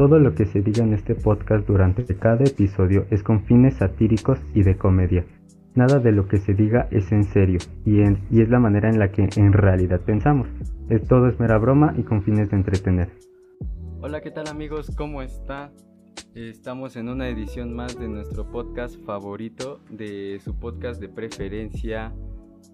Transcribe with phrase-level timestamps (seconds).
[0.00, 4.38] Todo lo que se diga en este podcast durante cada episodio es con fines satíricos
[4.54, 5.26] y de comedia.
[5.74, 9.12] Nada de lo que se diga es en serio y, es la manera en la
[9.12, 10.48] que en realidad pensamos.
[10.88, 13.10] Es, todo es mera broma y con fines de entretener.
[14.00, 14.90] Hola, ¿qué tal amigos?
[14.96, 15.70] ¿Cómo está?
[16.34, 22.14] Estamos en una edición más de nuestro podcast favorito, de su podcast de preferencia,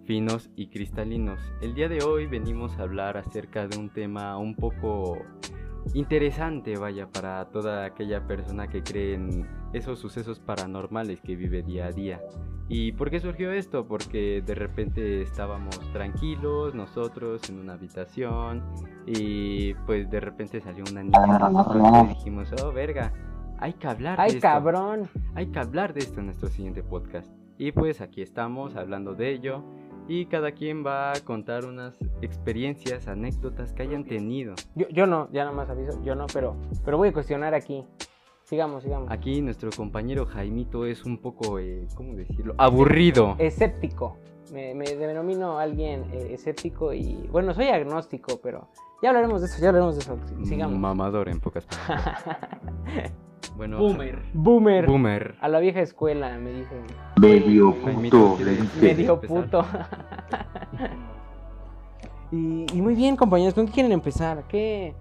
[0.05, 1.41] finos y cristalinos.
[1.61, 5.19] El día de hoy venimos a hablar acerca de un tema un poco
[5.95, 11.87] interesante, vaya, para toda aquella persona que cree en esos sucesos paranormales que vive día
[11.87, 12.21] a día.
[12.69, 13.87] ¿Y por qué surgió esto?
[13.87, 18.65] Porque de repente estábamos tranquilos nosotros en una habitación
[19.07, 23.13] y pues de repente salió una niña y dijimos, oh verga,
[23.59, 24.41] hay que hablar de esto.
[24.41, 25.09] cabrón!
[25.35, 27.31] Hay que hablar de esto en nuestro siguiente podcast.
[27.57, 29.65] Y pues aquí estamos hablando de ello
[30.09, 34.55] y cada quien va a contar unas experiencias, anécdotas que hayan tenido.
[34.75, 37.85] Yo, yo no, ya nada más aviso, yo no, pero, pero voy a cuestionar aquí.
[38.45, 39.11] Sigamos, sigamos.
[39.11, 42.55] Aquí nuestro compañero Jaimito es un poco, eh, ¿cómo decirlo?
[42.59, 43.35] Aburrido.
[43.39, 44.19] Escéptico.
[44.53, 48.69] Me, me denomino alguien eh, escéptico y, bueno, soy agnóstico, pero
[49.03, 50.17] ya hablaremos de eso, ya hablaremos de eso.
[50.45, 50.79] Sigamos.
[50.79, 52.25] Mamador en pocas palabras.
[53.55, 54.19] Bueno, Boomer.
[54.33, 54.87] Boomer.
[54.87, 55.35] Boomer.
[55.41, 56.83] A la vieja escuela, me dicen.
[57.21, 58.39] Medio puto.
[58.81, 59.65] Medio puto.
[62.33, 64.45] y, y, muy bien, compañeros, ¿con qué quieren empezar?
[64.49, 64.95] ¿Qué,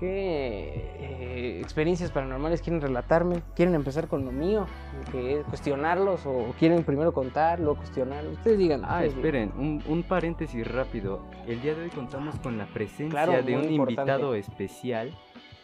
[0.00, 3.42] qué eh, experiencias paranormales quieren relatarme?
[3.54, 4.66] ¿Quieren empezar con lo mío?
[5.10, 8.26] Que es cuestionarlos o quieren primero contar, luego cuestionar?
[8.26, 8.82] Ustedes digan.
[8.84, 11.20] Ah, esperen, Un, un, paréntesis rápido.
[11.46, 15.12] El día de hoy contamos con la presencia de un invitado especial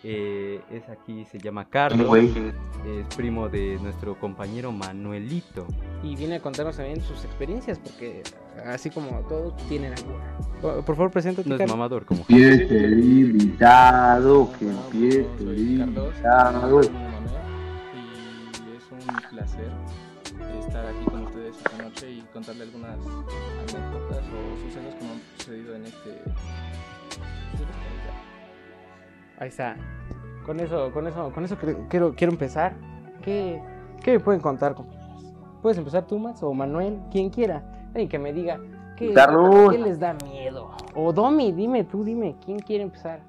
[0.05, 5.67] eh, es aquí, se llama Carlos, es primo de nuestro compañero Manuelito.
[6.03, 8.23] Y viene a contarnos también sus experiencias, porque
[8.65, 10.39] así como todos tienen alguna.
[10.61, 11.49] Por, favor, preséntate.
[11.49, 12.21] No es mamador como.
[12.21, 16.81] Empiece el invitado, que empiece el invitado.
[16.83, 16.87] Y
[18.77, 19.71] es un placer
[20.61, 25.21] estar aquí con ustedes esta noche y contarle algunas anécdotas o sucesos que me han
[25.39, 26.23] sucedido en este
[29.39, 29.77] Ahí está.
[30.45, 31.57] Con eso, con eso, con eso
[31.89, 32.75] quiero, quiero empezar.
[33.23, 33.61] ¿Qué,
[34.03, 34.75] ¿Qué me pueden contar,
[35.63, 36.99] ¿Puedes empezar tú, Max, o Manuel?
[37.11, 37.63] Quien quiera.
[37.89, 38.59] Alguien que me diga.
[38.97, 39.15] ¿qué,
[39.71, 40.71] ¿Qué les da miedo?
[40.95, 42.37] O Domi, dime tú, dime.
[42.45, 43.21] ¿Quién quiere empezar?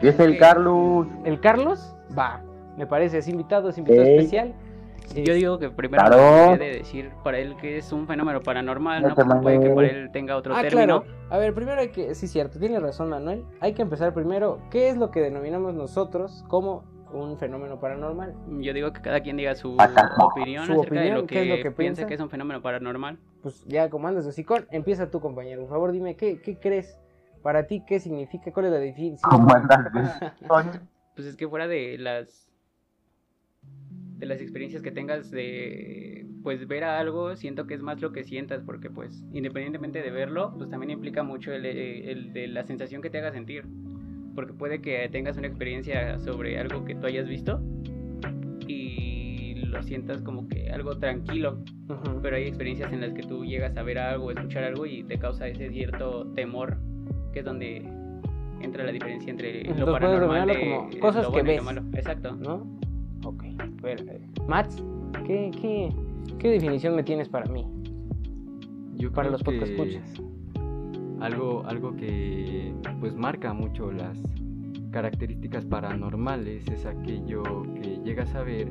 [0.00, 1.06] Es el Carlos.
[1.24, 1.96] ¿El Carlos?
[2.16, 2.42] Va.
[2.76, 4.54] Me parece, es invitado, es invitado especial.
[5.14, 6.56] Yo digo que primero claro.
[6.56, 10.36] de decir para él que es un fenómeno paranormal, no, puede que para él tenga
[10.36, 11.02] otro ah, término.
[11.02, 11.18] Claro.
[11.30, 13.44] A ver, primero hay que, sí, cierto, tiene razón Manuel.
[13.60, 18.34] Hay que empezar primero, ¿qué es lo que denominamos nosotros como un fenómeno paranormal?
[18.60, 19.76] Yo digo que cada quien diga su
[20.18, 23.18] opinión acerca de lo que, es piensa que es un fenómeno paranormal.
[23.42, 25.62] Pues ya, como andas así, con, empieza tú, compañero.
[25.62, 26.98] Por favor, dime, ¿qué, qué crees?
[27.42, 28.52] Para ti, ¿qué significa?
[28.52, 29.30] ¿Cuál es la definición?
[31.14, 32.43] pues es que fuera de las
[34.18, 38.12] de las experiencias que tengas de pues ver a algo, siento que es más lo
[38.12, 42.64] que sientas, porque pues independientemente de verlo, pues también implica mucho el, el, de la
[42.64, 43.64] sensación que te haga sentir.
[44.34, 47.62] Porque puede que tengas una experiencia sobre algo que tú hayas visto
[48.66, 51.58] y lo sientas como que algo tranquilo,
[52.20, 55.18] pero hay experiencias en las que tú llegas a ver algo, escuchar algo y te
[55.18, 56.76] causa ese cierto temor,
[57.32, 57.88] que es donde
[58.60, 60.50] entra la diferencia entre lo paranormal
[60.92, 61.62] y cosas que ves,
[61.94, 62.36] Exacto.
[62.36, 62.83] ¿no?
[63.24, 63.44] Ok,
[63.80, 64.02] bueno,
[64.46, 64.82] Mats,
[65.26, 65.88] ¿qué, qué,
[66.38, 67.66] qué definición me tienes para mí?
[68.96, 70.14] Yo para los podcast escuchas.
[71.20, 74.18] Algo, algo que pues marca mucho las
[74.90, 77.42] características paranormales es aquello
[77.74, 78.70] que llegas a ver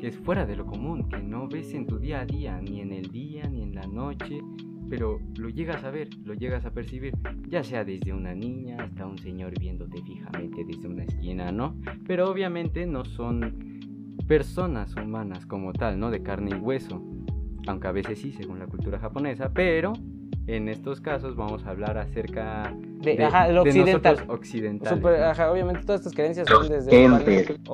[0.00, 2.80] que es fuera de lo común, que no ves en tu día a día, ni
[2.80, 4.40] en el día, ni en la noche,
[4.88, 7.14] pero lo llegas a ver, lo llegas a percibir,
[7.48, 11.76] ya sea desde una niña hasta un señor viéndote fijamente desde una esquina, ¿no?
[12.06, 13.71] Pero obviamente no son
[14.26, 16.10] personas humanas como tal, ¿no?
[16.10, 17.02] De carne y hueso.
[17.66, 19.92] Aunque a veces sí, según la cultura japonesa, pero
[20.46, 23.16] en estos casos vamos a hablar acerca de,
[23.52, 24.98] lo occidental.
[25.50, 27.08] obviamente todas estas creencias son desde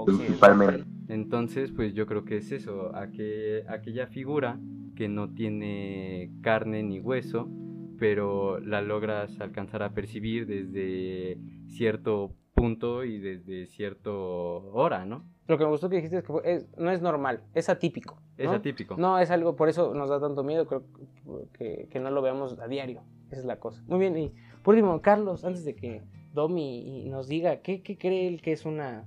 [0.04, 0.84] principalmente.
[1.08, 4.58] Entonces, pues yo creo que es eso, aquella figura
[4.94, 7.48] que no tiene carne ni hueso,
[7.98, 15.24] pero la logras alcanzar a percibir desde cierto punto y desde cierto hora, ¿no?
[15.48, 18.20] Lo que me gustó que dijiste es que no es normal, es atípico.
[18.36, 18.96] Es atípico.
[18.98, 20.84] No, es algo, por eso nos da tanto miedo creo
[21.54, 23.02] que, que, no lo veamos a diario.
[23.30, 23.82] Esa es la cosa.
[23.86, 26.02] Muy bien, y por último, Carlos, antes de que
[26.34, 29.06] Domi nos diga, ¿qué, qué cree él que es una,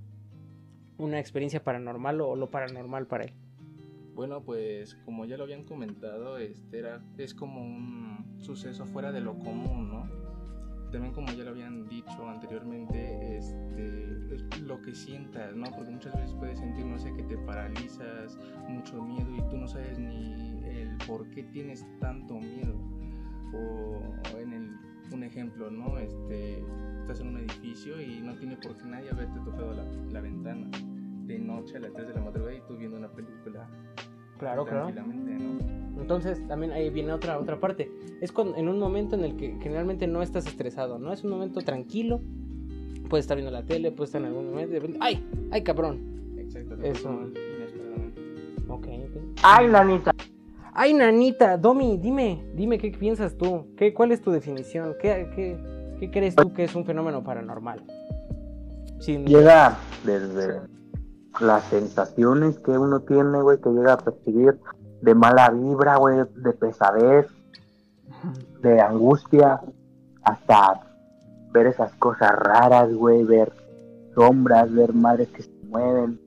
[0.98, 3.34] una experiencia paranormal o lo paranormal para él?
[4.16, 9.22] Bueno, pues como ya lo habían comentado, este era, es como un suceso fuera de
[9.22, 10.21] lo común, ¿no?
[10.92, 14.12] También como ya lo habían dicho anteriormente, este
[14.66, 15.66] lo que sientas, ¿no?
[15.72, 19.68] Porque muchas veces puedes sentir, no sé, que te paralizas, mucho miedo y tú no
[19.68, 22.76] sabes ni el por qué tienes tanto miedo.
[23.54, 24.72] O en el,
[25.12, 25.98] un ejemplo, ¿no?
[25.98, 26.64] Este,
[27.02, 30.70] estás en un edificio y no tiene por qué nadie haberte tocado la, la ventana
[31.26, 33.70] de noche a las 3 de la madrugada y tú viendo una película
[34.42, 34.92] Claro, claro.
[36.00, 37.92] Entonces, también ahí viene otra, otra parte.
[38.22, 41.14] Es cuando, en un momento en el que generalmente no estás estresado, ¿no?
[41.14, 42.22] Es un momento tranquilo.
[43.08, 45.24] Puedes estar viendo la tele, puedes estar en algún momento de repente, ¡ay!
[45.52, 46.00] ¡ay, cabrón!
[46.40, 46.76] Exacto.
[46.82, 47.12] Eso.
[48.68, 49.40] Ok, ok.
[49.44, 50.12] Ay, nanita.
[50.74, 51.56] ¡Ay, nanita!
[51.56, 53.68] Domi, dime, dime qué piensas tú.
[53.78, 54.96] ¿Qué, ¿Cuál es tu definición?
[55.00, 55.56] ¿Qué, qué,
[56.00, 57.84] qué crees tú que es un fenómeno paranormal?
[58.98, 59.24] Sin...
[59.24, 60.81] Llega desde
[61.40, 64.60] las sensaciones que uno tiene, güey, que llega a percibir
[65.02, 67.28] de mala vibra, güey, de pesadez,
[68.62, 69.62] de angustia,
[70.24, 70.82] hasta
[71.52, 73.52] ver esas cosas raras, güey, ver
[74.14, 76.20] sombras, ver madres que se mueven,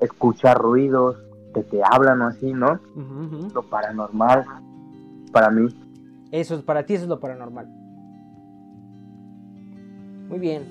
[0.00, 1.16] escuchar ruidos
[1.54, 2.80] que te hablan o así, ¿no?
[3.54, 4.44] Lo paranormal,
[5.32, 5.68] para mí,
[6.30, 7.66] Eso es para ti, eso es lo paranormal.
[10.28, 10.62] Muy bien.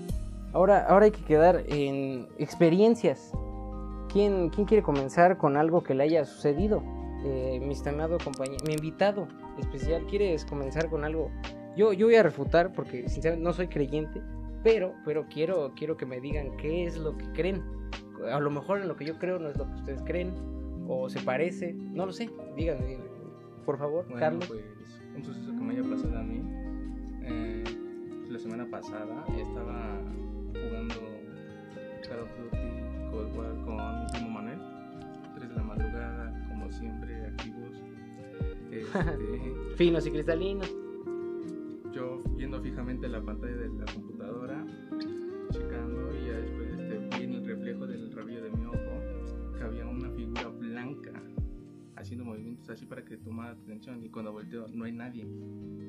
[0.53, 3.31] Ahora, ahora hay que quedar en experiencias.
[4.11, 6.83] ¿Quién, quién quiere comenzar con algo que le haya sucedido?
[7.23, 9.27] Eh, mi estimado compañero, mi invitado
[9.59, 11.29] especial, ¿quieres comenzar con algo?
[11.77, 14.21] Yo, yo voy a refutar porque sinceramente no soy creyente,
[14.63, 17.63] pero, pero quiero, quiero que me digan qué es lo que creen.
[18.31, 20.33] A lo mejor en lo que yo creo no es lo que ustedes creen,
[20.87, 22.29] o se parece, no lo sé.
[22.55, 23.09] Díganme, díganme.
[23.65, 24.45] por favor, Bueno, Carlos.
[24.47, 24.61] pues
[25.15, 26.41] un suceso que me haya pasado a mí.
[27.23, 27.63] eh,
[28.29, 29.99] la semana pasada estaba
[30.53, 30.95] jugando
[32.07, 32.80] Call of Duty
[33.11, 34.59] Cold War con mi primo Manuel.
[35.35, 37.59] 3 de la madrugada, como siempre, activos.
[38.71, 40.73] Este, Finos y cristalinos.
[41.93, 44.65] yo viendo fijamente la pantalla de la computadora,
[45.51, 49.63] checando y ya después este, vi en el reflejo del rabillo de mi ojo que
[49.63, 51.11] había una figura blanca
[51.97, 55.27] haciendo movimientos así para que tomara atención y cuando volteo no hay nadie.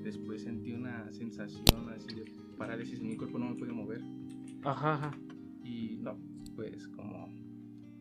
[0.03, 2.25] Después sentí una sensación así de
[2.59, 4.03] parálisis en mi cuerpo, no me podía mover
[4.65, 5.11] Ajá, ajá.
[5.63, 6.17] y no,
[6.55, 7.29] pues como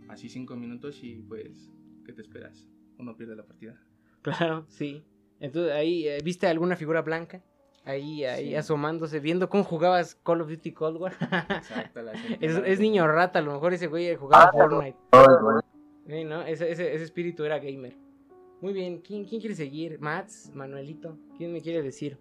[0.09, 1.69] así cinco minutos y pues,
[2.05, 2.67] ¿qué te esperas?
[2.97, 3.79] Uno pierde la partida.
[4.21, 5.03] Claro, sí.
[5.39, 7.43] Entonces ahí, eh, ¿viste alguna figura blanca?
[7.83, 8.55] Ahí, ahí Sí.
[8.55, 11.13] asomándose, viendo cómo jugabas Call of Duty Cold War.
[11.49, 14.97] Exacto, la es, es niño rata, a lo mejor ese güey jugaba Ah, Fortnite.
[16.07, 16.43] Sí, ¿no?
[16.43, 17.95] Ese, ese, ese espíritu era gamer.
[18.61, 19.99] Muy bien, ¿quién, quién quiere seguir?
[19.99, 22.19] Mats, Manuelito, ¿quién me quiere decir?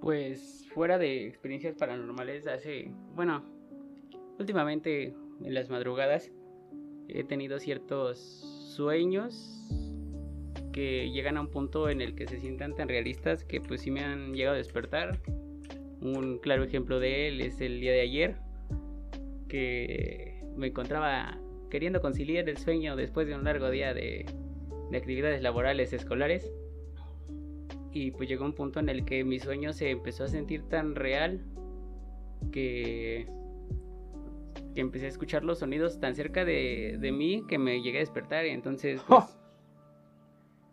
[0.00, 3.44] Pues fuera de experiencias paranormales, hace, bueno,
[4.38, 6.30] últimamente en las madrugadas
[7.08, 8.18] he tenido ciertos
[8.74, 9.52] sueños
[10.72, 13.90] que llegan a un punto en el que se sientan tan realistas que pues sí
[13.90, 15.18] me han llegado a despertar.
[16.00, 18.36] Un claro ejemplo de él es el día de ayer,
[19.48, 21.40] que me encontraba
[21.70, 24.26] queriendo conciliar el sueño después de un largo día de,
[24.90, 26.52] de actividades laborales escolares
[27.92, 30.94] y pues llegó un punto en el que mi sueño se empezó a sentir tan
[30.94, 31.40] real
[32.52, 33.26] que,
[34.76, 38.00] que empecé a escuchar los sonidos tan cerca de, de mí que me llegué a
[38.00, 39.28] despertar y entonces pues, ¡Oh!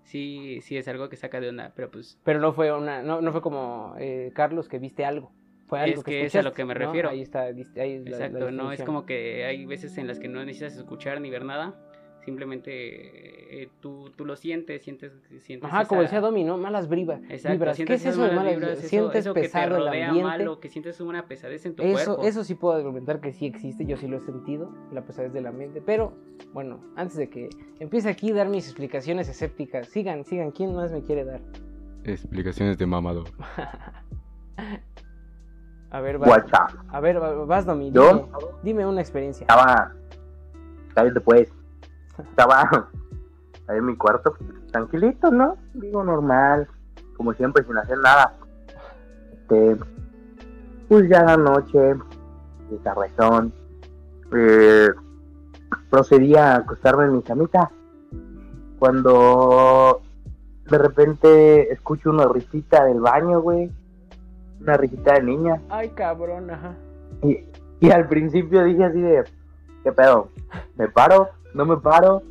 [0.04, 3.22] sí, sí es algo que saca de onda, pero pues Pero no fue una, no,
[3.22, 5.34] no fue como eh, Carlos que viste algo.
[5.68, 6.82] Fue algo Es que, que es a lo que me ¿no?
[6.82, 7.10] refiero.
[7.10, 10.20] Ahí está, ahí es la- la exacto, no es como que hay veces en las
[10.20, 11.74] que no necesitas escuchar ni ver nada,
[12.26, 15.12] simplemente eh, tú, tú lo sientes, sientes,
[15.42, 16.58] sientes Ajá, como decía Domi, ¿no?
[16.58, 17.22] Malas vibras.
[17.30, 17.78] Exacto, vibras.
[17.78, 20.30] ¿Qué es eso de malas vibras, eso- Sientes eso que te pesado el rodea ambiente.
[20.38, 22.24] malo, que sientes una pesadez en tu Eso, cuerpo.
[22.28, 25.46] eso sí puedo argumentar que sí existe, yo sí lo he sentido, la pesadez del
[25.48, 25.82] ambiente.
[25.86, 26.14] Pero,
[26.54, 27.50] bueno, antes de que
[27.80, 31.42] empiece aquí a dar mis explicaciones escépticas, sigan, sigan, ¿quién más me quiere dar?
[32.04, 33.26] Explicaciones de mamador.
[35.90, 36.44] A ver, vas,
[36.90, 38.30] a ver, va- vas, Domi, dime, ¿Yo?
[38.64, 39.44] dime una experiencia.
[39.44, 39.94] Estaba,
[40.96, 41.54] cállate pues,
[42.18, 42.70] estaba
[43.68, 44.36] ahí en mi cuarto,
[44.72, 45.58] tranquilito, ¿no?
[45.74, 46.68] Digo, normal,
[47.18, 48.34] como siempre, sin hacer nada.
[49.34, 49.78] Este,
[50.88, 53.54] pues ya la noche, de tardezón,
[54.36, 54.90] eh,
[55.90, 57.72] procedí a acostarme en mi camita.
[58.80, 60.02] Cuando
[60.70, 63.72] de repente escucho una risita del baño, güey.
[64.60, 65.62] Una risita de niña.
[65.70, 66.76] Ay, cabrón, ajá.
[67.22, 67.46] Y,
[67.80, 69.24] y al principio dije así de,
[69.84, 70.30] ¿qué pedo?
[70.78, 71.30] ¿Me paro?
[71.54, 72.22] ¿No me paro?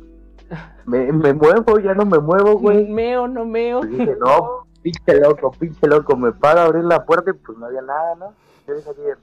[0.85, 1.79] ¿Me, me muevo?
[1.79, 2.87] ¿Ya no me muevo, güey?
[2.87, 3.79] Meo, no meo.
[3.79, 7.57] Pues dije, no, pinche loco, pinche loco, me paro a abrir la puerta y pues
[7.57, 8.33] no había nada, ¿no?
[8.67, 9.15] Yo dije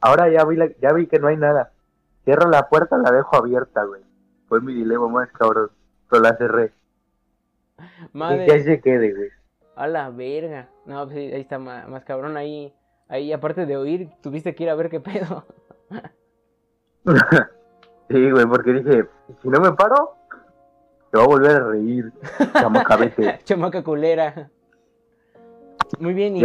[0.00, 1.72] ahora ya vi, la- ya vi que no hay nada.
[2.24, 4.02] Cierro la puerta, la dejo abierta, güey.
[4.48, 5.70] Fue mi dilema más cabrón.
[6.08, 6.72] Pero la cerré.
[7.78, 9.28] Y Madre, se quede, güey.
[9.76, 10.68] a la verga.
[10.86, 12.72] No, pues ahí está ma- más, cabrón, ahí,
[13.08, 15.44] ahí aparte de oír, tuviste que ir a ver qué pedo.
[18.12, 19.08] sí, güey, porque dije,
[19.42, 20.14] si no me paro,
[21.10, 22.12] te va a volver a reír,
[22.52, 23.40] chamaca, vete.
[23.44, 24.50] Chamaca culera.
[25.98, 26.44] Muy bien, y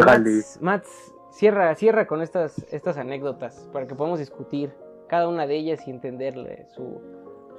[0.59, 4.73] Mats, cierra, cierra con estas, estas anécdotas para que podamos discutir
[5.07, 7.01] cada una de ellas y entenderle su,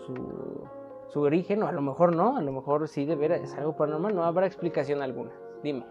[0.07, 0.69] su,
[1.09, 3.77] su origen, o a lo mejor no, a lo mejor sí de veras es algo
[3.77, 5.31] paranormal, no habrá explicación alguna.
[5.63, 5.85] Dime.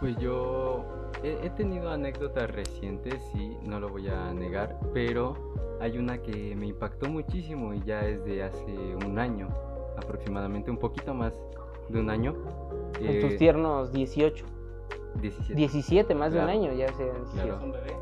[0.00, 0.84] Pues yo
[1.22, 5.34] he, he tenido anécdotas recientes, sí, no lo voy a negar, pero
[5.80, 9.48] hay una que me impactó muchísimo y ya es de hace un año,
[9.98, 11.34] aproximadamente un poquito más
[11.90, 12.34] de un año.
[12.98, 14.44] En Eh, tus tiernos 18,
[15.20, 15.54] 17.
[15.54, 17.56] 17, más de un año, ya se Claro.
[17.56, 17.96] ¿Es un bebé?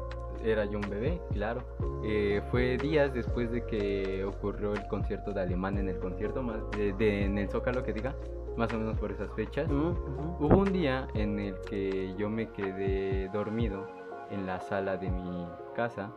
[0.44, 1.62] Era yo un bebé, claro.
[2.04, 6.58] Eh, fue días después de que ocurrió el concierto de Alemán en el concierto, más
[6.76, 8.14] de, de- en el Zócalo que diga,
[8.58, 9.70] más o menos por esas fechas.
[9.70, 10.46] Ujú, ujú.
[10.46, 13.86] Hubo un día en el que yo me quedé dormido
[14.30, 16.10] en la sala de mi casa.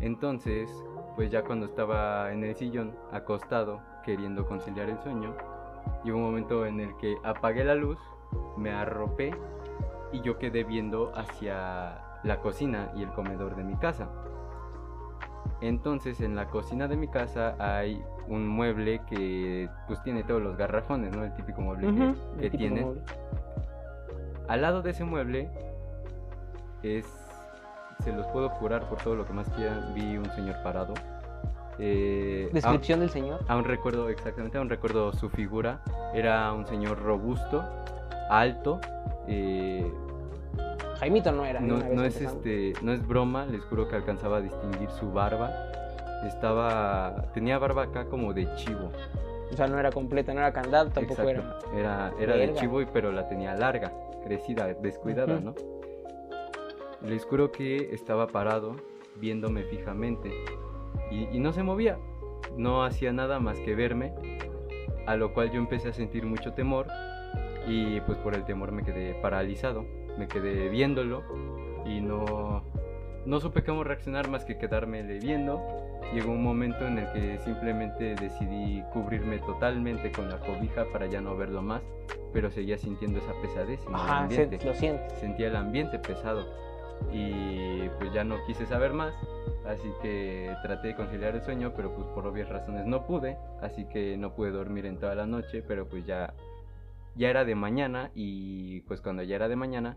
[0.00, 0.70] Entonces,
[1.16, 5.34] pues ya cuando estaba en el sillón, acostado, queriendo conciliar el sueño,
[6.04, 7.98] llegó un momento en el que apagué la luz,
[8.56, 9.34] me arropé
[10.12, 14.08] y yo quedé viendo hacia la cocina y el comedor de mi casa.
[15.60, 20.56] Entonces en la cocina de mi casa hay un mueble que pues tiene todos los
[20.56, 21.24] garrafones, ¿no?
[21.24, 22.80] El típico mueble que- que, el típico tiene.
[22.82, 23.02] mueble.
[24.48, 25.50] Al lado de ese mueble
[26.82, 27.04] es,
[28.02, 30.94] se los puedo jurar por todo lo que más quieran, vi un señor parado.
[31.78, 33.40] Eh, aún- Descripción del señor.
[33.48, 35.80] Aún recuerdo exactamente, aún recuerdo su figura.
[36.14, 37.64] Era un señor robusto,
[38.30, 38.80] alto.
[39.28, 39.90] eh,
[40.98, 41.60] Jaimito no era.
[41.60, 45.50] de no, es este, no es broma, les juro que alcanzaba a distinguir su barba.
[46.26, 48.90] Estaba, tenía barba acá como de chivo.
[49.52, 51.40] O sea, no era completa, no era candado, tampoco era.
[51.40, 51.72] Exacto.
[51.74, 53.92] Era, era de chivo, y- pero la tenía larga,
[54.24, 55.40] crecida, descuidada.
[55.40, 55.54] ¿no?
[57.02, 58.76] Les juro que estaba parado,
[59.16, 60.30] viéndome fijamente.
[61.10, 61.98] Y, y no se movía.
[62.56, 64.12] No hacía nada más que verme.
[65.06, 66.86] A lo cual yo empecé a sentir mucho temor.
[67.66, 69.84] Y pues por el temor me quedé paralizado.
[70.18, 71.22] Me quedé viéndolo.
[71.86, 72.62] Y no,
[73.26, 75.60] no supe cómo reaccionar más que quedarme viendo.
[76.14, 81.20] Llegó un momento en el que simplemente decidí cubrirme totalmente con la cobija para ya
[81.20, 81.82] no verlo más,
[82.32, 84.66] pero seguía sintiendo esa pesadez en el Ajá, se- ambiente.
[84.66, 85.14] lo siento.
[85.16, 86.44] Sentía el ambiente pesado
[87.12, 89.14] y pues ya no quise saber más,
[89.66, 93.86] así que traté de conciliar el sueño, pero pues por obvias razones no pude, así
[93.86, 96.34] que no pude dormir en toda la noche, pero pues ya
[97.16, 99.96] ya era de mañana y pues cuando ya era de mañana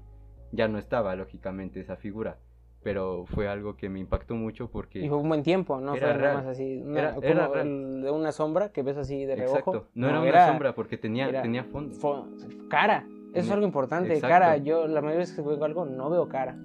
[0.51, 2.37] ya no estaba lógicamente esa figura,
[2.83, 5.95] pero fue algo que me impactó mucho porque Y fue un buen tiempo, ¿no?
[5.95, 6.35] Era fue real.
[6.37, 6.81] más así.
[6.85, 7.67] Una, Era- como era real.
[7.67, 9.57] el de una sombra que ves así de reojo.
[9.57, 11.95] Exacto, no, era una sombra porque tenía tenía fondo.
[11.95, 13.05] fo- cara.
[13.33, 14.13] Eso es algo importante.
[14.13, 14.27] Exacto.
[14.27, 16.55] Cara, yo la mayoría de veces que veo algo no veo cara.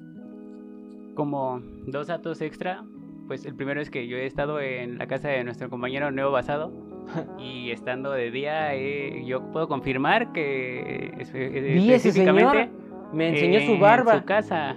[1.15, 2.85] Como dos datos extra,
[3.27, 6.31] pues el primero es que yo he estado en la casa de nuestro compañero Nuevo
[6.31, 6.73] Basado
[7.39, 12.57] y estando de día eh, yo puedo confirmar que espe- Vi ese señor.
[12.57, 12.71] específicamente
[13.13, 14.19] Me enseñó su en barba.
[14.19, 14.77] su casa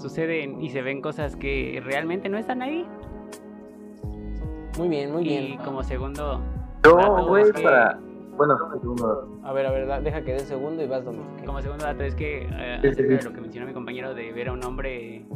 [0.00, 2.86] suceden y se ven cosas que realmente no están ahí.
[4.78, 5.58] Muy bien, muy Y bien.
[5.58, 6.40] como segundo,
[7.28, 7.98] güey, es que- para.
[8.36, 9.40] Bueno, un segundo.
[9.44, 11.26] A ver, a ver, deja que dé el segundo y vas, Domingo.
[11.44, 14.48] como segundo dato es que eh, acerca de lo que mencionó mi compañero de ver
[14.48, 15.26] a un hombre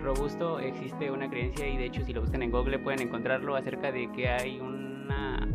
[0.00, 3.90] robusto, existe una creencia y de hecho si lo buscan en Google pueden encontrarlo acerca
[3.90, 5.48] de que hay una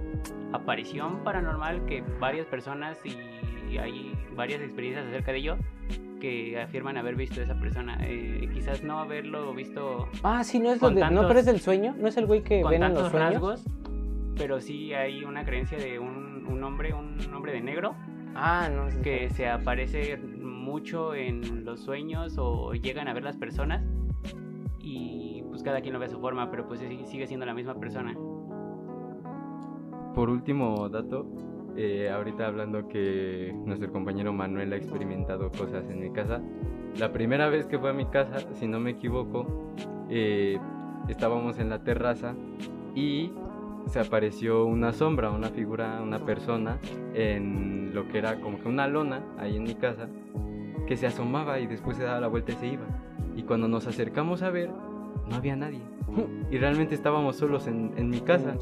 [0.54, 5.58] aparición paranormal que varias personas y hay varias experiencias acerca de ello
[6.20, 7.98] que afirman haber visto a esa persona.
[8.02, 10.96] Eh, quizás no haberlo visto Ah, sí, no es lo de.
[10.96, 11.96] ¿No tantos- pero es del sueño?
[11.98, 13.32] ¿No es el güey que con ven en los sueños?
[13.34, 13.66] rasgos,
[14.38, 17.96] pero sí hay una creencia de un, un hombre, un hombre de negro
[18.40, 23.24] Ah, no, es el que se aparece mucho en los sueños o llegan a ver
[23.24, 23.84] las personas
[24.80, 27.56] y pues cada quien lo ve a su forma, pero pues sí- sigue siendo la
[27.56, 28.16] misma persona.
[30.14, 31.26] Por último dato,
[31.78, 36.42] eh, ahorita hablando que nuestro compañero Manuel ha experimentado cosas en mi casa.
[36.98, 39.46] La primera vez que fue a mi casa, si no me equivoco,
[40.10, 40.58] eh,
[41.08, 42.34] estábamos en la terraza
[42.96, 43.32] y
[43.86, 46.80] se apareció una sombra, una figura, una persona
[47.14, 50.10] en lo que era como que una lona ahí en mi casa
[50.88, 52.86] que se asomaba y después se daba la vuelta y se iba.
[53.36, 54.72] Y cuando nos acercamos a ver,
[55.30, 55.82] no había nadie.
[56.50, 58.56] Y realmente estábamos solos en, en mi casa.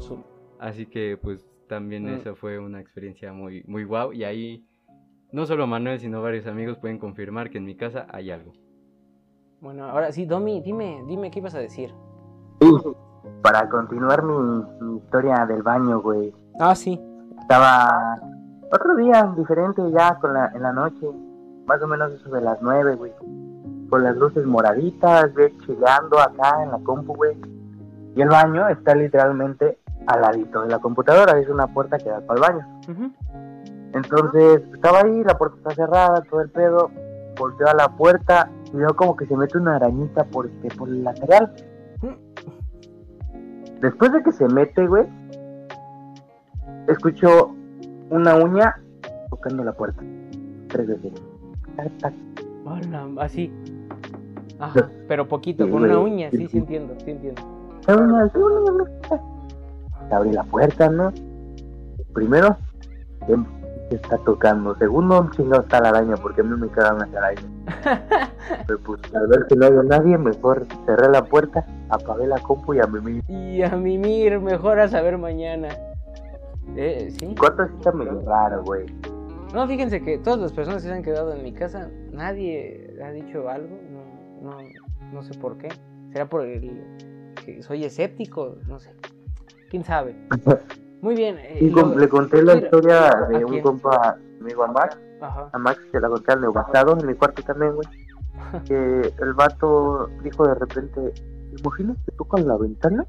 [0.58, 2.08] Así que pues también Mm.
[2.20, 4.64] eso fue una experiencia muy muy guau y ahí
[5.32, 8.52] no solo Manuel sino varios amigos pueden confirmar que en mi casa hay algo.
[9.60, 11.90] Bueno, ahora sí, Domi, dime, dime qué ibas a decir.
[12.60, 12.70] Sí,
[13.42, 16.32] para continuar mi, mi historia del baño, güey.
[16.60, 17.00] Ah, sí.
[17.40, 18.18] Estaba
[18.72, 21.06] otro día diferente ya con la, en la noche,
[21.66, 23.12] más o menos eso de las nueve, güey.
[23.88, 27.36] con las luces moraditas, güey, chillando acá en la compu, güey.
[28.14, 32.20] Y el baño está literalmente al ladito de la computadora, es una puerta que da
[32.20, 32.80] para el baño.
[33.92, 36.90] Entonces, estaba ahí, la puerta está cerrada, todo el pedo,
[37.38, 40.88] volteo a la puerta y veo como que se mete una arañita por este, por
[40.88, 41.52] el lateral.
[43.80, 45.06] Después de que se mete, güey,
[46.88, 47.54] escucho
[48.10, 48.76] una uña
[49.30, 50.02] tocando la puerta.
[50.68, 51.12] Tres veces.
[53.18, 53.52] Así.
[54.58, 57.42] Ajá, pero poquito, con una uña, sí, sí entiendo, sí entiendo.
[57.88, 58.30] Una
[60.06, 60.16] uña.
[60.16, 61.12] Abrí la puerta, ¿no?
[62.12, 62.56] Primero,
[63.26, 63.46] ¿quién
[63.90, 64.74] se está tocando?
[64.76, 67.44] Segundo, un chingado está la araña, porque a mí me quedan las arañas.
[68.66, 72.74] Pero pues, al ver que no había nadie, mejor cerré la puerta, apagué la compu
[72.74, 75.68] y a mí Y a mimir, mejor a saber mañana.
[76.74, 77.34] Eh, sí.
[77.38, 78.86] cuarto sí está medio raro, güey.
[79.54, 83.10] No, fíjense que todas las personas que se han quedado en mi casa, nadie ha
[83.10, 84.58] dicho algo, no, no,
[85.12, 85.68] no sé por qué.
[86.12, 86.82] ¿Será por el
[87.44, 88.56] que soy escéptico?
[88.66, 88.90] No sé.
[89.76, 90.16] ¿Quién sabe?
[91.02, 91.36] Muy bien.
[91.38, 93.62] eh, Sí, com- luego- le conté la Mira, historia ¿a de un quién?
[93.62, 95.50] compa amigo a Max, Ajá.
[95.52, 97.86] a Max se la conté al neogastado, en mi cuarto también, güey.
[98.66, 103.04] Que el vato dijo de repente, ¿te imaginas que tocan la ventana?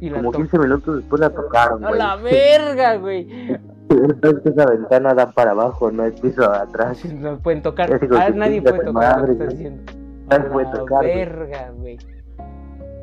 [0.00, 1.98] Y la Como to- 15 minutos después la tocaron, ¡A güey.
[1.98, 3.28] la verga, güey!
[3.90, 7.04] Entonces esa ventana da para abajo, no hay piso atrás.
[7.12, 8.00] Nos pueden tocar.
[8.00, 9.92] Digo, Ah, nadie puede tocar lo que madre, estás diciendo.
[10.30, 11.98] Nadie puede la tocar, verga, güey.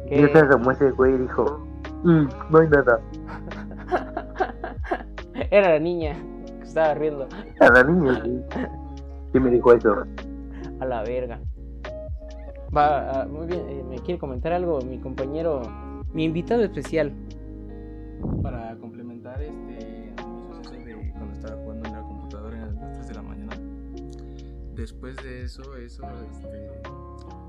[0.10, 1.67] Y se muestra el güey y dijo,
[2.04, 3.00] "Mm, no hay nada.
[5.51, 6.13] Era la niña
[6.60, 7.27] que estaba riendo.
[7.60, 8.42] A la niña, sí.
[9.34, 10.04] Sí me dijo eso.
[10.80, 11.39] A la verga.
[12.75, 13.62] Va, ah, muy bien.
[13.70, 15.62] eh, ¿Me quiere comentar algo mi compañero,
[16.13, 17.13] mi invitado especial?
[18.44, 23.13] Para complementar este suceso de cuando estaba jugando en la computadora a las 3 de
[23.13, 23.56] la mañana.
[24.75, 26.82] Después de eso, eso, este,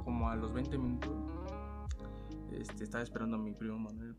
[0.05, 1.11] como a los 20 minutos,
[2.53, 4.15] este, estaba esperando a mi primo Manuel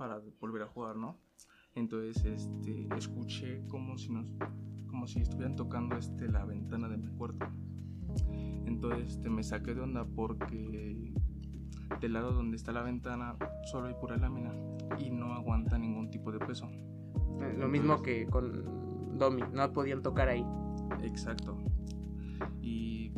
[0.00, 1.18] para volver a jugar, ¿no?
[1.74, 4.24] Entonces, este, escuché como si nos,
[4.88, 7.46] como si estuvieran tocando este la ventana de mi cuarto.
[8.64, 11.12] Entonces, este, me saqué de onda porque
[12.00, 13.36] del lado donde está la ventana
[13.70, 14.54] solo hay pura lámina
[14.98, 16.70] y no aguanta ningún tipo de peso.
[16.70, 20.46] Eh, Lo mismo que con Domi, no podían tocar ahí.
[21.02, 21.58] Exacto.
[22.62, 23.12] Y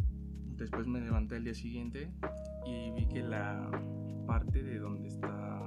[0.57, 2.13] después me levanté al día siguiente
[2.67, 3.71] y vi que la
[4.27, 5.62] parte de donde está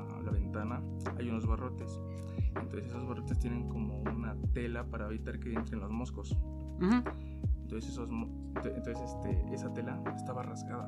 [0.64, 0.82] ventana
[1.18, 2.00] hay unos barrotes.
[2.56, 6.32] Entonces esos barrotes tienen como una tela para evitar que entren los moscos.
[6.82, 7.04] Ujú.
[7.62, 10.88] Entonces, esos, entonces este, esa tela estaba rasgada.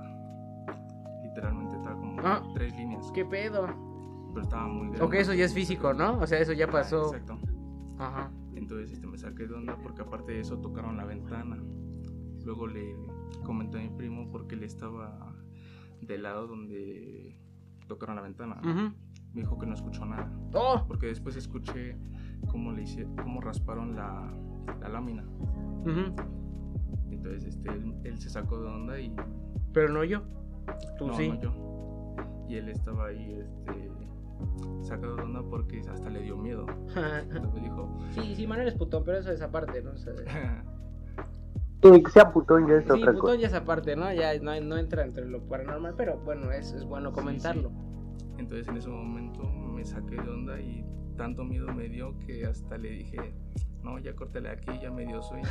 [1.23, 2.43] Literalmente estaba como Ah.
[2.53, 3.11] tres líneas.
[3.13, 3.67] ¿Qué pedo?
[4.33, 5.01] Pero estaba muy grande.
[5.03, 6.19] Ok, eso ya es físico, ¿no?
[6.19, 7.07] O sea, eso ya Ah, pasó.
[7.13, 7.37] Exacto.
[7.97, 8.31] Ajá.
[8.55, 11.57] Entonces este, me saqué de onda porque aparte de eso tocaron la ventana.
[12.45, 12.95] Luego le
[13.43, 15.35] comenté a mi primo porque él estaba
[16.01, 17.35] del lado donde
[17.87, 18.59] tocaron la ventana.
[18.63, 18.71] ¿no?
[18.71, 18.93] Ujú.
[19.33, 20.31] Me dijo que no escuchó nada.
[20.53, 20.83] ¡Oh!
[20.87, 21.97] Porque después escuché
[22.49, 24.33] cómo le hice, cómo rasparon la,
[24.81, 25.23] la lámina.
[27.09, 29.15] Entonces este, él, él se sacó de onda y
[29.73, 30.21] Pero no yo.
[30.97, 31.29] Tú no, sí.
[31.29, 32.15] no yo.
[32.49, 33.91] Y él estaba ahí este,
[34.81, 36.65] sacado de onda porque hasta le dio miedo.
[36.95, 39.91] Entonces me dijo, sí, sí, Manuel es putón, pero eso es aparte, ¿no?
[39.91, 40.13] O sea,
[41.83, 43.35] Sí, que sea putón ya es sí, otra putón cosa.
[43.35, 44.11] ya es aparte, ¿no?
[44.11, 47.71] Ya no, no entra entre lo paranormal, pero bueno, es, es bueno Sí, comentarlo.
[48.37, 50.85] Entonces en ese momento me saqué de onda y
[51.17, 53.33] tanto miedo me dio que hasta le dije,
[53.83, 55.47] no, ya córtale aquí, ya me dio sueño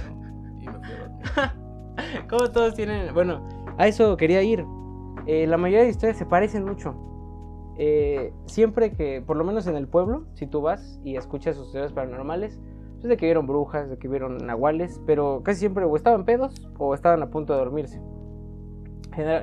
[0.60, 0.94] y me fui
[1.36, 1.56] a.
[2.28, 3.12] Como todos tienen.
[3.14, 3.46] Bueno,
[3.78, 4.64] a eso quería ir.
[5.26, 6.94] Eh, la mayoría de historias se parecen mucho.
[7.78, 11.66] Eh, siempre que, por lo menos en el pueblo, si tú vas y escuchas sus
[11.66, 12.58] historias paranormales,
[13.00, 16.54] pues de que vieron brujas, de que vieron nahuales, pero casi siempre o estaban pedos
[16.78, 18.00] o estaban a punto de dormirse.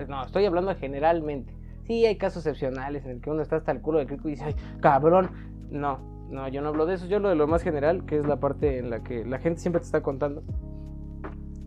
[0.08, 1.56] No, estoy hablando generalmente.
[1.86, 4.32] Sí, hay casos excepcionales en el que uno está hasta el culo de crico y
[4.32, 5.30] dice, ay, cabrón.
[5.70, 7.08] No, no, yo no hablo de eso.
[7.08, 9.60] Yo hablo de lo más general, que es la parte en la que la gente
[9.60, 10.44] siempre te está contando.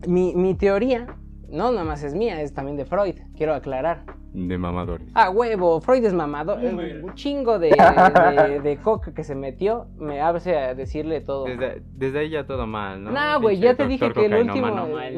[0.07, 1.07] Mi, mi teoría,
[1.49, 4.03] no nada más es mía, es también de Freud, quiero aclarar.
[4.33, 5.07] De mamadores.
[5.15, 6.59] Ah, huevo, Freud es mamado.
[6.59, 11.45] eh, Un chingo de, de, de coca que se metió me hace a decirle todo.
[11.45, 13.11] Desde, desde ahí ya todo mal, ¿no?
[13.11, 14.67] Nah, güey, ya te dije que el último.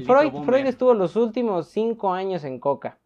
[0.06, 0.44] Freud.
[0.46, 2.98] Freud estuvo los últimos cinco años en coca.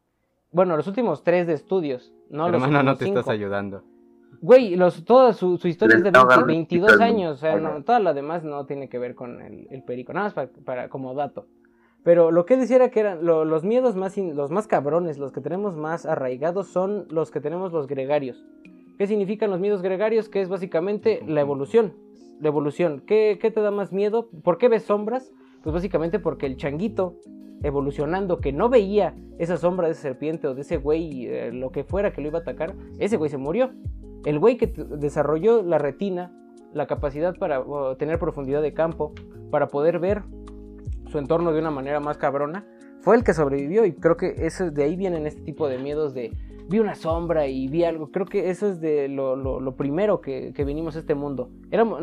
[0.54, 2.14] Bueno, los últimos tres de estudios.
[2.30, 3.84] No los Hermano, no te estás ayudando.
[4.42, 7.32] Güey, los, toda su, su historia es de Le está 20 agarrando 22 el años,
[7.34, 10.26] o sea, no, todo lo demás no tiene que ver con el, el perico, nada
[10.26, 11.48] más para, para- como dato.
[12.04, 14.68] Pero lo que él decía era que eran lo- los miedos más, in- los más
[14.68, 18.46] cabrones, los que tenemos más arraigados son los que tenemos los gregarios.
[18.98, 20.28] ¿Qué significan los miedos gregarios?
[20.30, 21.94] Que es básicamente la evolución.
[22.42, 23.02] La evolución.
[23.08, 24.28] ¿Qué, qué te da más miedo?
[24.44, 25.32] ¿Por qué ves sombras?
[25.64, 27.16] Pues básicamente porque el changuito
[27.64, 31.84] evolucionando que no veía esa sombra de serpiente o de ese güey, eh, lo que
[31.84, 33.72] fuera que lo iba a atacar, ese güey se murió.
[34.26, 36.32] El güey que desarrolló la retina,
[36.74, 37.64] la capacidad para
[37.98, 39.14] tener profundidad de campo,
[39.50, 40.24] para poder ver
[41.08, 42.66] su entorno de una manera más cabrona,
[43.02, 46.14] fue el que sobrevivió y creo que eso de ahí vienen este tipo de miedos
[46.14, 46.32] de
[46.70, 48.12] vi una sombra y vi algo.
[48.12, 51.50] Creo que eso es de lo, primero que, vinimos a este mundo.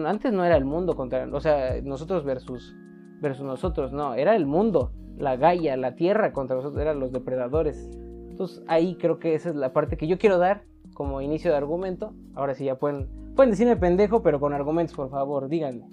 [0.04, 2.76] Antes no era el mundo contra, o sea, nosotros versus,
[3.20, 7.88] versus nosotros, no, era el mundo, la Gaia, la Tierra contra nosotros, eran los depredadores.
[8.30, 11.56] Entonces ahí creo que esa es la parte que yo quiero dar como inicio de
[11.56, 12.12] argumento.
[12.34, 15.86] Ahora sí ya pueden, pueden decirme pendejo, pero con argumentos, por favor, díganme.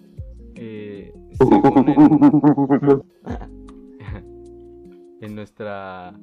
[0.55, 1.13] Eh,
[5.21, 6.13] en nuestra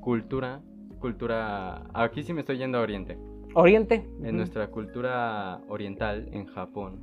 [0.00, 0.62] cultura
[1.00, 1.82] cultura...
[1.92, 3.18] Aquí sí me estoy yendo a Oriente.
[3.54, 4.06] Oriente.
[4.22, 7.00] En nuestra cultura oriental, en Japón,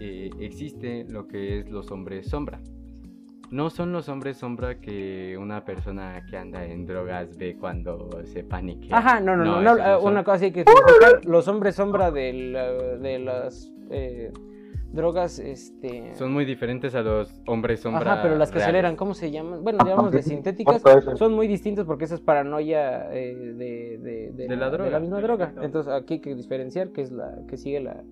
[0.00, 2.60] eh, existe lo que es los hombres sombra.
[3.50, 8.44] No son los hombres sombra que una persona que anda en drogas ve cuando se
[8.44, 8.96] paniquea.
[8.96, 10.64] Ajá, no, no, no, no, una cosa hay que
[11.24, 14.32] Los hombres sombra de, de las eh,
[14.92, 16.14] drogas, este...
[16.14, 18.12] Son muy diferentes a los hombres sombra.
[18.12, 19.64] Ajá, pero las que aceleran, ¿cómo se llaman?
[19.64, 20.80] Bueno, digamos de sintéticas,
[21.16, 24.84] son muy distintas porque esa es paranoia eh, de, de, la droga.
[24.84, 25.52] De la misma droga.
[25.60, 28.04] Entonces aquí hay que diferenciar que es la que sigue la,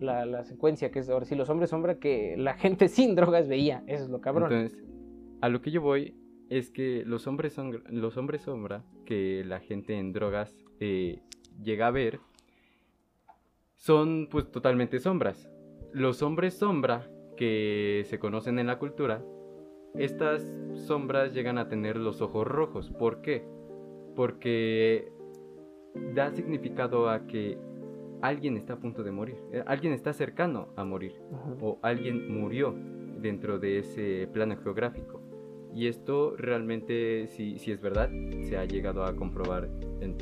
[0.00, 3.82] la, secuencia, que es ahora sí los hombres sombra que la gente sin drogas veía.
[3.86, 4.52] Eso es lo cabrón.
[4.52, 4.84] Entonces,
[5.40, 6.14] a lo que yo voy
[6.48, 11.20] es que los hombres, son, los hombres sombra que la gente en drogas eh,
[11.62, 12.20] llega a ver
[13.74, 15.48] son pues totalmente sombras
[15.92, 19.24] los hombres sombra que se conocen en la cultura,
[19.94, 20.42] estas
[20.86, 22.90] sombras llegan a tener los ojos rojos.
[22.90, 23.44] ¿Por qué?
[24.14, 25.12] Porque
[26.14, 27.58] da significado a que
[28.22, 31.14] alguien está a punto de morir, eh, alguien está cercano a morir
[31.60, 32.74] o alguien murió
[33.20, 35.20] dentro de ese plano geográfico.
[35.74, 38.10] Y esto realmente, si, si es verdad,
[38.42, 39.68] se ha llegado a comprobar
[40.00, 40.16] en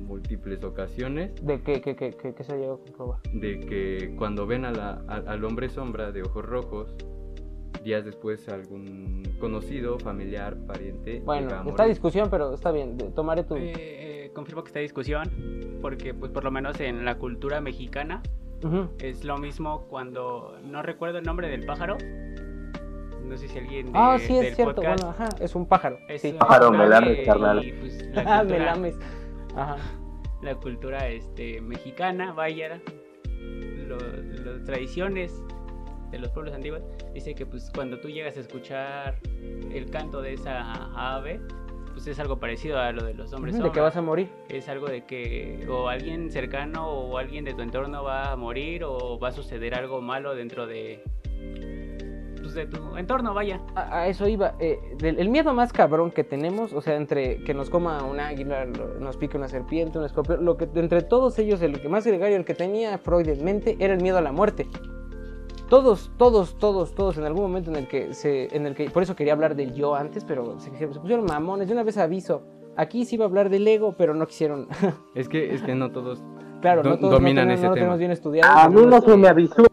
[0.00, 1.34] múltiples ocasiones.
[1.44, 3.20] ¿De qué, qué, qué, qué, se ha llegado a comprobar?
[3.32, 6.96] De que cuando ven a la, al hombre sombra de ojos rojos,
[7.84, 11.20] días después algún conocido, familiar, pariente.
[11.24, 13.56] Bueno, está discusión, pero está bien, tomaré tu...
[13.56, 14.07] Eh,
[14.38, 15.30] confirmo que está discusión,
[15.82, 18.22] porque pues por lo menos en la cultura mexicana
[18.98, 21.96] es lo mismo cuando no recuerdo el nombre del pájaro.
[23.24, 25.98] No sé si alguien Ah, sí, es cierto, bueno, ajá, es un pájaro.
[26.08, 27.62] Es un pájaro, melames, carnal.
[27.80, 28.96] Pues, ah, melames.
[29.54, 29.76] Ajá
[30.42, 32.80] la cultura este, mexicana, vaya,
[33.88, 35.42] las tradiciones
[36.10, 39.18] de los pueblos antiguos, dice que pues cuando tú llegas a escuchar
[39.72, 41.40] el canto de esa ave,
[41.92, 43.58] pues es algo parecido a lo de los hombres.
[43.58, 44.30] De que vas a morir.
[44.48, 48.84] Es algo de que o alguien cercano o alguien de tu entorno va a morir
[48.84, 51.02] o va a suceder algo malo dentro de,
[52.48, 53.60] pues, de tu entorno, vaya.
[53.74, 54.54] A, eso iba.
[54.58, 58.64] Eh, el miedo más cabrón que tenemos, o sea, entre que nos coma un águila,
[58.64, 62.36] nos pique una serpiente, un escorpión, lo que entre todos ellos, el que más gregario,
[62.36, 64.66] el que tenía Freud en mente, era el miedo a la muerte.
[65.68, 69.02] Todos, todos, todos, todos, en algún momento en el que se, en el que, por
[69.02, 71.68] eso quería hablar del yo antes, pero se, pusieron mamones.
[71.68, 72.42] De una vez aviso,
[72.76, 74.68] aquí sí iba a hablar del ego, pero no quisieron.
[75.14, 76.22] es que, es que no todos,
[76.62, 77.96] claro, no todos dominan ese tema.
[77.96, 78.58] bien estudiado.
[78.58, 79.68] A mí no se me avisó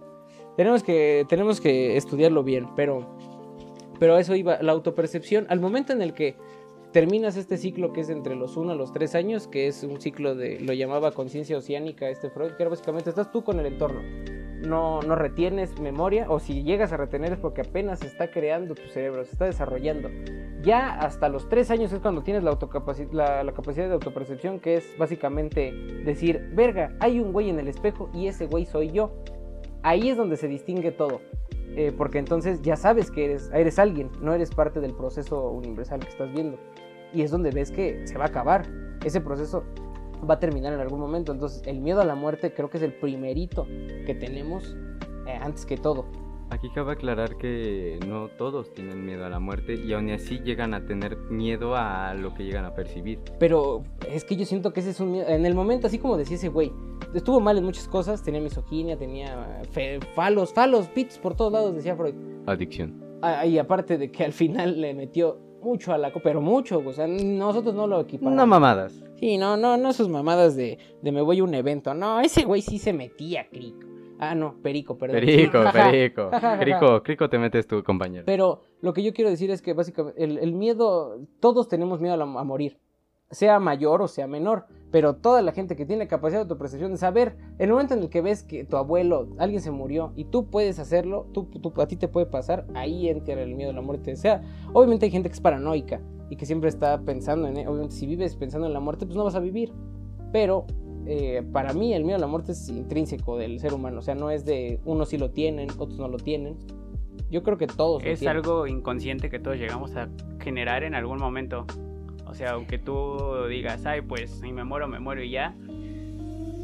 [0.56, 3.06] tenemos que, tenemos que estudiarlo bien, pero,
[4.00, 6.38] pero eso iba, la autopercepción, al momento en el que
[6.92, 10.00] terminas este ciclo que es entre los 1 a los 3 años, que es un
[10.00, 13.66] ciclo de, lo llamaba conciencia oceánica este Freud, que era básicamente estás tú con el
[13.66, 14.02] entorno.
[14.66, 18.88] No, retienes memoria, o si llegas a retener es porque apenas se está creando tu
[18.88, 20.10] cerebro, se está desarrollando.
[20.62, 22.58] Ya hasta los 3 años es cuando tienes la,
[23.12, 25.72] la, la capacidad de autopercepción, que es básicamente
[26.04, 29.12] decir, verga, hay un güey en el espejo y ese güey soy yo
[29.86, 31.22] ahí es donde se distingue todo.
[31.78, 36.00] Eh, porque entonces ya sabes que eres, eres alguien, no eres parte del proceso universal
[36.00, 36.58] que estás viendo.
[37.14, 38.66] Y es donde ves que se va a acabar.
[39.06, 39.64] Ese proceso
[40.28, 41.32] va a terminar en algún momento.
[41.32, 43.66] Entonces el miedo a la muerte creo que es el primerito
[44.06, 44.76] que tenemos
[45.28, 46.06] eh, antes que todo.
[46.52, 50.76] Aquí cabe aclarar que no todos tienen miedo a la muerte y aún así llegan
[50.76, 53.20] a tener miedo a lo que llegan a percibir.
[53.40, 55.28] Pero es que yo siento que ese es un miedo.
[55.28, 56.72] En el momento, así como decía ese güey,
[57.16, 59.64] estuvo mal en muchas cosas, tenía misoginia, tenía
[60.14, 62.14] falos, falos, pits por todos lados, decía Freud.
[62.46, 63.04] Adicción.
[63.24, 66.94] Ah, y aparte de que al final le metió mucho a la pero mucho, o
[66.94, 68.34] sea, nosotros no lo equipamos.
[68.34, 68.94] No mamadas.
[69.20, 71.94] Sí, no, no, no sus mamadas de, de me voy a un evento.
[71.94, 73.86] No, ese güey sí se metía, crico.
[74.20, 75.20] Ah, no, Perico, perdón.
[75.20, 76.32] Perico, Perico.
[76.60, 78.24] Crico, Crico te metes tu compañero.
[78.26, 82.44] Pero lo que yo quiero decir es que básicamente el, miedo, todos tenemos miedo a,
[82.44, 82.78] morir.
[83.30, 86.98] sea mayor o sea menor, pero toda la gente que tiene capacidad de autopercepción de
[86.98, 90.50] saber, el momento en el que ves que tu abuelo, alguien se murió y tú
[90.50, 94.14] puedes hacerlo, tú, a ti te puede pasar, ahí entra el miedo a la muerte.
[94.14, 97.94] O sea, obviamente hay gente que es paranoica y que siempre está pensando en, obviamente
[97.94, 99.74] si vives pensando en la muerte, pues no vas a vivir.
[100.32, 100.66] Pero
[101.06, 104.16] eh, para mí el miedo a la muerte es intrínseco del ser humano, o sea,
[104.16, 106.56] no es de unos sí lo tienen, otros no lo tienen.
[107.30, 108.02] Yo creo que todos.
[108.06, 110.08] Es algo inconsciente que todos llegamos a
[110.40, 111.66] generar en algún momento.
[112.36, 115.56] O sea, aunque tú digas, ay, pues si me muero, me muero y ya,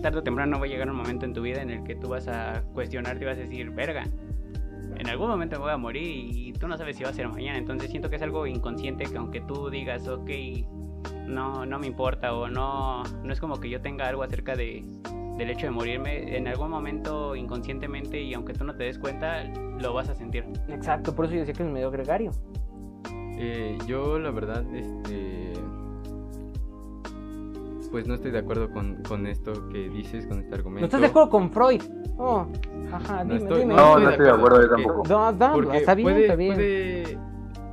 [0.01, 2.09] tarde o temprano va a llegar un momento en tu vida en el que tú
[2.09, 4.03] vas a cuestionarte y vas a decir, verga,
[4.97, 7.29] en algún momento me voy a morir y tú no sabes si va a ser
[7.29, 7.57] mañana.
[7.57, 10.29] Entonces siento que es algo inconsciente que aunque tú digas, ok,
[11.25, 14.83] no, no me importa o no, no es como que yo tenga algo acerca de,
[15.37, 19.45] del hecho de morirme, en algún momento inconscientemente y aunque tú no te des cuenta,
[19.79, 20.43] lo vas a sentir.
[20.67, 22.33] Exacto, por eso yo decía que es medio gregario.
[23.43, 25.50] Eh, yo la verdad, este,
[27.91, 30.81] pues no estoy de acuerdo con, esto que dices, con este argumento.
[30.81, 31.81] ¿No estás de acuerdo con Freud?
[32.17, 32.47] Oh,
[32.91, 33.73] ajá, dime, no dime.
[33.73, 35.03] No, no estoy de acuerdo, yo tampoco.
[35.07, 36.55] No, no, está bien, está bien.
[36.55, 37.17] Puede,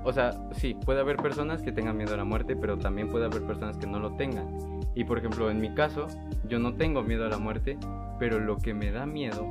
[0.04, 3.26] o sea, sí, puede haber personas que tengan miedo a la muerte, pero también puede
[3.26, 4.46] haber personas que no lo tengan.
[4.94, 6.06] Y por ejemplo, en mi caso,
[6.48, 7.78] yo no tengo miedo a la muerte,
[8.18, 9.46] pero lo que me da miedo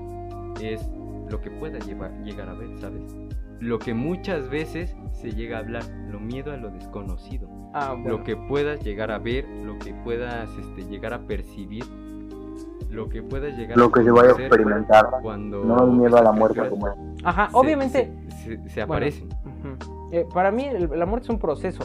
[0.61, 0.89] es
[1.29, 3.15] lo que pueda llegar a ver, ¿sabes?
[3.59, 7.46] lo que muchas veces se llega a hablar, lo miedo a lo desconocido.
[7.79, 11.83] Ah, lo que puedas llegar a ver, lo que puedas este, llegar a percibir,
[12.89, 15.05] lo que puedas llegar lo que se vaya a experimentar.
[15.21, 16.87] Cuando no el miedo a la muerte como
[17.23, 18.11] Ajá, obviamente.
[18.67, 19.29] Se, aparecen.
[20.11, 21.83] Eh, para mí la muerte es un proceso.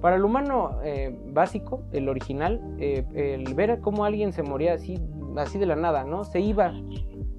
[0.00, 5.00] Para el humano eh, básico, el original, eh, el ver cómo alguien se moría así,
[5.36, 6.22] así de la nada, ¿no?
[6.22, 6.72] Se iba,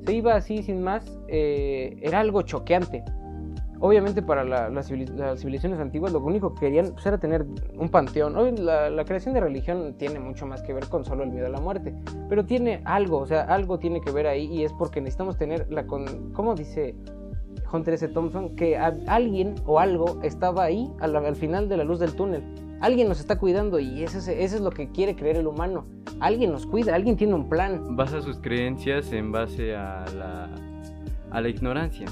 [0.05, 3.05] se iba así sin más, era algo choqueante
[3.83, 7.45] obviamente para las civilizaciones antiguas lo único que querían pues, era tener
[7.77, 8.37] un panteón.
[8.37, 11.49] Hoy la, creación de religión tiene mucho más que ver con solo el miedo a
[11.49, 11.93] la muerte,
[12.29, 15.67] pero tiene algo, o sea, algo tiene que ver ahí y es porque necesitamos tener
[15.69, 16.95] la con, ¿cómo dice
[17.73, 18.07] Hunter S.
[18.07, 18.55] Thompson?
[18.55, 22.41] Que alguien o algo estaba ahí al, final de la luz del túnel.
[22.79, 25.85] Alguien nos está cuidando y eso es, lo que quiere creer el humano.
[26.21, 27.97] Alguien nos cuida, alguien tiene un plan.
[27.97, 30.05] Basa sus creencias en base a
[31.33, 32.07] la ignorancia.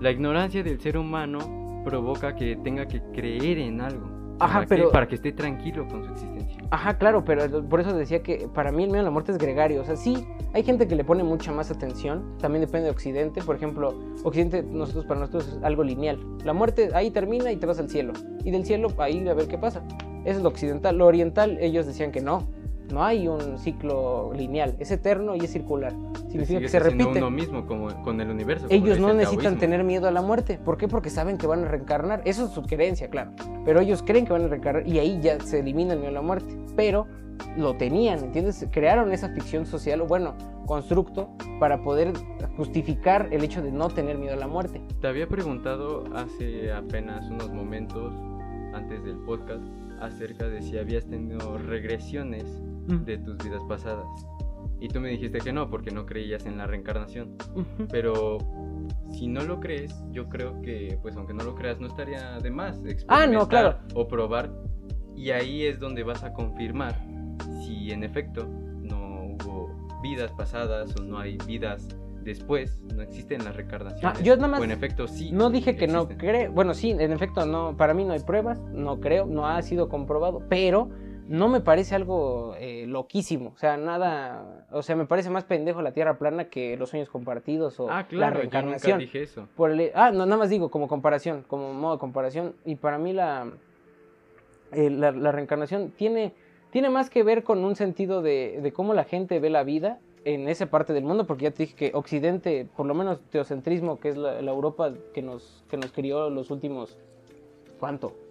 [0.00, 4.06] La ignorancia del ser humano provoca que tenga que creer en algo.
[4.38, 4.90] Ajá, pero...
[4.90, 6.62] para que esté tranquilo con su existencia.
[6.70, 9.38] Ajá, claro, pero por eso decía que para mí el miedo a la muerte es
[9.38, 9.80] gregario.
[9.80, 12.36] O sea, sí, hay gente que le pone mucha más atención.
[12.38, 13.40] También depende de Occidente.
[13.40, 16.18] Por ejemplo, Occidente, nosotros para nosotros es algo lineal.
[16.44, 18.12] La muerte ahí termina y te vas al cielo.
[18.44, 19.82] Y del cielo ahí a ver qué pasa.
[20.24, 20.98] Eso es lo occidental.
[20.98, 22.46] Lo oriental, ellos decían que no.
[22.90, 25.92] No hay un ciclo lineal, es eterno y es circular.
[26.28, 27.18] Significa que se repite.
[27.18, 28.66] uno mismo como con el universo.
[28.70, 30.58] Ellos no necesitan tener miedo a la muerte.
[30.64, 30.88] ¿Por qué?
[30.88, 32.22] Porque saben que van a reencarnar.
[32.24, 33.32] Eso es su creencia, claro.
[33.64, 36.14] Pero ellos creen que van a reencarnar y ahí ya se elimina el miedo a
[36.14, 36.56] la muerte.
[36.76, 37.06] Pero
[37.56, 38.66] lo tenían, ¿entiendes?
[38.70, 40.34] Crearon esa ficción social, o bueno,
[40.66, 42.12] constructo, para poder
[42.56, 44.80] justificar el hecho de no tener miedo a la muerte.
[45.00, 48.14] Te había preguntado hace apenas unos momentos
[48.74, 49.64] antes del podcast
[50.00, 52.44] acerca de si habías tenido regresiones
[52.86, 54.06] de tus vidas pasadas.
[54.80, 57.36] Y tú me dijiste que no, porque no creías en la reencarnación.
[57.90, 58.38] Pero
[59.12, 62.50] si no lo crees, yo creo que, pues aunque no lo creas, no estaría de
[62.50, 63.78] más ah, no, claro.
[63.94, 64.50] o probar.
[65.16, 66.94] Y ahí es donde vas a confirmar
[67.64, 69.70] si en efecto no hubo
[70.02, 71.88] vidas pasadas o no hay vidas
[72.22, 74.18] después, no existen las reencarnaciones.
[74.18, 75.30] Ah, yo nada más o en efecto sí.
[75.32, 78.60] No dije que no creo, bueno, sí, en efecto no, para mí no hay pruebas,
[78.72, 80.90] no creo, no ha sido comprobado, pero
[81.28, 83.52] no me parece algo eh, loquísimo.
[83.54, 84.66] O sea, nada.
[84.70, 88.06] O sea, me parece más pendejo la tierra plana que los sueños compartidos o ah,
[88.06, 89.00] claro, la reencarnación.
[89.00, 89.48] Yo dije eso.
[89.56, 92.54] Por ah, no, nada más digo como comparación, como modo de comparación.
[92.64, 93.50] Y para mí la,
[94.72, 96.32] eh, la, reencarnación tiene,
[96.70, 99.98] tiene más que ver con un sentido de, de cómo la gente ve la vida
[100.24, 104.00] en esa parte del mundo, porque ya te dije que Occidente, por lo menos teocentrismo,
[104.00, 106.98] que es la, la Europa que nos, que nos crió los últimos.
[107.78, 108.25] ¿Cuánto?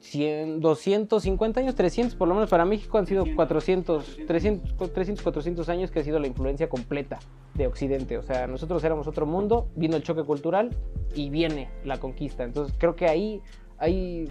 [0.00, 5.68] 100, 250 años, 300, por lo menos para México han sido 400, 300, 300, 400
[5.68, 7.18] años que ha sido la influencia completa
[7.54, 8.18] de Occidente.
[8.18, 10.70] O sea, nosotros éramos otro mundo, vino el choque cultural
[11.14, 12.44] y viene la conquista.
[12.44, 13.40] Entonces creo que ahí,
[13.78, 14.28] ahí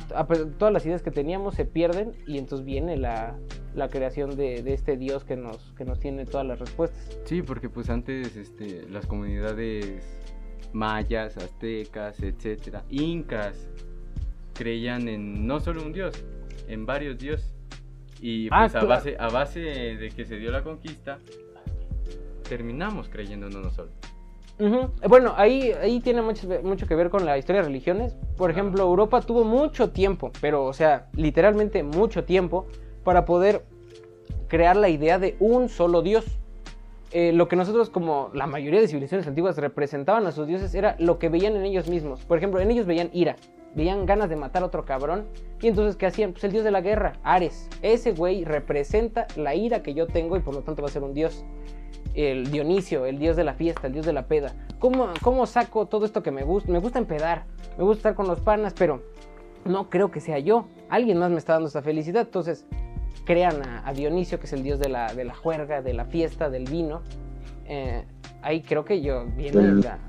[0.58, 3.36] todas las ideas que teníamos se pierden y entonces viene la,
[3.76, 7.18] la creación de, este Dios que nos, que nos tiene todas las respuestas.
[7.26, 10.20] Sí, porque pues antes este, las comunidades
[10.74, 13.70] mayas, aztecas, etcétera, incas,
[14.56, 16.16] creían en no solo un dios,
[16.68, 17.54] en varios dioses.
[18.22, 21.20] Y ah, pues a, base, a base de que se dio la conquista,
[22.48, 23.92] terminamos creyendo en uno solo.
[25.08, 28.16] Bueno, ahí, ahí tiene mucho, mucho, que ver con la historia de religiones.
[28.38, 32.66] Por ejemplo, Europa tuvo mucho tiempo, pero o sea, literalmente mucho tiempo,
[33.04, 33.64] para poder
[34.48, 36.26] crear la idea de un solo Dios.
[37.12, 40.96] Eh, lo que nosotros, como la mayoría de civilizaciones antiguas, representaban a sus dioses era
[41.00, 42.24] lo que veían en ellos mismos.
[42.26, 43.36] Por ejemplo, en ellos veían ira,
[43.76, 45.26] veían ganas de matar a otro cabrón.
[45.62, 46.32] Y entonces, ¿qué hacían?
[46.32, 47.70] Pues el dios de la guerra, Ares.
[47.82, 51.04] Ese güey representa la ira que yo tengo y por lo tanto va a ser
[51.04, 51.46] un dios.
[52.14, 54.54] El Dionisio, el dios de la fiesta, el dios de la peda.
[54.80, 56.72] ¿Cómo, cómo saco todo esto que me gusta?
[56.72, 57.44] Me gusta empedar,
[57.78, 59.04] me gusta estar con los panas, pero
[59.66, 60.68] no creo que sea yo.
[60.90, 62.22] Alguien más me está dando esta felicidad.
[62.22, 62.66] Entonces,
[63.26, 66.06] crean a, a Dionisio, que es el dios de la, de la juerga, de la
[66.06, 67.02] fiesta, del vino.
[67.68, 68.06] Eh,
[68.42, 70.00] ahí creo que yo viene la,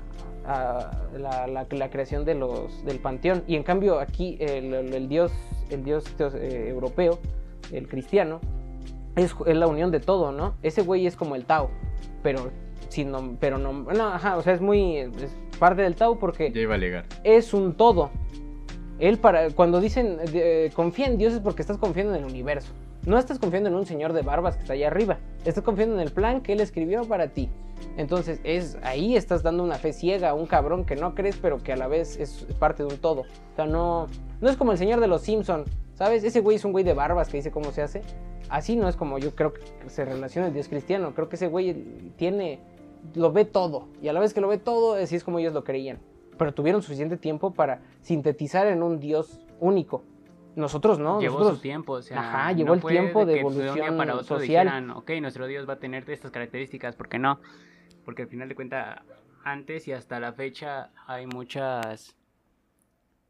[0.47, 3.43] a- la, la- la creación de los, del panteón.
[3.47, 4.73] Y en cambio aquí el,
[5.09, 5.31] dios,
[5.69, 7.19] el dios eh, europeo,
[7.71, 8.39] el cristiano,
[9.15, 10.55] es, es la unión de todo, ¿no?
[10.63, 11.69] Ese güey es como el Tao,
[12.23, 12.51] pero
[12.89, 16.61] sin pero no, no, ajá, o sea, es muy es parte del Tao porque Ya
[16.61, 16.77] iba a
[17.23, 18.09] es un todo.
[18.99, 22.71] Él para cuando dicen eh, confía en Dios es porque estás confiando en el universo.
[23.05, 25.17] No estás confiando en un señor de barbas que está allá arriba.
[25.45, 27.49] Estás confiando en el plan que él escribió para ti.
[27.97, 31.61] Entonces, es ahí estás dando una fe ciega a un cabrón que no crees, pero
[31.63, 33.21] que a la vez es parte de un todo.
[33.21, 34.07] O sea, no
[34.39, 36.23] no es como el señor de los Simpson, ¿sabes?
[36.23, 38.01] Ese güey es un güey de barbas que dice cómo se hace.
[38.49, 41.13] Así no es como yo creo que se relaciona el Dios cristiano.
[41.15, 41.73] Creo que ese güey
[42.17, 42.59] tiene
[43.15, 45.53] lo ve todo y a la vez que lo ve todo, así es como ellos
[45.53, 45.99] lo creían
[46.37, 50.03] pero tuvieron suficiente tiempo para sintetizar en un dios único.
[50.57, 53.53] Nosotros no, Llevó nosotros su tiempo, o sea, Ajá, no el tiempo de que un
[53.53, 54.65] día evolución para otro social.
[54.65, 57.39] dijeran, ok, nuestro Dios va a tener estas características, ¿por qué no?
[58.03, 58.99] Porque al final de cuentas,
[59.43, 62.17] antes y hasta la fecha hay muchas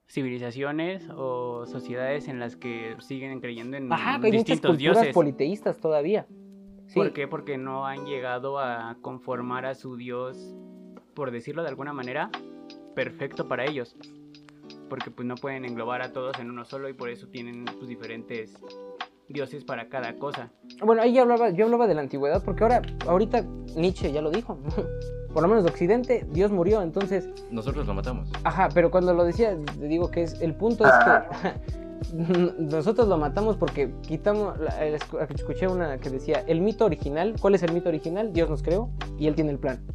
[0.08, 5.14] civilizaciones o sociedades en las que siguen creyendo en Ajá, hay muchas distintos culturas dioses.
[5.14, 6.26] politeístas todavía.
[6.88, 6.94] Sí.
[6.96, 7.28] ¿Por qué?
[7.28, 10.56] Porque no han llegado a conformar a su Dios,
[11.14, 12.30] por decirlo de alguna manera,
[12.96, 13.98] perfecto para ellos.
[14.90, 17.88] Porque pues no pueden englobar a todos en uno solo y por eso tienen pues
[17.88, 18.54] diferentes
[19.28, 20.52] dioses para cada cosa.
[20.84, 23.42] Bueno, ahí yo hablaba, yo hablaba de la antigüedad porque ahora, ahorita
[23.76, 24.58] Nietzsche ya lo dijo.
[25.34, 28.28] Por lo menos de Occidente, Dios murió, entonces, Nosotros lo matamos.
[28.44, 31.78] ajá, pero cuando lo decía, te digo que es, el punto es que
[32.58, 34.56] nosotros lo matamos porque quitamos,
[35.36, 38.34] escuché una que decía, el mito original, ¿cuál es el mito original?
[38.34, 39.86] Dios nos creó y Él tiene el plan.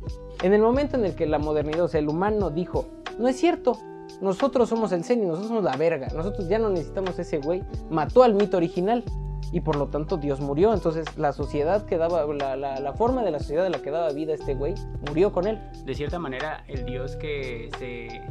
[0.42, 2.86] En el momento en el que la modernidad, o sea, el humano dijo,
[3.18, 3.76] no es cierto,
[4.22, 7.62] nosotros somos el zen y nosotros somos la verga, nosotros ya no necesitamos ese güey,
[7.90, 9.04] mató al mito original
[9.52, 13.22] y por lo tanto Dios murió, entonces la sociedad que daba, la, la- la forma
[13.22, 14.74] de la sociedad de la que daba vida este güey,
[15.08, 15.60] murió con él.
[15.84, 18.22] De cierta manera, el dios que se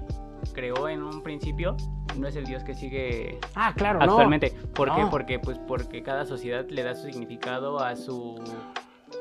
[0.54, 1.78] creó en un principio
[2.18, 4.06] no es el dios que sigue Ah, claro, no.
[4.06, 4.52] actualmente.
[4.74, 5.02] ¿Por qué?
[5.02, 5.10] No.
[5.12, 8.36] Porque pues porque cada sociedad le da su significado a su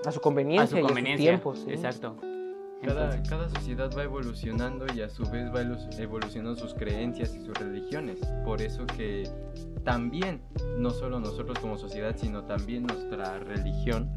[0.07, 1.31] A su a conveniencia, su y a sus conveniencia.
[1.33, 1.59] tiempos.
[1.67, 1.71] sí.
[1.73, 2.17] Exacto.
[2.83, 5.61] Cada, cada sociedad va evolucionando y a su vez va
[5.99, 8.19] evolucionando sus creencias y sus religiones.
[8.45, 9.29] Por eso que
[9.85, 10.41] también,
[10.79, 14.11] no solo nosotros como sociedad, sino también nuestra religión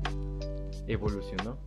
[0.87, 1.57] evolucionó.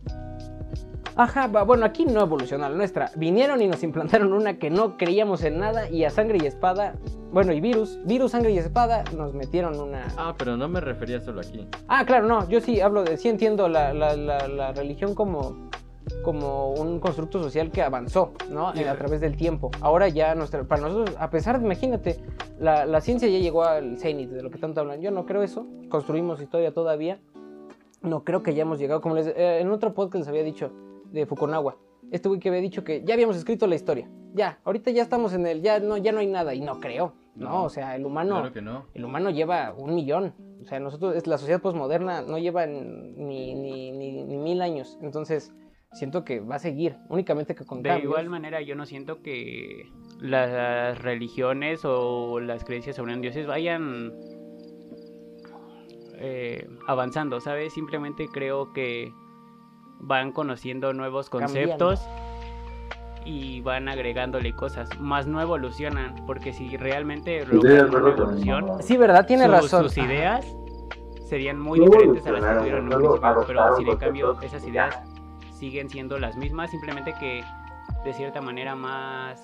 [1.15, 3.11] Ajá, bueno, aquí no evolucionó la nuestra.
[3.15, 6.95] Vinieron y nos implantaron una que no creíamos en nada y a sangre y espada,
[7.31, 10.07] bueno, y virus, virus, sangre y espada, nos metieron una...
[10.15, 11.67] Ah, pero no me refería solo aquí.
[11.87, 15.66] Ah, claro, no, yo sí hablo de, sí entiendo la, la, la, la religión como,
[16.23, 18.69] como un constructo social que avanzó, ¿no?
[18.69, 19.71] A través del tiempo.
[19.81, 22.19] Ahora ya nuestra, para nosotros, a pesar de, imagínate,
[22.59, 25.01] la, la ciencia ya llegó al cenit de lo que tanto hablan.
[25.01, 27.19] Yo no creo eso, construimos historia todavía.
[28.01, 30.71] No creo que hayamos llegado, como les, eh, en otro podcast les había dicho,
[31.11, 31.77] de Fukunawa.
[32.11, 34.09] Este güey que había dicho que ya habíamos escrito la historia.
[34.33, 36.53] Ya, ahorita ya estamos en el, ya no, ya no hay nada.
[36.53, 37.49] Y no creo, ¿no?
[37.49, 38.35] No, o sea, el humano...
[38.35, 38.85] Claro que no.
[38.93, 40.33] El humano lleva un millón.
[40.61, 44.97] O sea, nosotros, la sociedad posmoderna no lleva ni, ni, ni, ni mil años.
[45.01, 45.53] Entonces,
[45.91, 46.97] siento que va a seguir.
[47.09, 48.11] Únicamente que con de cambios.
[48.11, 54.13] igual manera, yo no siento que las religiones o las creencias sobre un dioses vayan
[56.19, 57.73] eh, avanzando, ¿sabes?
[57.73, 59.11] Simplemente creo que
[59.99, 62.01] van conociendo nuevos conceptos
[63.25, 69.25] y van agregándole cosas, más no evolucionan, porque si realmente logran una evolución, Sí, ¿verdad?
[69.27, 69.83] Tiene sus, razón.
[69.83, 70.45] sus ideas
[71.27, 74.41] serían muy No diferentes a las que tuvieron en un principio, pero si en cambio
[74.41, 74.97] esas ideas
[75.57, 77.43] siguen siendo las mismas, simplemente que
[78.03, 79.41] de cierta manera más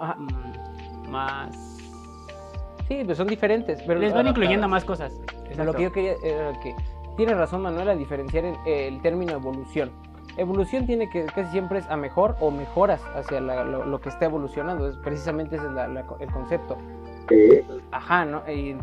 [0.00, 0.16] Ajá.
[0.16, 1.56] mm, más
[2.88, 3.80] Sí, pues son diferentes.
[3.86, 5.14] Pero les van incluyendo más cosas.
[5.56, 6.74] Lo que yo quería era que
[7.16, 9.90] tiene razón Manuel a diferenciar el, el término evolución.
[10.36, 14.10] Evolución tiene que casi siempre es a mejor o mejoras hacia la- lo, lo que
[14.10, 14.86] está evolucionando.
[14.88, 16.76] Es, precisamente ese es la- la- el concepto.
[17.90, 18.42] Ajá, ¿no?
[18.50, 18.74] Y,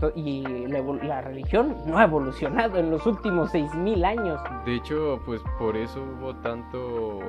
[1.04, 4.40] la, religión no ha evolucionado en los últimos 6.000 años.
[4.66, 7.20] De hecho, pues por eso hubo tanto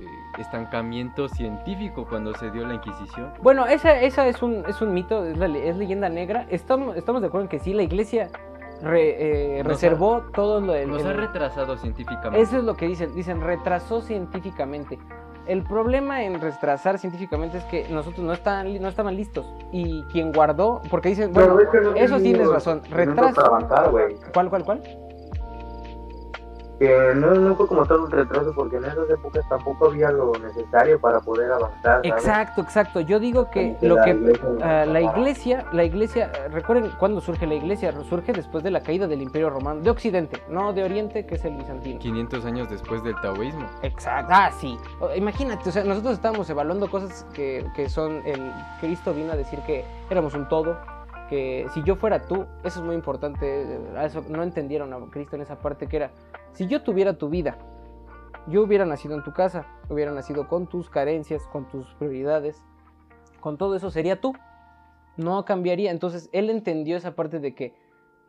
[0.00, 0.04] eh,
[0.38, 3.32] estancamiento científico cuando se dio la Inquisición.
[3.42, 6.46] Bueno, esa, esa es, un, es un mito, es, la le- es leyenda negra.
[6.50, 8.28] Estamos, estamos de acuerdo en que sí, la iglesia
[8.82, 10.90] re- eh, reservó todo lo del...
[10.90, 12.40] Nos el- ha retrasado científicamente.
[12.40, 14.98] Eso es lo que dicen, dicen retrasó científicamente.
[15.50, 19.44] El problema en retrasar científicamente es que nosotros no, estaban, li- no estaban listos.
[19.72, 22.82] Y quien guardó, porque dicen, bueno, Pero es que no eso tienes razón.
[22.88, 23.34] Retraso.
[23.34, 23.90] para avanzar.
[24.32, 24.82] ¿Cuál, cuál, cuál?
[26.80, 30.32] Que no, no fue como tal un retraso, porque en esas épocas tampoco había lo
[30.32, 32.00] necesario para poder avanzar.
[32.02, 32.10] ¿sabes?
[32.10, 33.00] Exacto, exacto.
[33.00, 35.18] Yo digo que lo la que iglesia ah, la prepara.
[35.18, 39.50] iglesia, la iglesia, recuerden cuándo surge la iglesia, surge después de la caída del Imperio
[39.50, 41.98] Romano de Occidente, no de Oriente, que es el bizantino.
[42.00, 43.66] 500 años después del taoísmo.
[43.82, 44.32] Exacto.
[44.34, 44.78] Ah, sí.
[45.16, 49.58] Imagínate, o sea, nosotros estábamos evaluando cosas que, que son el Cristo vino a decir
[49.66, 50.78] que éramos un todo,
[51.30, 55.42] que si yo fuera tú, eso es muy importante, eso no entendieron a Cristo en
[55.42, 56.10] esa parte que era,
[56.52, 57.56] si yo tuviera tu vida,
[58.48, 62.62] yo hubiera nacido en tu casa, hubiera nacido con tus carencias, con tus prioridades,
[63.40, 64.34] con todo eso sería tú.
[65.16, 65.90] No cambiaría.
[65.90, 67.74] Entonces él entendió esa parte de que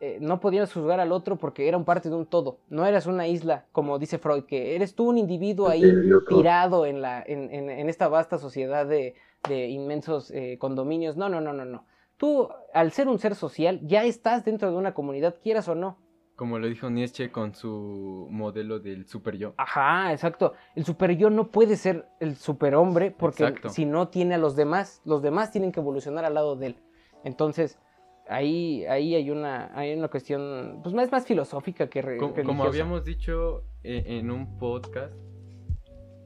[0.00, 2.58] eh, no podías juzgar al otro porque era un parte de un todo.
[2.68, 5.82] No eras una isla, como dice Freud, que eres tú un individuo ahí
[6.28, 9.14] tirado en, la, en, en- en esta vasta sociedad de,
[9.48, 11.16] de inmensos eh, condominios.
[11.16, 11.84] No, no, no, no, no.
[12.22, 15.98] Tú, al ser un ser social, ya estás dentro de una comunidad, quieras o no.
[16.36, 19.54] Como lo dijo Nietzsche con su modelo del super yo.
[19.56, 20.52] Ajá, exacto.
[20.76, 23.70] El super yo no puede ser el superhombre porque Exacto.
[23.70, 26.76] si no tiene a los demás, los demás tienen que evolucionar al lado de él.
[27.24, 27.80] Entonces,
[28.28, 32.62] ahí, ahí hay una, hay una cuestión, pues más, más filosófica que re- Co- Como,
[32.62, 35.12] habíamos dicho eh, en un podcast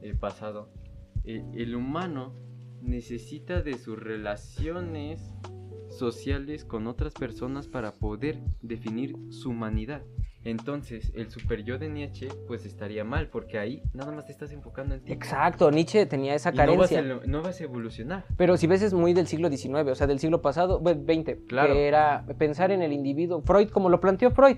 [0.03, 0.69] eh, pasado,
[1.23, 2.35] eh, el humano
[2.83, 5.33] necesita de sus relaciones
[5.97, 10.01] sociales con otras personas para poder definir su humanidad.
[10.43, 14.51] Entonces, el super yo de Nietzsche pues estaría mal porque ahí nada más te estás
[14.53, 15.11] enfocando en ti.
[15.11, 16.99] Exacto, Nietzsche tenía esa Y no vas, carencia.
[17.21, 18.23] a, no vas a evolucionar.
[18.37, 21.43] Pero si ves es muy del siglo XIX, o sea, del siglo pasado, bueno, 20,
[21.47, 21.73] Claro.
[21.73, 23.41] que era pensar en el individuo.
[23.41, 24.57] Freud, como lo planteó Freud.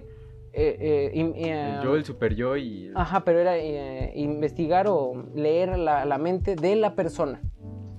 [0.53, 2.91] eh, eh, eh, El yo, el super yo y...
[2.93, 3.57] Ajá, pero era
[4.13, 7.41] investigar o leer la, la mente de la persona,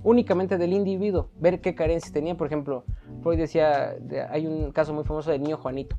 [0.03, 2.35] únicamente del individuo, ver qué carencias tenía.
[2.35, 2.83] Por ejemplo,
[3.21, 5.95] Freud decía, de- hay un caso muy famoso del niño Juanito.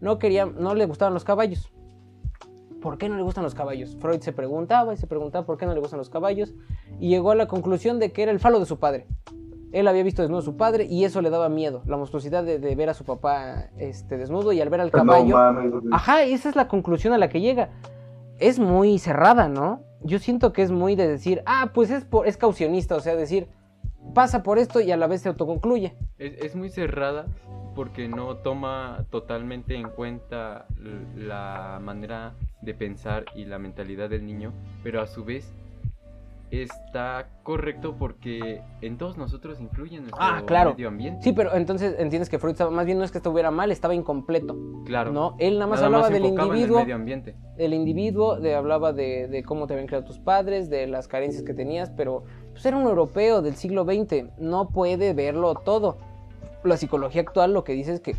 [0.00, 1.72] No quería, no le gustaban los caballos.
[2.82, 3.96] ¿Por qué no le gustan los caballos?
[3.98, 6.52] Freud se preguntaba y se preguntaba por qué no le gustan los caballos
[7.00, 9.06] y llegó a la conclusión de que era el falo de su padre.
[9.72, 12.58] Él había visto desnudo a su padre y eso le daba miedo, la monstruosidad de,
[12.58, 15.34] de ver a su papá este, desnudo y al ver al caballo.
[15.82, 15.96] No.
[15.96, 17.70] Ajá, esa es la conclusión a la que llega.
[18.38, 19.80] Es muy cerrada, ¿no?
[20.04, 23.16] Yo siento que es muy de decir, ah, pues es, por, es caucionista, o sea,
[23.16, 23.48] decir,
[24.14, 25.96] pasa por esto y a la vez se autoconcluye.
[26.18, 27.26] Es, es muy cerrada
[27.74, 30.66] porque no toma totalmente en cuenta
[31.16, 34.52] la manera de pensar y la mentalidad del niño,
[34.82, 35.52] pero a su vez
[36.62, 40.70] está correcto porque en todos nosotros influye nuestro Ah, claro.
[40.70, 41.22] medio ambiente.
[41.22, 43.94] Sí, pero entonces entiendes que Freud estaba, más bien no es que estuviera mal, estaba
[43.94, 44.56] incompleto.
[44.84, 45.12] claro.
[45.12, 47.36] No, él nada más Nada hablaba más del en el individuo, medio ambiente.
[47.56, 51.42] del individuo, de, hablaba de, de cómo te habían creado tus padres, de las carencias
[51.42, 55.96] que tenías, pero pues era un europeo del siglo XX, no puede verlo todo.
[56.62, 58.16] La psicología actual lo que dice es que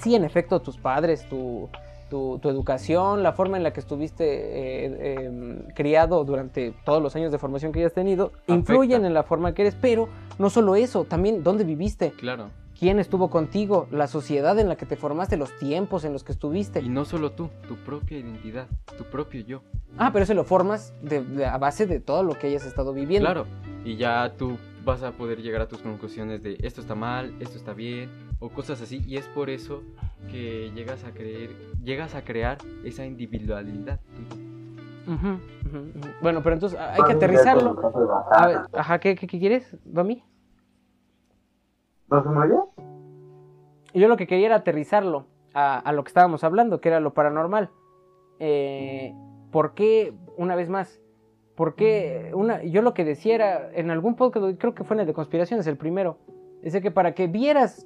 [0.00, 1.68] sí, en efecto, tus padres, tu,
[2.08, 7.14] tu, tu educación, la forma en la que estuviste eh, em, criado durante todos los
[7.16, 10.74] años de formación que hayas tenido, influyen en la forma que eres, pero no solo
[10.76, 12.50] eso, también dónde viviste, Claro.
[12.78, 16.32] quién estuvo contigo, la sociedad en la que te formaste, los tiempos en los que
[16.32, 16.80] estuviste.
[16.80, 19.62] Y no solo tú, tu propia identidad, tu propio yo.
[19.96, 22.92] Ah, pero eso lo formas de, de- a base de todo lo que hayas estado
[22.92, 23.26] viviendo.
[23.26, 23.46] Claro.
[23.84, 24.56] Y ya tú
[24.88, 28.08] vas a poder llegar a tus conclusiones de esto está mal, esto está bien,
[28.40, 29.02] o cosas así.
[29.06, 29.82] Y es por eso
[30.30, 31.50] que llegas a creer,
[31.84, 34.00] llegas a crear esa individualidad.
[36.22, 37.76] Bueno, pero entonces hay que aterrizarlo.
[38.32, 40.24] A ver, ajá, ¿qué, qué, qué quieres, Domi?
[42.10, 42.30] ¿No se?
[43.92, 47.12] Yo lo que quería era aterrizarlo a, a lo que estábamos hablando, que era lo
[47.12, 47.68] paranormal.
[48.38, 49.12] Eh,
[49.50, 50.98] ¿Por qué, una vez más,
[51.58, 55.00] por qué, una, yo lo que decía era, en algún podcast, creo que fue en
[55.00, 56.16] el de conspiraciones, el primero,
[56.62, 57.84] dice que para que vieras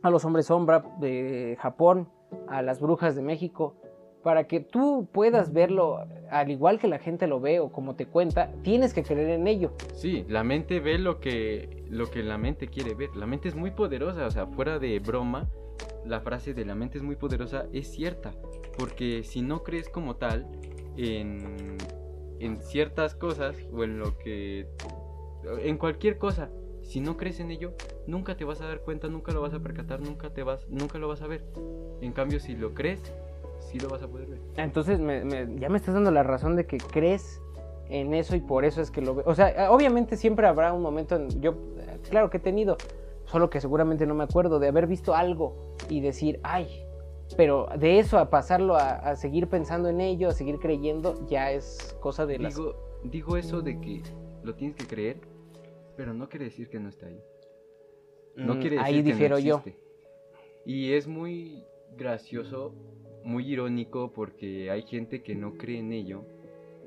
[0.00, 2.08] a los hombres sombra de Japón,
[2.48, 3.76] a las brujas de México,
[4.22, 5.98] para que tú puedas verlo
[6.30, 9.46] al igual que la gente lo ve o como te cuenta, tienes que creer en
[9.46, 9.74] ello.
[9.92, 13.14] Sí, la mente ve lo que, lo que la mente quiere ver.
[13.14, 15.50] La mente es muy poderosa, o sea, fuera de broma,
[16.06, 18.32] la frase de la mente es muy poderosa es cierta.
[18.78, 20.46] Porque si no crees como tal
[20.96, 21.76] en,
[22.44, 24.66] en ciertas cosas o en lo que...
[25.62, 26.50] En cualquier cosa,
[26.82, 27.72] si no crees en ello,
[28.06, 30.98] nunca te vas a dar cuenta, nunca lo vas a percatar, nunca, te vas, nunca
[30.98, 31.44] lo vas a ver.
[32.00, 33.00] En cambio, si lo crees,
[33.60, 34.38] sí lo vas a poder ver.
[34.56, 37.40] Entonces me- me- ya me estás dando la razón de que crees
[37.88, 39.24] en eso y por eso es que lo veo.
[39.26, 41.40] O sea, obviamente siempre habrá un momento en...
[41.40, 42.76] Yo, eh, claro que he tenido,
[43.26, 46.81] solo que seguramente no me acuerdo de haber visto algo y decir, ay,
[47.36, 51.50] Pero de eso a pasarlo a, a seguir pensando en ello, a seguir creyendo, ya
[51.52, 52.54] es cosa de las...
[52.54, 52.74] Digo,
[53.04, 54.02] digo eso de que
[54.42, 55.20] lo tienes que creer,
[55.96, 57.20] pero no quiere decir que no está ahí.
[58.36, 59.56] No Mm, quiere decir ahí que no difiero yo.
[59.58, 59.78] existe.
[60.64, 61.64] Y es muy
[61.96, 62.74] gracioso,
[63.24, 66.24] muy irónico porque hay gente que no cree en ello,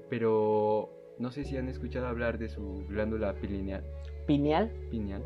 [0.10, 0.89] pero
[1.20, 3.84] no sé si han escuchado hablar de su glándula pineal.
[4.26, 4.72] Pineal.
[4.89, 5.24] pineal.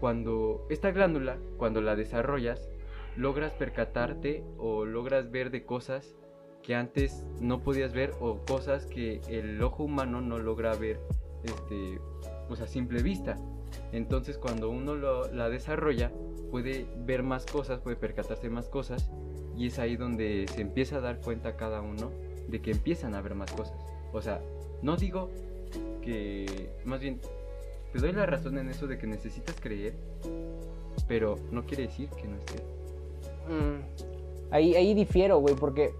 [0.00, 2.70] Cuando esta glándula, cuando la desarrollas,
[3.16, 6.14] logras percatarte o logras ver de cosas
[6.62, 11.00] que antes no podías ver o cosas que el ojo humano no logra ver
[11.42, 12.00] este,
[12.48, 13.36] pues a simple vista.
[13.92, 16.12] Entonces cuando uno la desarrolla
[16.50, 19.10] puede ver más cosas, puede percatarse más cosas
[19.56, 22.10] y es ahí donde se empieza a dar cuenta cada uno
[22.48, 23.78] de que empiezan a ver más cosas.
[24.12, 24.40] O sea,
[24.82, 25.30] no digo
[26.02, 27.20] que, más bien,
[27.92, 29.94] te doy la razón en eso de que necesitas creer,
[31.06, 32.79] pero no quiere decir que no esté.
[33.48, 35.92] Mm, ahí, ahí difiero, güey, porque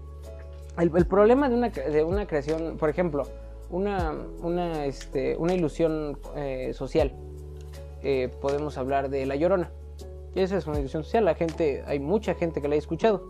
[0.77, 3.23] el, problema de una, de una creación, por ejemplo,
[3.69, 7.13] una, una, este, una ilusión eh, social,
[8.03, 9.71] eh, podemos hablar de La Llorona.
[10.33, 13.21] Esa es una ilusión social, la gente, hay mucha gente que la ha escuchado.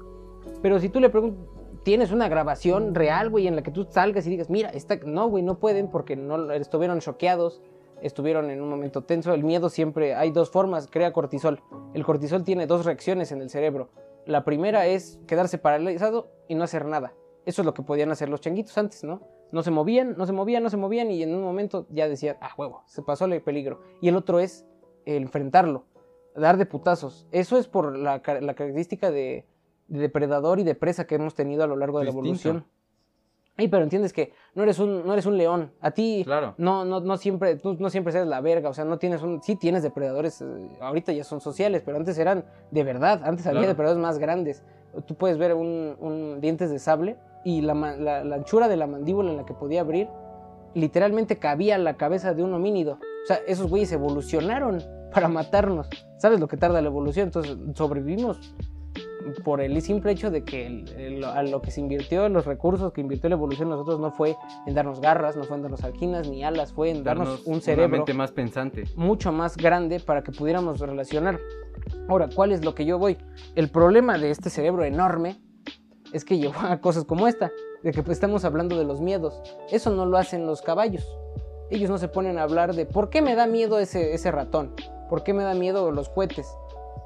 [0.62, 1.44] Pero si tú le preguntas,
[1.84, 4.98] tienes una grabación real, güey, en la que tú salgas y digas, mira, esta...
[5.04, 7.62] no, güey, no pueden porque no estuvieron choqueados,
[8.02, 9.34] estuvieron en un momento tenso.
[9.34, 11.62] El miedo siempre, hay dos formas, crea cortisol.
[11.94, 13.90] El cortisol tiene dos reacciones en el cerebro.
[14.26, 17.14] La primera es quedarse paralizado y no hacer nada.
[17.46, 19.22] Eso es lo que podían hacer los changuitos antes, ¿no?
[19.52, 22.38] No se movían, no se movían, no se movían y en un momento ya decían,
[22.40, 23.82] ah, huevo, se pasó el peligro.
[24.00, 24.66] Y el otro es
[25.06, 25.86] enfrentarlo,
[26.36, 27.28] dar de putazos.
[27.32, 29.46] Eso es por la, ca- la característica de,
[29.88, 32.66] de depredador y de presa que hemos tenido a lo largo de la evolución.
[33.58, 35.72] Ay, pero entiendes que no eres un, no eres un león.
[35.82, 36.56] A ti Claro.
[36.58, 39.42] no, no, no siempre, tú no siempre eres la verga, o sea, no tienes un,
[39.44, 40.46] sí tienes depredadores, eh,
[40.80, 43.74] ahorita ya son sociales, pero antes eran de verdad, antes había Claro.
[43.74, 44.64] depredadores más grandes.
[45.06, 48.88] Tú puedes ver un, un dientes de sable y la, la- la anchura de la
[48.88, 50.08] mandíbula en la que podía abrir,
[50.74, 52.94] literalmente cabía la cabeza de un homínido.
[53.24, 54.82] O sea, esos güeyes evolucionaron
[55.14, 55.90] para matarnos.
[56.18, 57.28] ¿Sabes lo que tarda la evolución?
[57.28, 58.40] Entonces sobrevivimos
[59.44, 62.92] por el simple hecho de que el- el- a lo que se invirtió, los recursos
[62.94, 65.84] que invirtió la evolución en nosotros no fue en darnos garras, no fue en darnos
[65.84, 68.84] alquinas ni alas, fue en darnos, Darnos un cerebro más pensante.
[68.96, 71.40] mucho más grande para que pudiéramos relacionar.
[72.08, 73.18] Ahora, ¿cuál es lo que yo voy?
[73.56, 75.38] El problema de este cerebro enorme
[76.14, 77.52] es que llevó a cosas como esta,
[77.84, 79.42] de que pues, estamos hablando de los miedos.
[79.72, 81.08] Eso no lo hacen los caballos.
[81.70, 84.74] Ellos no se ponen a hablar de por qué me da miedo ese, ese ratón,
[85.10, 86.48] por qué me da miedo los cohetes.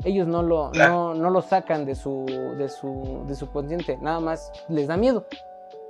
[0.05, 2.25] Ellos no lo, no, no lo sacan de su,
[2.57, 5.25] de, su, de su consciente, nada más les da miedo.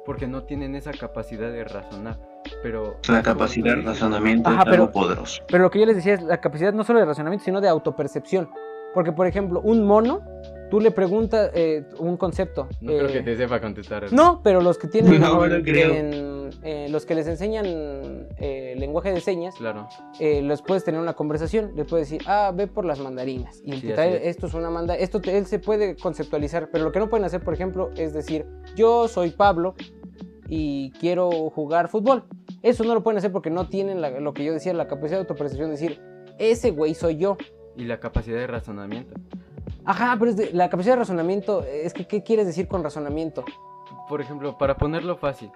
[0.06, 2.18] Porque no tienen esa capacidad de razonar.
[2.64, 2.96] Pero.
[3.10, 5.44] La capacidad de razonamiento Ajá, es algo pero- poderoso.
[5.48, 7.68] Pero lo que yo les decía es la capacidad no solo de razonamiento, sino de
[7.68, 8.50] autopercepción.
[8.94, 10.22] Porque, por ejemplo, un mono,
[10.70, 12.68] tú le preguntas eh, un concepto.
[12.82, 14.12] No creo eh, que te sepa contestar.
[14.14, 15.20] No, pero los que tienen.
[15.22, 15.94] No, no creo.
[15.94, 17.66] en- eh, los que les enseñan
[18.38, 19.88] eh, lenguaje de señas, Claro.
[20.20, 21.72] eh, les puedes tener una conversación.
[21.76, 23.62] Les puedes decir, ah, ve por las mandarinas.
[23.66, 24.36] Y Sí, trae, es.
[24.36, 24.96] esto es una manda.
[24.96, 26.70] Esto te- él se puede conceptualizar.
[26.72, 28.46] Pero lo que no pueden hacer, por ejemplo, es decir,
[28.76, 29.74] yo soy Pablo
[30.48, 32.24] y quiero jugar fútbol.
[32.62, 35.18] Eso no lo pueden hacer porque no tienen la- lo que yo decía, la capacidad
[35.18, 35.70] de autopercepción.
[35.70, 36.00] de decir,
[36.38, 37.38] ese güey soy yo.
[37.76, 39.14] Y la capacidad de razonamiento.
[39.86, 43.46] Ajá, pero es de- la capacidad de razonamiento, es que, ¿qué quieres decir con razonamiento?
[44.10, 45.52] Por ejemplo, para ponerlo fácil,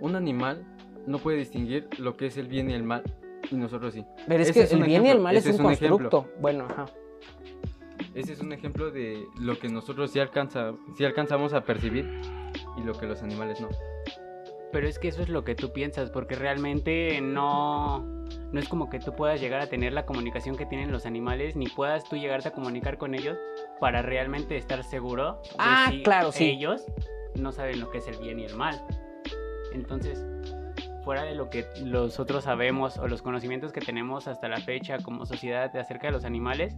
[0.00, 0.64] un animal
[1.06, 3.02] no puede distinguir lo que es el bien y el mal,
[3.50, 4.04] y nosotros sí.
[4.26, 5.72] Pero es Ese que es el bien y el mal es ese un, es un
[5.72, 6.08] ejemplo.
[6.10, 6.40] constructo.
[6.40, 6.86] Bueno, ajá.
[8.14, 12.08] Ese es un ejemplo de lo que nosotros sí, alcanza, sí alcanzamos a percibir
[12.76, 13.68] y lo que los animales no.
[14.72, 18.88] Pero es que eso es lo que tú piensas, porque realmente no, no es como
[18.90, 22.16] que tú puedas llegar a tener la comunicación que tienen los animales, ni puedas tú
[22.16, 23.36] llegarte a comunicar con ellos
[23.80, 26.44] para realmente estar seguro de Ah, si claro, sí.
[26.50, 26.84] ellos
[27.34, 28.80] no saben lo que es el bien y el mal.
[29.72, 30.24] Entonces,
[31.02, 35.26] fuera de lo que nosotros sabemos o los conocimientos que tenemos hasta la fecha como
[35.26, 36.76] sociedad acerca de los animales,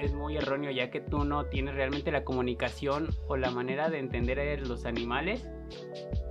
[0.00, 3.98] es, muy erróneo ya que tú no tienes realmente la comunicación o la manera de
[3.98, 5.48] entender a los animales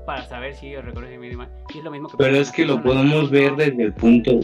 [0.06, 1.50] para saber si ellos reconocen bien y mal.
[1.74, 4.40] Y es lo mismo que Pero es que lo podemos ver desde el punto.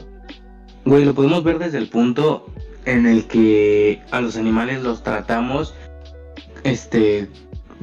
[0.86, 2.46] Güey, lo podemos ver desde el punto
[2.86, 5.74] en el que a los animales los tratamos.
[6.64, 7.28] Este.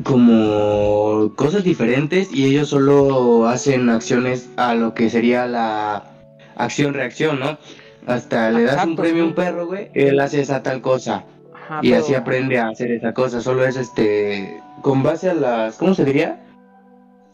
[0.05, 6.11] Como cosas diferentes y ellos solo hacen acciones a lo que sería la
[6.57, 7.59] acción-reacción, ¿no?
[8.07, 9.29] Hasta le das un premio a sí.
[9.31, 11.25] un perro, güey, él hace esa tal cosa.
[11.55, 13.41] Ajá, y pero- así aprende a hacer esa cosa.
[13.41, 14.61] Solo es este.
[14.83, 15.77] Con base a las.
[15.77, 16.41] ¿Cómo se diría?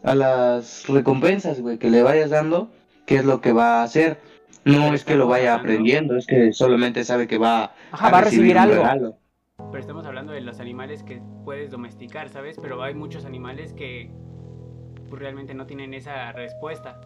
[0.03, 2.69] A las recompensas, güey, que le vayas dando,
[3.07, 4.19] qué es lo que va a hacer.
[4.64, 8.19] No Pero es que lo vaya aprendiendo, es que solamente sabe que va Ajá, va
[8.19, 8.75] a recibir un algo.
[8.75, 9.17] regalo.
[9.71, 12.57] pero estamos hablando de los animales que puedes domesticar, ¿sabes?
[12.61, 14.11] Pero hay muchos animales que
[15.09, 17.01] pues, realmente no tienen esa respuesta.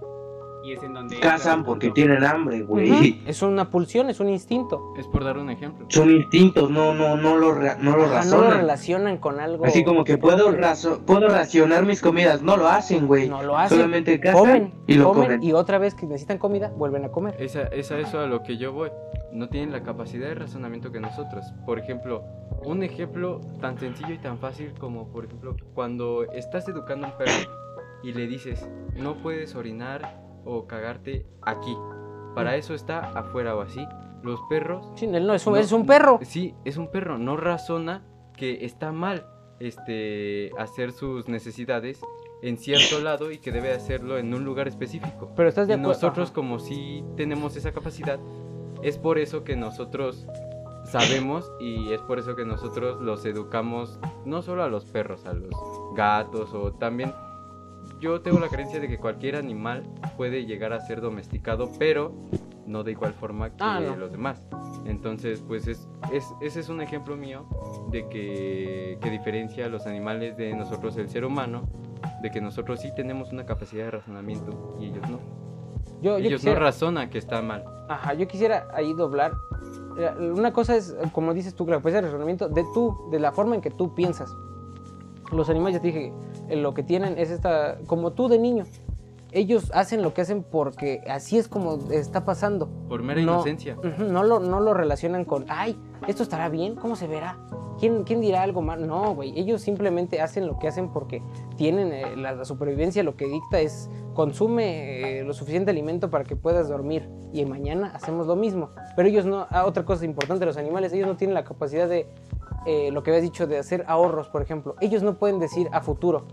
[0.62, 1.18] Y es en donde...
[1.20, 3.22] Cazan porque tienen hambre, güey.
[3.26, 4.92] Es una pulsión, es un instinto.
[4.98, 5.86] Es por dar un ejemplo.
[5.88, 8.50] Son instintos, no, no, no lo, no lo Ajá, no lo razonan.
[8.58, 9.64] relacionan con algo.
[9.64, 12.42] Así como que puedo, razo- puedo racionar mis comidas.
[12.42, 13.28] No lo hacen, güey.
[13.28, 13.78] No lo hacen.
[13.78, 15.42] Solamente cazan comen, y lo comen, comen.
[15.42, 17.36] y otra vez que necesitan comida, vuelven a comer.
[17.38, 18.90] Es a, es a eso a lo que yo voy.
[19.32, 21.44] No tienen la capacidad de razonamiento que nosotros.
[21.64, 22.22] Por ejemplo,
[22.64, 27.16] un ejemplo tan sencillo y tan fácil como, por ejemplo, cuando estás educando a un
[27.16, 27.32] perro
[28.02, 31.76] y le dices, no puedes orinar o cagarte aquí.
[32.34, 33.86] Para eso está afuera o así.
[34.22, 36.18] Los perros Sí, él no es un, No, es un perro.
[36.22, 37.18] Sí, es un perro.
[37.18, 38.02] No razona
[38.36, 39.26] que está mal
[39.58, 42.00] este, hacer sus necesidades
[42.42, 45.32] en cierto lado y que debe hacerlo en un lugar específico.
[45.36, 45.92] Pero estás de acuerdo.
[45.92, 46.34] nosotros Ajá.
[46.34, 48.18] como sí tenemos esa capacidad,
[48.82, 50.26] es por eso que nosotros
[50.84, 55.34] sabemos y es por eso que nosotros los educamos no solo a los perros, a
[55.34, 55.50] los
[55.94, 57.12] gatos o también
[58.00, 59.82] yo tengo la creencia de que cualquier animal
[60.16, 62.12] puede llegar a ser domesticado, pero
[62.66, 63.96] no de igual forma que Ah, no.
[63.96, 64.40] los demás.
[64.86, 67.44] Entonces, pues es, es- ese es un ejemplo mío
[67.90, 71.68] de que, que diferencia a los animales de nosotros el ser humano,
[72.22, 75.18] de que nosotros sí tenemos una capacidad de razonamiento y ellos no.
[76.02, 77.64] Yo, yo ellos quisiera, no razonan que está mal.
[77.88, 79.32] ajá, yo quisiera ahí doblar.
[79.98, 83.32] Eh, Una cosa es, como dices tú, la capacidad de razonamiento de tú, de la
[83.32, 84.34] forma en que tú piensas.
[85.32, 86.12] Los animales, ya te dije,
[86.56, 88.64] lo que tienen es esta, como tú de niño.
[89.32, 92.68] Ellos hacen lo que hacen porque así es como está pasando.
[92.88, 93.34] Por mera No.
[93.34, 93.76] inocencia.
[93.98, 95.78] No lo, no lo relacionan con, ay,
[96.08, 97.38] esto estará bien, ¿cómo se verá?
[97.78, 98.86] ¿Quién, quién dirá algo mal?
[98.86, 101.22] No, güey, ellos simplemente hacen lo que hacen porque
[101.56, 106.24] tienen eh, la, la supervivencia, lo que dicta es consume eh, lo suficiente alimento para
[106.24, 108.70] que puedas dormir y mañana hacemos lo mismo.
[108.96, 112.06] Pero ellos no, ah, otra cosa importante los animales, ellos no tienen la capacidad de,
[112.66, 114.76] eh, lo que habías dicho, de hacer ahorros, por ejemplo.
[114.80, 116.26] Ellos no pueden decir a futuro.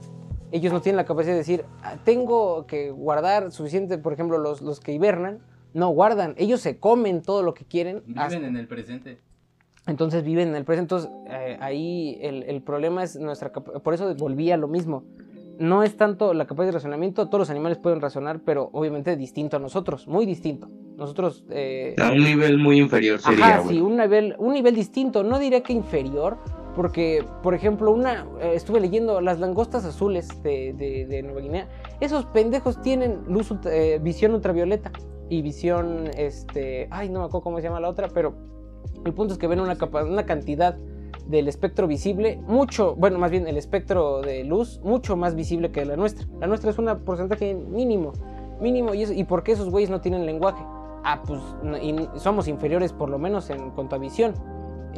[0.52, 4.62] Ellos no tienen la capacidad de decir, "Ah, tengo que guardar suficiente, por ejemplo, los,
[4.62, 5.40] los que hibernan,
[5.74, 8.04] no guardan, ellos se comen todo lo que quieren.
[8.16, 9.20] hasta- en el presente.
[9.86, 10.96] entonces viven en el presente.
[10.96, 15.04] Entonces eh, ahí el, el problema es nuestra Por eso volví a lo mismo.
[15.60, 19.58] No es tanto la capacidad de razonamiento, todos los animales pueden razonar, pero obviamente distinto
[19.58, 20.70] a nosotros, muy distinto.
[20.98, 21.46] Nosotros...
[21.50, 25.24] eh, A un nivel muy inferior sería, Ajá, sí, un nivel, un nivel distinto.
[25.24, 26.38] No diré que inferior,
[26.76, 31.68] porque, por ejemplo, una eh, estuve leyendo las langostas azules de, de- de Nueva Guinea.
[32.02, 34.92] Esos pendejos tienen luz, eh, visión ultravioleta
[35.30, 38.36] y visión, este, ay, no me acuerdo cómo se llama la otra, pero
[39.06, 40.78] el punto es que ven una, capa- una cantidad
[41.28, 45.86] del espectro visible mucho, bueno, más bien el espectro de luz mucho más visible que
[45.86, 46.26] la nuestra.
[46.40, 48.14] La nuestra es un porcentaje mínimo,
[48.62, 48.94] mínimo.
[48.94, 50.64] ¿Y, eso- ¿Y por qué esos güeyes no tienen lenguaje?
[51.04, 54.34] Ah, pues no- y somos inferiores por lo menos en cuanto a visión.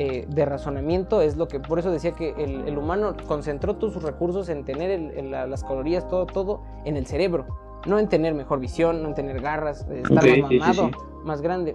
[0.02, 3.92] eh, de razonamiento es lo que, por eso decía que el, el humano concentró todos
[3.96, 7.48] sus recursos en tener el- el- la- las calorías, todo, todo en el cerebro.
[7.86, 10.60] No en tener mejor visión, no en tener garras, eh, estar Ok, sí, más sí,
[10.60, 10.92] mamado, sí.
[11.26, 11.74] más grande.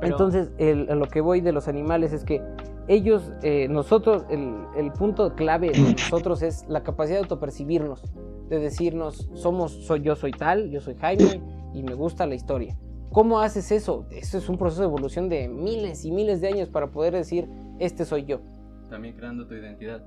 [0.00, 2.42] Pero- Entonces, el- a lo que voy de los animales es que
[2.90, 8.02] ellos, eh, nosotros, el, el punto clave de nosotros es la capacidad de autopercibirnos,
[8.48, 11.40] de decirnos, somos, soy yo, soy tal, yo soy Jaime
[11.72, 12.76] y me gusta la historia.
[13.12, 14.06] ¿Cómo haces eso?
[14.10, 17.48] Eso es un proceso de evolución de miles y miles de años para poder decir,
[17.78, 18.40] este soy yo.
[18.88, 20.02] También creando tu identidad.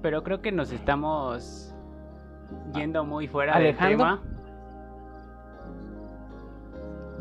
[0.00, 1.74] Pero creo que nos estamos
[2.74, 3.88] yendo muy fuera ¿Alejando?
[3.88, 4.22] del tema.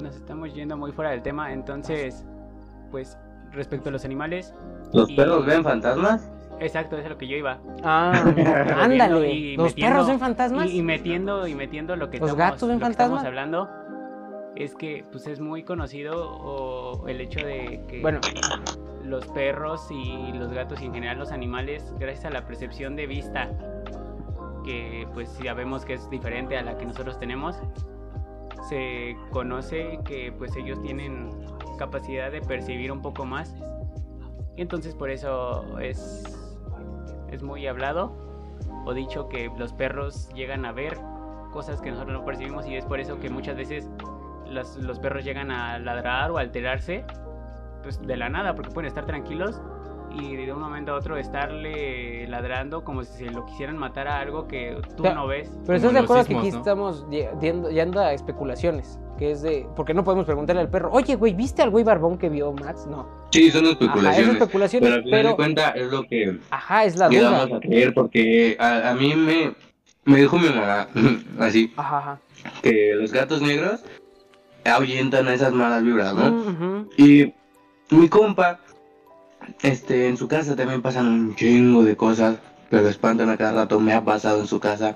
[0.02, 2.26] Nos estamos yendo muy fuera del tema, entonces,
[2.92, 3.18] pues,
[3.54, 4.54] respecto a los animales,
[4.92, 6.32] ¿Los y- perros ven fantasmas?
[6.60, 7.60] exacto, eso es a lo que yo iba.
[7.84, 8.12] Ah,
[8.82, 9.32] ándale.
[9.32, 10.70] y ¿Los metiendo- perros ven fantasmas?
[10.70, 13.70] Y, y metiendo, y metiendo lo que ¿Los estamos, gatos ven lo que estamos hablando,
[14.56, 18.20] es que, pues, es muy conocido o el hecho de que Bueno,
[19.04, 23.08] los perros y los gatos y en general los animales, gracias a la percepción de
[23.08, 23.50] vista,
[24.64, 27.58] que pues sabemos que es diferente a la que nosotros tenemos,
[28.70, 31.30] se conoce que pues ellos tienen
[31.86, 33.54] capacidad de percibir un poco más.
[34.56, 36.24] Y entonces por eso es,
[37.32, 38.14] es muy hablado
[38.86, 40.98] o dicho que los perros llegan a ver
[41.52, 43.90] cosas que nosotros no percibimos y es por eso que muchas veces
[44.48, 47.04] los, los perros llegan a ladrar o alterarse
[47.82, 49.60] pues de la nada, porque pueden estar tranquilos
[50.12, 54.20] y de un momento a otro estarle ladrando como si se lo quisieran matar a
[54.20, 55.52] algo que tú Pero- no ves.
[55.66, 56.58] pero estás de acuerdo que aquí ¿no?
[56.60, 60.90] estamos ye- yendo, yendo a especulaciones, que es de, porque no podemos preguntarle al perro,
[60.92, 62.86] oye, güey, ¿viste al güey barbón que vio Max?
[62.90, 63.08] No.
[63.32, 64.34] Sí, son Ajá, es especulaciones.
[64.34, 67.32] especulaciones, pero al final pero, de cuenta es lo que ajá, es la duda.
[67.32, 69.54] damos a creer porque a, a mí me,
[70.06, 70.88] me dijo mi mamá
[71.40, 72.20] así Ajá, ajá.
[72.62, 73.82] que los gatos negros
[74.66, 76.88] ahuyentan a esas malas vibras, ¿no?
[76.98, 77.34] Y
[77.90, 78.60] mi compa
[79.62, 82.38] este, en su casa también pasan un chingo de cosas
[82.70, 83.80] que lo espantan a cada rato.
[83.80, 84.96] Me ha pasado en su casa.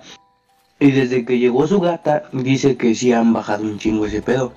[0.79, 4.53] Y desde que llegó su gata, dice que sí han bajado un chingo ese pedo.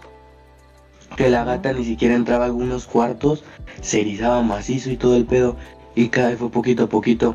[1.16, 3.42] Que la gata ni siquiera entraba a algunos cuartos,
[3.80, 5.56] se erizaba macizo y todo el pedo.
[5.94, 7.34] Y cada vez fue poquito a poquito,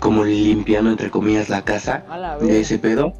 [0.00, 3.12] como limpiando entre comillas la casa la de ese pedo.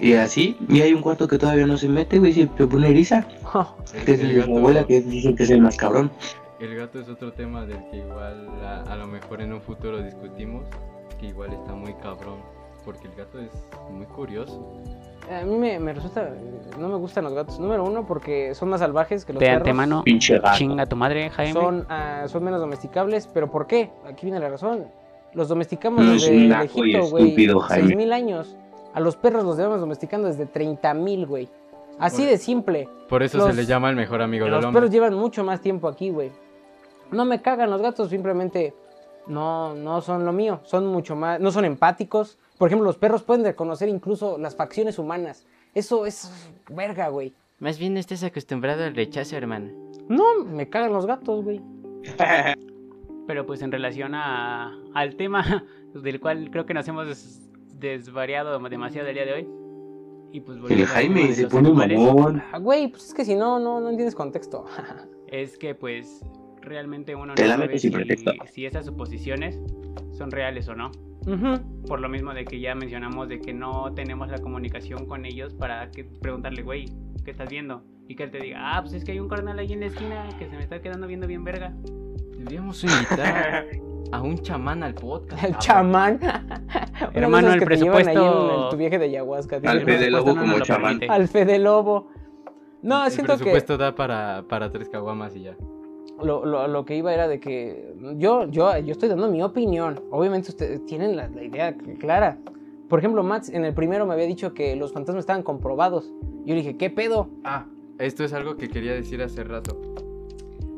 [0.00, 3.26] Y así, y hay un cuarto que todavía no se mete, güey, se pone eriza.
[4.06, 6.10] Que es el de mi abuela, que dice que es el más cabrón.
[6.60, 10.02] El gato es otro tema del que igual a, a lo mejor en un futuro
[10.02, 10.64] discutimos,
[11.18, 12.38] que igual está muy cabrón,
[12.92, 13.50] porque el gato es
[13.92, 14.60] muy curioso.
[15.30, 16.28] A mí me, me resulta.
[16.78, 17.60] No me gustan los gatos.
[17.60, 19.58] Número uno, porque son más salvajes que los De perros.
[19.60, 20.56] antemano, Pinche gato.
[20.58, 21.52] chinga tu madre, Jaime.
[21.52, 23.28] Son, ah, son menos domesticables.
[23.32, 23.90] ¿Pero por qué?
[24.06, 24.86] Aquí viene la razón.
[25.34, 27.24] Los domesticamos No es desde y Egipto, güey.
[27.24, 27.94] estúpido, Jaime.
[27.94, 28.56] 6.000 años.
[28.92, 31.48] A los perros los llevamos domesticando desde 30.000, güey.
[32.00, 32.88] Así Por- de simple.
[33.08, 34.80] Por eso Los- se le llama el mejor amigo del Los hombre.
[34.80, 36.32] perros llevan mucho más tiempo aquí, güey.
[37.12, 38.74] No me cagan los gatos, simplemente
[39.26, 40.60] no, no son lo mío.
[40.64, 42.38] Son mucho más, no son empáticos.
[42.58, 45.46] Por ejemplo, los perros pueden reconocer incluso las facciones humanas.
[45.74, 46.30] Eso es
[46.68, 47.32] verga, güey.
[47.58, 49.70] Más bien estás acostumbrado al rechazo, hermano.
[50.08, 51.60] No, me cagan los gatos, güey.
[53.26, 55.64] Pero pues en relación a, al tema
[55.94, 57.48] del cual creo que nos hemos des-
[57.78, 59.48] desvariado demasiado el día de hoy.
[60.32, 62.42] Y pues El Jaime se pone mamón.
[62.52, 64.64] Ah, Güey, pues es que si no, no, no entiendes contexto.
[65.26, 66.24] Es que pues
[66.62, 67.90] realmente uno no sabe si,
[68.52, 69.60] si esas suposiciones
[70.12, 70.90] son reales o no.
[71.86, 75.54] Por lo mismo de que ya mencionamos de que no tenemos la comunicación con ellos
[75.54, 76.86] para que preguntarle, güey,
[77.24, 77.82] ¿qué estás viendo?
[78.08, 79.86] Y que él te diga, ah, pues es que hay un carnal ahí en la
[79.86, 81.74] esquina que se me está quedando viendo bien verga.
[82.36, 83.66] Deberíamos invitar
[84.12, 85.42] a un chamán al podcast.
[85.44, 86.18] El chamán.
[87.12, 89.56] Hermano, el presupuesto- en tu viaje de ayahuasca.
[89.56, 89.70] Al tío.
[89.72, 90.98] El Fede Lobo no como lo chamán.
[90.98, 91.08] permite.
[91.12, 92.08] Al Fede Lobo.
[92.82, 95.56] No, el siento que presupuesto da para, para tres caguamas y ya.
[96.22, 100.00] Lo, lo- lo que iba era de que yo, yo, yo estoy dando mi opinión.
[100.10, 102.38] Obviamente ustedes tienen la, la idea clara.
[102.88, 106.12] Por ejemplo, Mats en el primero me había dicho que los fantasmas estaban comprobados.
[106.44, 107.28] Yo dije, ¿qué pedo?
[107.44, 107.66] Ah,
[107.98, 109.80] esto es algo que quería decir hace rato.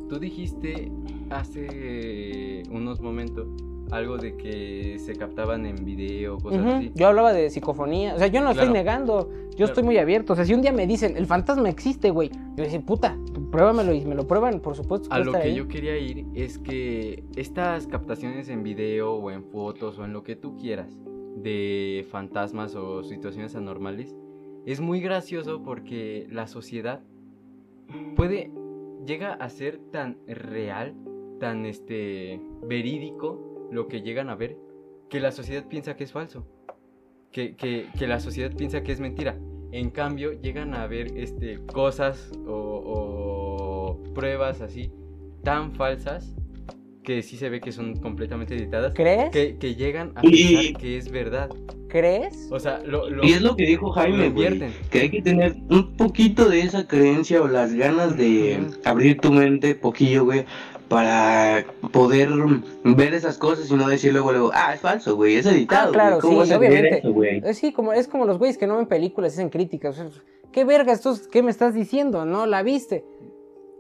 [0.09, 0.93] Tú dijiste
[1.31, 3.47] hace unos momentos
[3.93, 6.91] algo de que se captaban en video, cosas así.
[6.95, 8.15] Yo hablaba de psicofonía.
[8.15, 8.73] O sea, yo no estoy Claro.
[8.73, 9.29] negando.
[9.31, 9.65] Yo Claro.
[9.67, 10.33] estoy muy abierto.
[10.33, 12.31] O sea, si un día me dicen, el fantasma existe, güey.
[12.57, 13.17] Yo decía, puta,
[13.51, 15.09] pruébamelo y me lo prueban, por supuesto.
[15.13, 15.55] A lo que ahí.
[15.55, 20.23] yo quería ir es que estas captaciones en video o en fotos o en lo
[20.23, 20.99] que tú quieras
[21.37, 24.15] de fantasmas o situaciones anormales
[24.67, 27.01] es muy gracioso porque la sociedad
[28.17, 28.51] puede
[29.07, 30.95] llega a ser tan real,
[31.41, 34.57] tan este verídico lo que llegan a ver
[35.11, 36.47] que la sociedad piensa que es falso.
[37.33, 39.37] Que, que- que la sociedad piensa que es mentira.
[39.73, 44.91] En cambio, llegan a ver este, cosas o, o pruebas así
[45.43, 46.35] tan falsas
[47.03, 48.95] que sí se ve que son completamente editadas.
[48.95, 49.31] ¿Crees?
[49.31, 51.51] Que, que llegan a Y- pensar que es verdad.
[51.89, 52.49] ¿Crees?
[52.51, 55.57] O sea, lo, lo- Y es lo que dijo Jaime, güey, que hay que tener
[55.69, 60.45] un poquito de esa creencia o las ganas de abrir tu mente poquillo, güey,
[60.93, 62.29] para poder
[62.85, 65.93] ver esas cosas y no decir luego, luego, ah, es falso, güey, es editado, Ah,
[65.93, 66.99] claro, güey, ¿cómo sí, vas a creer obviamente.
[66.99, 67.55] eso, güey?
[67.55, 69.99] Sí, como, es como los güeyes que no ven películas hacen críticas.
[69.99, 70.23] O sea,
[70.53, 70.93] ¿Qué verga?
[70.93, 72.25] Esto es- ¿Qué me estás diciendo?
[72.27, 73.05] ¿No la viste?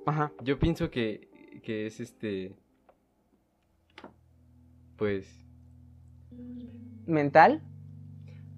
[0.07, 0.33] Ajá.
[0.43, 1.29] Yo pienso que,
[1.63, 2.55] que es este.
[4.97, 5.27] Pues.
[7.07, 7.63] ¿Mental?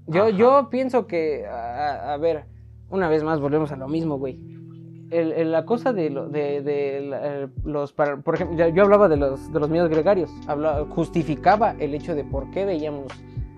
[0.07, 0.31] Yo, Ajá.
[0.37, 2.45] yo pienso que, a, a ver,
[2.91, 4.39] una vez más volvemos a lo mismo, güey.
[5.15, 9.09] El- el- la cosa de, lo- de, de eh, los, para- por ejemplo, yo hablaba
[9.09, 13.07] de los, de los miedos gregarios, hablaba, justificaba el hecho de por qué veíamos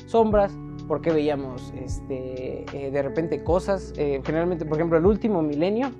[0.06, 3.92] sombras, por qué veíamos este, eh, de repente cosas.
[3.96, 5.90] eh, generalmente, por ejemplo, el último milenio,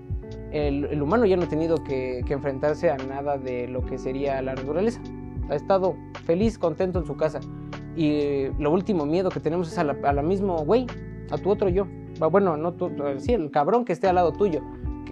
[0.52, 3.98] el, el humano ya no ha tenido que, que enfrentarse a nada de lo que
[3.98, 5.00] sería la naturaleza.
[5.48, 5.94] Ha estado
[6.24, 7.40] feliz, contento en su casa.
[7.96, 10.86] Y eh, lo último miedo que tenemos es a la, a la mismo güey,
[11.30, 11.86] a tu otro yo.
[12.30, 14.60] Bueno, no tú, sí, el cabrón que esté al lado tuyo.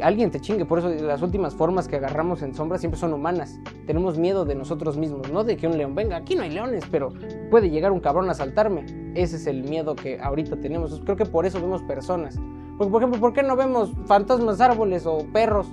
[0.03, 3.61] Alguien te chingue, por eso las últimas formas que agarramos en sombra siempre son humanas.
[3.87, 6.17] Tenemos miedo de nosotros mismos, no de que un león venga.
[6.17, 7.13] Aquí no hay leones, pero
[7.51, 8.85] puede llegar un cabrón a asaltarme.
[9.15, 11.01] Ese es el miedo que ahorita tenemos.
[11.05, 12.39] Creo que por eso vemos personas.
[12.77, 15.69] Porque, por ejemplo, ¿por qué no vemos fantasmas, árboles o perros?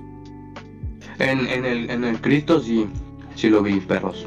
[1.18, 2.88] En, en, el, en el Cristo sí,
[3.36, 4.26] sí lo vi, perros,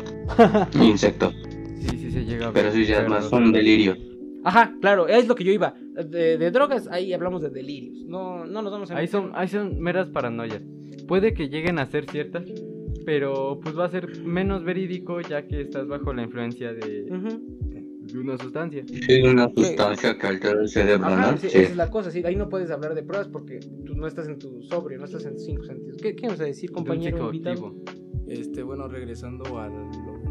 [0.74, 1.34] y insectos,
[1.80, 2.62] Sí, sí se llega a ver.
[2.64, 3.99] pero sí ya es más son delirios.
[4.45, 5.74] Ajá, claro, es lo que yo iba.
[5.95, 8.05] De, de drogas, ahí hablamos de delirios.
[8.07, 10.61] No, no nos vamos a Ahí son, ahí son meras paranoias.
[11.07, 12.45] Puede que lleguen a ser ciertas,
[13.07, 18.18] pero pues va a ser menos verídico ya que estás bajo la influencia de, de
[18.18, 18.82] una sustancia.
[18.90, 21.38] Es una sustancia que altera el cerebro, Ajá, ¿no?
[21.38, 21.59] sí, Sí.
[21.59, 24.28] esa es la cosa, sí, ahí no puedes hablar de pruebas porque tú no estás
[24.28, 25.99] en tu sobrio, no estás en tus cinco sentidos.
[26.03, 27.74] ¿Qué, qué vas a decir, De compañero psicoactivo.
[28.26, 30.24] Este, bueno, regresando a lo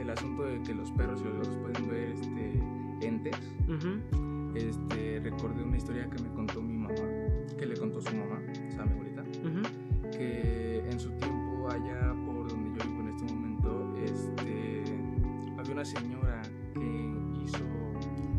[0.00, 3.36] el asunto de que los perros y los pueden ver este, entes,
[3.68, 4.00] Ujú,
[4.54, 6.94] este, recordé una historia que me contó mi mamá,
[7.58, 9.22] que le contó su mamá, o sea, mi abuelita,
[10.10, 14.82] que en su tiempo allá por donde yo vivo en este momento, este,
[15.58, 16.42] había una señora
[16.74, 17.64] que hizo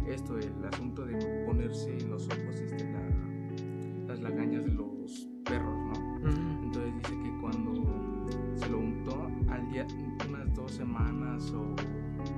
[0.07, 5.76] esto, el asunto de ponerse en los ojos este, la- las lagañas de los perros,
[5.78, 6.30] ¿no?
[6.64, 9.86] Entonces dice que cuando se lo untó, al día,
[10.28, 11.62] unas dos semanas o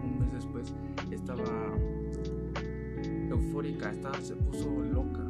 [0.04, 0.76] un mes después,
[1.10, 1.44] estaba
[3.34, 5.24] eufórica, estaba, se puso loca,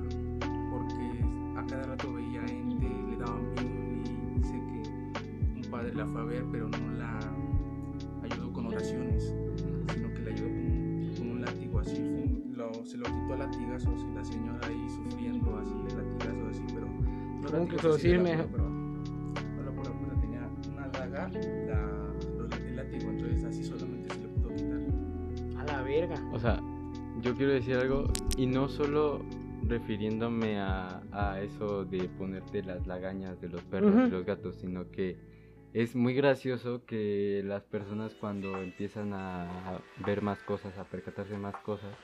[0.69, 1.23] porque
[1.57, 3.61] a cada rato veía ente, le daba miedo
[4.05, 7.19] y dice que un padre la fue a ver, pero no la
[8.23, 9.33] ayudó con oraciones,
[9.93, 13.37] sino que la ayudó con, con un látigo así, fue- lo- se lo quitó a
[13.37, 16.87] latigazos y la señora ahí sufriendo así, latigazos así, pero
[17.41, 18.31] no Tengo que de la producirme.
[18.43, 24.13] pura, pero no la pura tenía una daga, la, los- el látigo, entonces así solamente
[24.13, 25.59] se le pudo quitar.
[25.59, 26.15] A la verga.
[26.33, 26.59] O sea,
[27.21, 28.05] yo quiero decir algo,
[28.37, 29.23] y no solo
[29.67, 34.89] refiriéndome a, a eso de ponerte las lagañas de los perros y los gatos, sino
[34.91, 35.17] que
[35.73, 41.55] es muy gracioso que las personas cuando empiezan a ver más cosas, a percatarse más
[41.57, 41.95] cosas,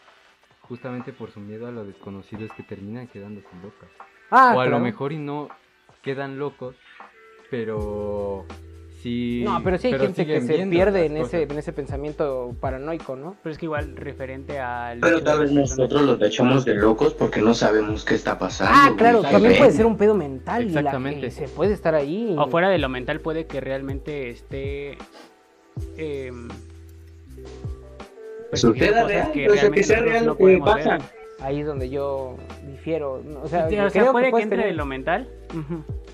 [0.61, 3.89] justamente por su miedo a lo desconocido es que terminan quedándose locas.
[4.29, 5.49] Ah, o a lo mejor y no
[6.01, 6.75] quedan locos,
[7.49, 8.45] pero
[9.01, 9.41] sí...
[9.45, 13.35] No, pero sí hay gente que se pierde en ese, en ese pensamiento paranoico, ¿no?
[13.43, 14.99] Pero es que igual referente al...
[14.99, 18.73] Pero tal vez nosotros los tachamos de locos porque no sabemos qué está pasando.
[18.75, 21.21] Ah, claro, también puede ser un pedo mental y la Exactamente.
[21.21, 22.35] que se puede estar ahí.
[22.37, 24.97] O fuera de lo mental puede que realmente esté...
[25.97, 26.47] em,
[28.53, 30.83] Suceda persiguiendo real, cosas o sea, que realmente sea real lo que podemos ver.
[30.85, 31.11] pasa.
[31.41, 32.35] Ahí es donde yo
[32.65, 33.21] difiero.
[33.43, 35.29] O sea, O sea, creo puede que, entre tener- de lo mental,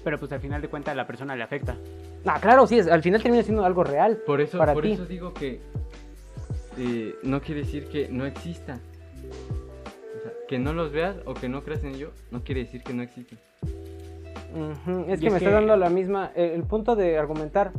[0.03, 1.77] pero pues al final de cuentas a la persona le afecta.
[2.25, 4.17] Ah, claro, sí, es- al final termina siendo algo real.
[4.25, 4.93] Por eso, para por ti.
[4.93, 5.59] eso digo que
[6.77, 8.79] eh, no quiere decir que no existan.
[10.17, 12.81] O sea, que no los veas o que no creas en ello, no quiere decir
[12.83, 13.37] que no existen.
[14.55, 16.31] Ujú, Es Y que es me que- está dando la misma.
[16.35, 17.71] El, el punto de argumentar.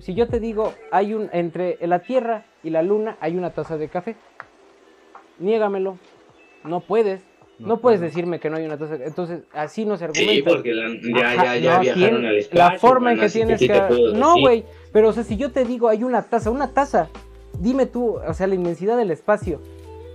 [0.00, 1.28] Si yo te digo, hay un.
[1.32, 4.16] Entre la Tierra y la Luna hay una taza de café.
[5.38, 5.98] Niégamelo.
[6.64, 7.22] No puedes.
[7.62, 8.96] No, No puedes decirme que no hay una taza.
[8.96, 10.32] Entonces, así no se argumenta.
[10.32, 10.88] Sí, porque la-
[11.20, 12.58] ya, Ajá, ya, ya no, viajaron al espacio.
[12.58, 13.80] La forma en que tienes sí que.
[14.14, 14.64] No, güey.
[14.92, 17.08] Pero, o sea, si yo te digo, hay una taza, una taza.
[17.58, 19.60] Dime tú, o sea, la inmensidad del espacio.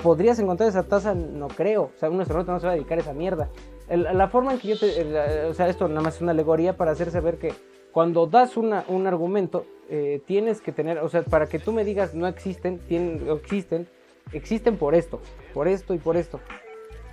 [0.03, 1.15] ¿Podrías encontrar esa taza?
[1.15, 1.91] No creo.
[1.95, 3.49] O sea, un astronauta no se va a dedicar a esa mierda.
[3.89, 5.01] El- la forma en que yo te.
[5.01, 7.53] el- o sea, esto nada más es una alegoría para hacer saber que
[7.91, 10.99] cuando das una, un argumento, eh, tienes que tener.
[10.99, 13.87] O sea, para que tú me digas no existen, tienen, existen,
[14.33, 15.19] existen por esto,
[15.53, 16.39] por esto y por esto.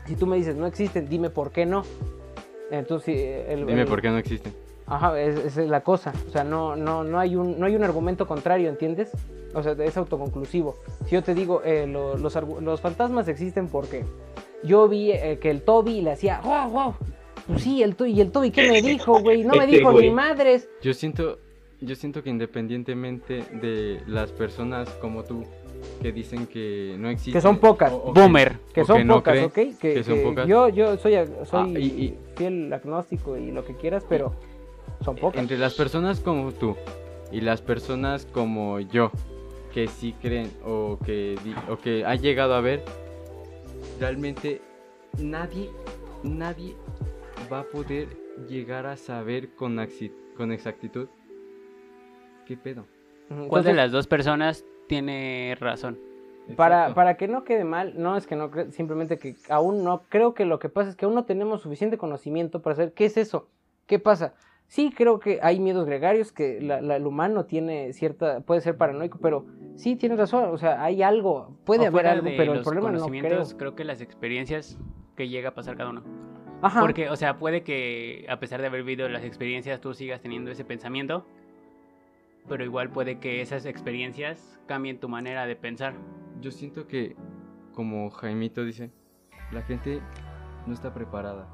[0.07, 1.83] Si tú me dices no existen, dime por qué no.
[2.71, 4.53] Entonces, el- Dime el- por qué no existen.
[4.87, 6.13] Ajá, es- esa es la cosa.
[6.29, 9.11] O sea, no, no, no, hay un, no hay un argumento contrario, ¿entiendes?
[9.55, 10.77] O sea, es autoconclusivo.
[11.07, 14.05] Si yo te digo, eh, lo- los, los fantasmas existen porque
[14.63, 16.95] yo vi eh, que el Toby le hacía, wow, wow.
[17.47, 19.45] Pues sí, el Toby, ¿y el Toby qué me dijo, güey?
[19.45, 20.69] No me Este dijo ni madres.
[20.83, 21.39] Yo siento,
[21.81, 25.45] yo siento que independientemente de las personas como tú
[26.03, 27.93] que dicen que no existen, Que son pocas.
[27.93, 28.59] o- o Boomer.
[28.73, 29.79] Que son no pocas, creen, ¿ok?
[29.81, 30.47] Que, que son pocas.
[30.47, 31.15] Yo, yo soy,
[31.45, 34.35] soy Ah, y- y- fiel agnóstico y lo que quieras, pero
[35.05, 35.41] son pocas.
[35.41, 36.77] Entre las personas como tú
[37.33, 39.11] y las personas como yo
[39.73, 41.37] que sí creen o que
[41.71, 42.85] o que ha llegado a ver,
[43.99, 44.61] realmente
[45.19, 45.71] nadie,
[46.23, 46.75] nadie
[47.53, 48.09] va a poder
[48.49, 49.79] llegar a saber con,
[50.37, 51.09] con exactitud
[52.47, 52.87] qué pedo.
[53.31, 55.99] Ujú, ¿Cuál de entonces- las dos personas tiene razón?
[56.57, 60.35] Para, para que no quede mal, no es que no, simplemente que aún no, creo
[60.35, 63.17] que lo que pasa es que aún no tenemos suficiente conocimiento para saber qué es
[63.17, 63.49] eso,
[63.87, 64.35] qué pasa.
[64.67, 68.77] Sí, creo que hay miedos gregarios, que la- la- el humano tiene cierta, puede ser
[68.77, 69.47] paranoico, pero
[69.77, 72.91] sí, tienes razón, o sea, hay algo, puede O haber algo, pero el los problema
[72.91, 73.07] no creo.
[73.07, 74.79] conocimientos, creo que las experiencias
[75.17, 76.03] que llega a pasar cada uno.
[76.61, 80.21] Ajá, Porque, o sea, puede que a pesar de haber vivido las experiencias, tú sigas
[80.21, 81.27] teniendo ese pensamiento,
[82.49, 85.95] pero igual puede que esas experiencias cambien tu manera de pensar.
[86.41, 87.17] Yo siento que,
[87.73, 88.91] como Jaimito dice,
[89.53, 90.01] la gente
[90.67, 91.47] no está preparada.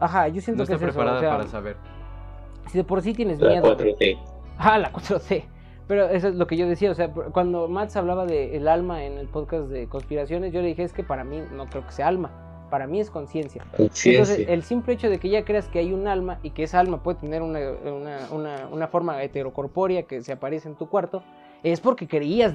[0.00, 1.76] ajá, yo siento No que está es eso, preparada o sea, para saber.
[2.68, 4.18] si de por sí tienes La miedo, 4T.
[4.58, 5.44] Ah, la 4C.
[5.86, 9.04] Pero eso es lo que yo decía, o sea, cuando Mats hablaba de el alma
[9.04, 11.92] en el podcast de conspiraciones, yo le dije, es que para mí no creo que
[11.92, 12.30] sea alma,
[12.70, 13.64] para mí es conciencia.
[13.78, 16.80] Entonces, el simple hecho de que ya creas que hay un alma y que esa
[16.80, 21.22] alma puede tener una, una, una, una forma heterocorpórea que se aparece en tu cuarto,
[21.62, 22.54] es porque creías,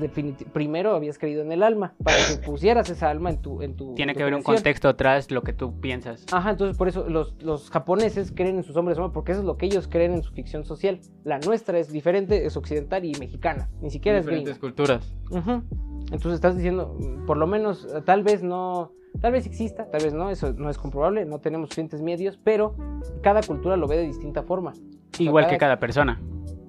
[0.53, 3.61] primero habías creído en el alma, para que pusieras esa alma en tu...
[3.61, 6.26] En tu Tiene en tu que haber un contexto tras lo que tú piensas.
[6.32, 9.45] Ajá, entonces por eso los, los japoneses creen en sus hombres sombra, porque eso es
[9.45, 11.01] lo que ellos creen en su ficción social.
[11.26, 15.14] La nuestra es diferente, es occidental y mexicana, ni siquiera es Diferentes culturas.
[15.30, 15.64] Ujú.
[16.12, 18.91] Entonces estás diciendo, mm, por lo menos, eh, tal vez no,
[19.22, 22.76] tal vez exista, tal vez no, eso no es comprobable, no tenemos suficientes medios, pero
[23.22, 24.74] cada cultura lo ve de distinta forma.
[25.20, 26.22] Igual cada- que cada persona.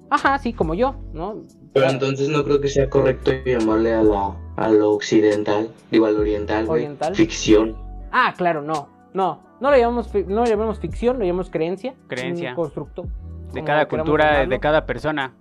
[0.09, 1.43] Ajá, sí, como yo, ¿no?
[1.73, 6.15] Pero entonces no creo que sea correcto llamarle a, la, a lo occidental, digo al
[6.17, 7.15] oriental, Oriental.
[7.15, 7.75] ficción.
[8.11, 11.95] Ah, claro, no, no, no lo llamamos, no lo llamamos ficción, lo llamamos creencia.
[12.07, 12.51] Creencia.
[12.51, 13.03] Un constructo.
[13.51, 15.33] De cada cultura, de cada persona.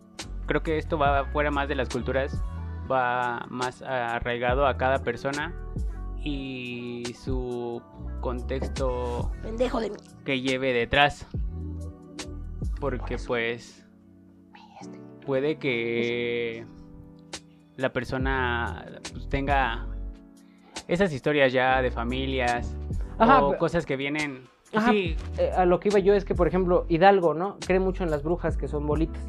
[0.46, 2.42] Creo que esto va fuera más de las culturas,
[2.90, 5.54] va más arraigado a cada persona
[6.22, 7.82] y su
[8.20, 9.96] contexto Pendejo de mí.
[10.24, 11.26] que lleve detrás.
[12.80, 13.86] Porque pues
[15.24, 16.66] puede que
[17.76, 19.86] la persona pues, tenga
[20.86, 22.76] esas historias ya de familias
[23.18, 26.34] Ajá, o cosas que vienen Ajá, sí, eh, a lo que iba yo es que,
[26.34, 27.58] por ejemplo, Hidalgo, ¿no?
[27.64, 29.22] Cree mucho en las brujas que son bolitas.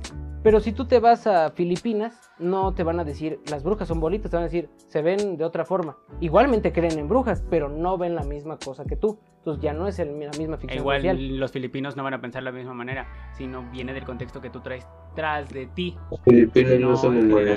[0.46, 4.00] Pero si tú te vas a Filipinas, no te van a decir las brujas son
[4.00, 5.98] bolitas, te van a decir se ven de otra forma.
[6.22, 9.18] Igualmente creen en brujas, pero no ven la misma cosa que tú.
[9.38, 11.40] Entonces ya no es el- la misma ficción igual social.
[11.40, 14.52] los filipinos no van a pensar de la misma manera, sino viene del contexto que
[14.52, 15.98] tú traes tras de ti.
[16.12, 16.96] Los filipinos no, No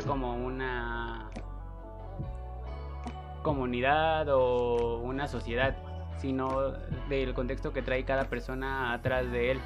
[0.00, 1.28] son como una
[3.42, 5.76] comunidad o una sociedad,
[6.16, 6.72] sino
[7.10, 9.60] del contexto que trae cada persona atrás de él.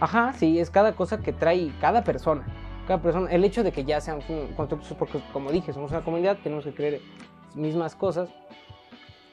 [0.00, 2.44] Ajá, sí, es cada cosa que trae cada persona.
[2.86, 4.20] Cada persona, el hecho de que ya sean
[4.56, 7.00] constructos, porque como dije, somos una comunidad, tenemos que creer
[7.54, 8.30] mismas cosas.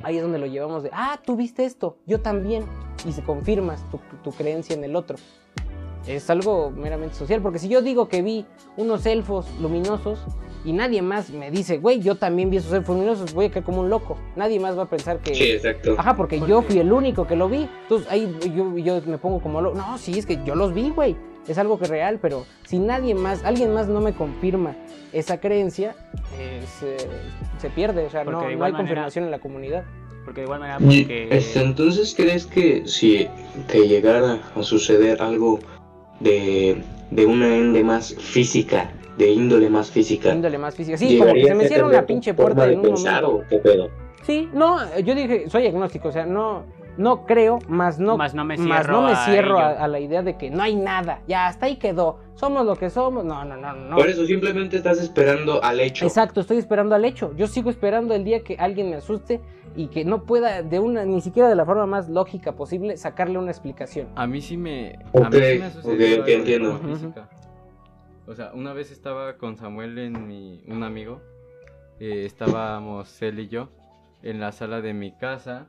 [0.04, 2.66] Ahí es donde lo llevamos de, ah, tú viste esto, yo también.
[3.06, 5.18] Y se confirmas tu, tu creencia en el otro.
[6.06, 8.46] Es algo meramente social, porque si yo digo que vi
[8.78, 10.20] unos elfos luminosos
[10.66, 13.64] y nadie más me dice, güey, yo también vi esos elfos luminosos, voy a caer
[13.64, 14.18] como un loco.
[14.36, 15.34] Nadie más va a pensar que...
[15.36, 15.96] Sí, exacto.
[15.98, 17.70] Ajá, porque yo fui el único que lo vi.
[17.84, 19.74] Entonces ahí yo, yo me pongo como lo.
[19.76, 21.16] No, sí, es que yo los vi, güey.
[21.48, 24.76] Es algo que es real, pero si nadie más, alguien más no me confirma
[25.14, 25.96] esa creencia,
[26.40, 26.98] eh, se,
[27.60, 28.04] se pierde.
[28.06, 29.84] O sea, no, no igual hay manera- confirmación en la comunidad.
[30.26, 33.28] Porque de igual manera, porque este, entonces, ¿crees que si
[33.68, 35.60] te llegara a suceder algo
[36.20, 40.98] de, de una índole más física, de índole más física, Índole más física.
[40.98, 43.36] Sí, como que se me cierra una pinche puerta en un momento.
[43.36, 43.90] o qué pedo?
[44.24, 46.64] Sí, no, yo dije, soy agnóstico, o sea, no,
[46.98, 50.00] no creo, más no, Más no me más cierro no me a cierro a, la
[50.00, 51.22] idea de que no hay nada.
[51.28, 52.20] Ya, hasta ahí quedó.
[52.36, 53.24] Somos lo que somos.
[53.26, 53.96] No, no, no, no.
[53.96, 56.06] Por eso simplemente estás esperando al hecho.
[56.06, 57.34] Exacto, estoy esperando al hecho.
[57.36, 59.42] Yo sigo esperando el día que alguien me asuste
[59.76, 63.38] y que no pueda de una, ni siquiera de la forma más lógica posible, sacarle
[63.38, 64.08] una explicación.
[64.16, 65.00] A mí sí me.
[65.12, 66.80] Ok, a mí sí me ha ok, sucedido ok, algo de entiendo.
[68.28, 70.62] O sea, una vez estaba con Samuel en mi.
[70.68, 71.22] un amigo.
[72.00, 73.70] eh, estábamos él y yo
[74.24, 75.68] en la sala de mi casa.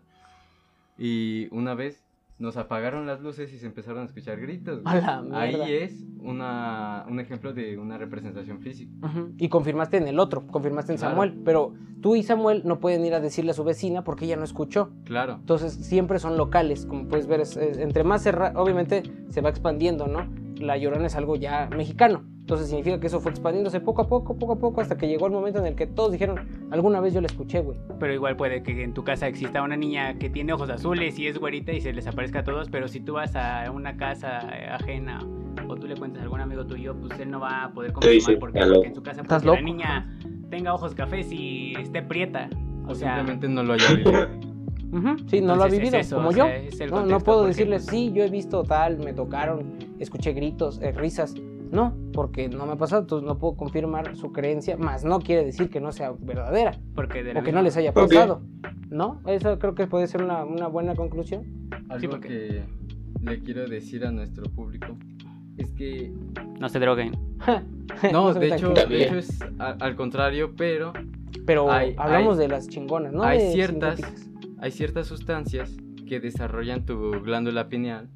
[0.98, 2.02] Y una vez
[2.38, 4.80] nos apagaron las luces y se empezaron a escuchar gritos.
[4.84, 5.22] A.
[5.32, 8.90] Ahí es una, un ejemplo de una representación física.
[9.38, 11.12] Y confirmaste en el otro, confirmaste en Claro.
[11.12, 11.40] Samuel.
[11.44, 14.44] Pero tú y Samuel no pueden ir a decirle a su vecina porque ella no
[14.44, 14.90] escuchó.
[15.04, 15.34] Claro.
[15.34, 19.50] Entonces siempre son locales, como puedes ver, es- es- entre más cerrado, obviamente se va
[19.50, 20.26] expandiendo, ¿no?
[20.59, 22.24] La llorona es algo ya mexicano.
[22.47, 25.26] Entonces significa que eso fue expandiéndose poco a poco, poco a poco, hasta que llegó
[25.26, 26.38] el momento en el que todos dijeron,
[26.70, 27.76] alguna vez yo la escuché, güey.
[27.99, 31.26] pero igual puede que en tu casa exista una niña que tiene ojos azules y
[31.26, 34.38] es güerita y se les aparezca a todos, pero si tú vas a una casa
[34.72, 35.18] ajena
[35.66, 38.38] o tú le cuentas a algún amigo tuyo, pues él no va a poder confirmar
[38.38, 38.84] porque, "Está porque loco".
[38.86, 40.16] en su casa Estás porque la niña
[40.49, 42.49] tenga ojos cafés y esté prieta.
[42.86, 44.28] O O sea, simplemente no lo haya vivido.
[44.92, 46.44] Ujú, Sí, no lo ha Entonces es vivido, eso, como o yo.
[46.44, 49.64] sea, es el No, no puedo decirles, sí, yo he visto tal, me tocaron,
[49.99, 51.34] escuché gritos, eh, risas.
[51.71, 55.45] No, porque no me ha pasado, entonces no puedo confirmar su creencia, más no quiere
[55.45, 58.41] decir que no sea verdadera porque o que no les haya pasado.
[58.89, 59.21] ¿No?
[59.27, 61.43] Eso creo que puede ser una, una buena conclusión.
[61.89, 62.62] Algo porque- que
[63.25, 64.97] le quiero decir a nuestro público
[65.57, 66.12] es que
[66.61, 67.12] No se droguen.
[68.12, 70.93] No, se de hecho, de hecho es al contrario, pero
[71.47, 73.23] Pero hay- hablamos hay- de las chingonas, ¿no?
[73.23, 74.01] hay De ciertas-
[74.59, 78.09] hay ciertas sustancias que desarrollan tu glándula pineal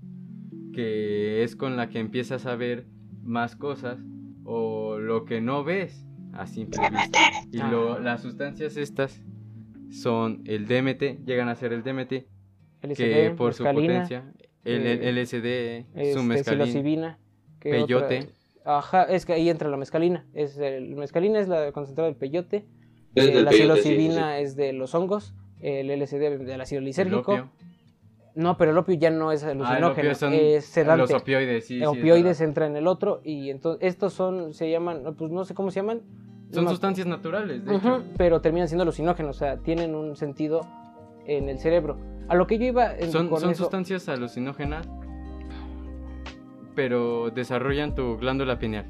[0.73, 2.87] que es con la que empiezas a ver
[3.23, 3.99] más cosas
[4.45, 7.19] o lo que no ves a simple vista.
[7.53, 7.99] Y lo- Ah.
[8.01, 9.23] las sustancias estas
[9.91, 12.27] son el DMT, llegan a ser el DMT,
[12.83, 14.33] LSD, que por su potencia,
[14.65, 17.19] el, el LSD, este, su mescalina, psilocibina,
[17.61, 18.19] ¿qué peyote.
[18.21, 18.31] otra?
[18.65, 20.27] Ajá, es que ahí entra la mescalina.
[20.35, 22.67] Es el mescalina es la concentrada del peyote,
[23.15, 26.61] Es eh, del la peyote, sí, sí, psilocibina es de los hongos, el LSD del
[26.61, 27.51] ácido el lisérgico.
[28.35, 31.03] No, pero el opio ya no es Ah, el alucinógeno, opio son es sedante.
[31.13, 31.79] los opioides, sí.
[31.81, 35.45] sí, opioides es entran en el otro y entonces estos son, se llaman, pues no
[35.45, 36.01] sé cómo se llaman.
[36.53, 38.05] Son No sustancias naturales, de Ujú, hecho.
[38.17, 40.61] pero terminan siendo alucinógenos, o sea, tienen un sentido
[41.27, 41.97] en el cerebro.
[42.29, 44.89] A lo que yo iba en- Son, con son eso- sustancias alucinógenas,
[46.75, 48.87] pero desarrollan tu glándula pineal.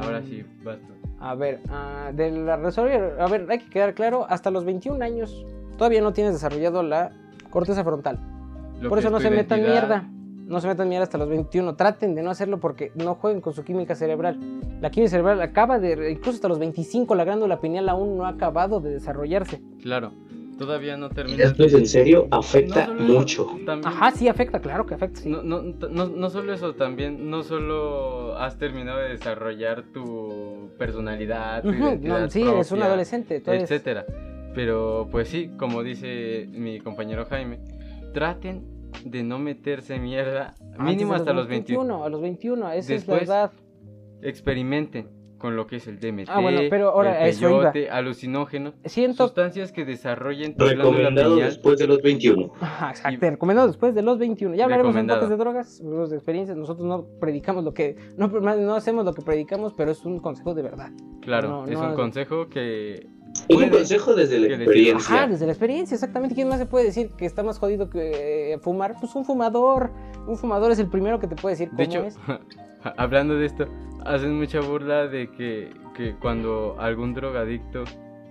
[0.00, 0.86] Ahora Mm, sí, basta.
[1.18, 5.02] A ver, ah, de la resolver, a ver, hay que quedar claro, hasta los 21
[5.02, 5.44] años
[5.78, 7.12] todavía no tienes desarrollado la
[7.50, 8.18] corteza frontal.
[8.82, 10.08] Lo Por eso es no se metan mierda.
[10.46, 11.76] No se metan mierda hasta los 21.
[11.76, 14.38] Traten de no hacerlo porque no jueguen con su química cerebral.
[14.80, 18.30] La química cerebral acaba de, incluso hasta los 25, la glándula pineal aún no ha
[18.30, 19.62] acabado de desarrollarse.
[19.80, 20.12] Claro,
[20.58, 21.44] todavía no Y termina.
[21.44, 23.46] después, en serio, afecta No solo eso, mucho.
[23.64, 25.20] también- Ajá, sí afecta, claro que afecta.
[25.20, 25.28] sí.
[25.30, 31.62] No, no, no, no solo eso, también, no solo has terminado de desarrollar tu personalidad,
[31.62, 33.40] tu identidad sí, es un propia, adolescente.
[33.40, 34.04] todavía es- etcétera.
[34.54, 37.58] Pero pues sí, como dice mi compañero Jaime,
[38.12, 38.66] traten
[39.04, 42.04] de no meterse mierda mínimo hasta los 21.
[42.04, 43.52] A los 21, esa es la edad.
[44.22, 45.08] Experimenten
[45.38, 49.24] con lo que es el DMT, Ah, bueno, pero ahora el peyote, alucinógenos, Siento.
[49.24, 52.52] sustancias que desarrollen tu Recomendado después de los 21.
[52.60, 53.18] Ajá, exacto.
[53.28, 54.54] Recomendado después de los 21.
[54.54, 56.56] Ya hablaremos poco de drogas, de experiencias.
[56.56, 57.96] Nosotros no predicamos lo que.
[58.16, 60.92] No, no hacemos lo que predicamos, pero es un consejo de verdad.
[61.20, 65.16] Claro, No, es no, un consejo que Es un Puede consejo desde la experiencia.
[65.16, 66.34] Ajá, desde la experiencia, exactamente.
[66.34, 68.94] ¿Quién más se puede decir que está más jodido que eh, fumar?
[69.00, 69.90] Pues un fumador.
[70.26, 72.16] Un fumador es el primero que te puede decir cómo De hecho, es.
[72.96, 73.66] hablando de esto,
[74.04, 77.84] hacen mucha burla de que, que cuando algún drogadicto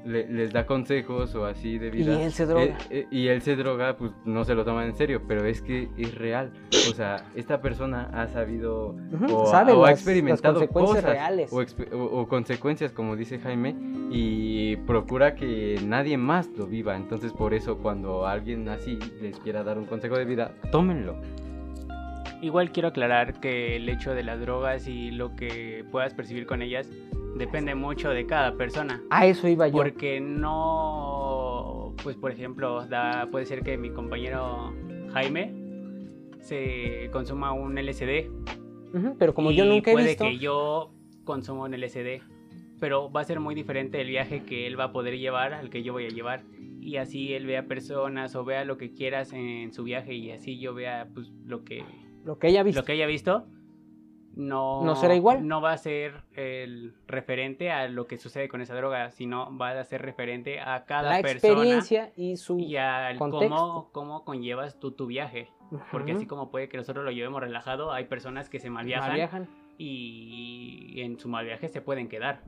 [0.06, 2.22] le- les da consejos o así de Y vida.
[2.24, 2.64] él se droga.
[2.64, 5.62] eh, eh, y él se droga, pues no se lo toman en serio, pero es
[5.62, 6.52] que es real.
[6.89, 8.95] O sea, esta persona ha sabido
[9.32, 11.54] o, sabe o ha experimentado las consecuencias cosas reales.
[11.54, 13.76] O, o- o consecuencias, como dice Jaime,
[14.12, 16.95] y procura que nadie más lo viva.
[16.95, 21.16] Entonces, por eso, cuando alguien así les quiera dar un consejo de vida, tómenlo.
[22.41, 26.64] Igual quiero aclarar que el hecho de las drogas y lo que puedas percibir con
[26.64, 26.89] ellas
[27.38, 29.02] depende mucho de cada persona.
[29.10, 29.74] A eso iba yo.
[29.74, 34.74] Porque no, pues por ejemplo, da, puede ser que mi compañero
[35.14, 35.54] Jaime
[36.40, 38.30] se consuma un LSD.
[39.18, 40.26] Pero como y yo nunca he puede visto.
[40.26, 40.92] que yo
[41.24, 42.22] consumo un LSD.
[42.80, 45.70] Pero va a ser muy diferente el viaje que él va a poder llevar al
[45.70, 46.44] que yo voy a llevar.
[46.82, 50.60] Y así él vea personas o vea lo que quieras en su viaje y así
[50.60, 51.84] yo vea pues lo que
[52.26, 52.82] Lo que ella ha visto.
[52.82, 53.46] lo que haya visto
[54.36, 55.48] no, ¿No será igual?
[55.48, 59.72] No va a ser el referente a lo que sucede con esa droga, sino va
[59.72, 62.58] a ser referente a cada La persona experiencia y su.
[62.60, 63.50] y al contexto.
[63.56, 65.50] cómo, cómo conllevas tú tu viaje.
[65.92, 69.50] Porque así como puede que nosotros lo llevemos relajado, hay personas que se malviajan malviajan.
[69.78, 72.42] y en su mal viaje se pueden quedar.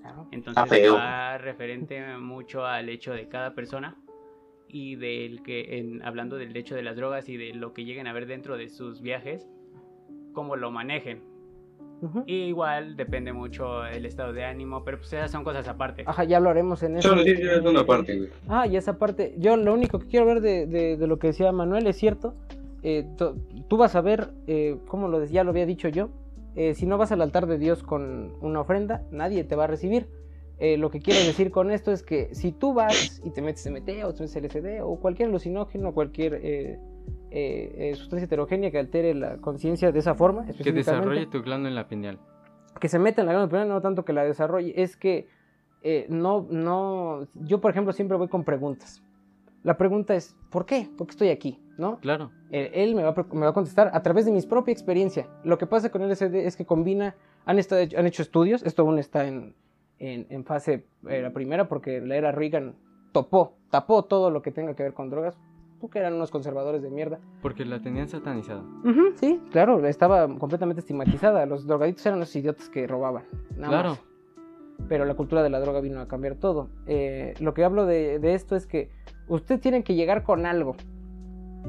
[0.00, 0.28] Claro.
[0.32, 0.94] Entonces feo.
[0.94, 3.96] va referente mucho al hecho de cada persona
[4.68, 8.06] y del que, en, hablando del hecho de las drogas y de lo que lleguen
[8.06, 9.48] a ver dentro de sus viajes,
[10.32, 11.22] cómo lo manejen.
[12.02, 12.24] Ujú.
[12.26, 16.02] Y igual depende mucho el estado de ánimo, pero pues esas son cosas aparte.
[16.04, 17.10] Ajá, ya hablaremos en eso.
[17.10, 18.30] Solo sí, es una parte, güey.
[18.48, 19.34] Ah, y esa parte.
[19.38, 22.34] Yo lo único que quiero ver de, de- de lo que decía Manuel es cierto.
[22.84, 26.08] eh, tú- vas a ver, eh, como lo, ya lo había dicho yo,
[26.56, 29.66] eh, si no vas al altar de Dios con una ofrenda, nadie te va a
[29.68, 30.08] recibir.
[30.58, 33.64] Eh, lo que quiero decir con esto es que si tú vas y te metes
[33.68, 36.34] MT o te metes LSD o cualquier alucinógeno, cualquier
[37.32, 41.88] eh, eh, sustancia heterogénea que altere la conciencia de esa forma, Que desarrolle tu glándula
[41.88, 42.18] pineal.
[42.80, 45.26] que se meta en la glándula pineal, no tanto que la desarrolle, es que
[45.82, 49.02] eh, no, no, yo por ejemplo siempre voy con preguntas.
[49.64, 50.88] La pregunta es, ¿por qué?
[50.98, 51.60] ¿Por qué estoy aquí?
[51.78, 51.98] ¿No?
[52.00, 52.30] Claro.
[52.50, 55.28] Eh, él me va, a, me va a contestar a través de mi propia experiencia.
[55.44, 57.14] Lo que pasa con el LSD es que combina,
[57.46, 59.54] han, estado, han hecho estudios, esto aún está en,
[60.00, 62.74] en, en fase eh, la primera porque la era Reagan
[63.12, 65.38] topó, tapó todo lo que tenga que ver con drogas,
[65.82, 67.18] porque eran unos conservadores de mierda.
[67.42, 68.62] Porque la tenían satanizada.
[69.16, 71.44] Sí, claro, estaba completamente estigmatizada.
[71.44, 73.24] Los drogadictos eran los idiotas que robaban.
[73.56, 73.88] nada Claro.
[73.90, 74.00] más.
[74.88, 76.70] Pero la cultura de la droga vino a cambiar todo.
[76.86, 78.90] Eh, lo que hablo de, de esto es que
[79.28, 80.76] ustedes tienen que llegar con algo.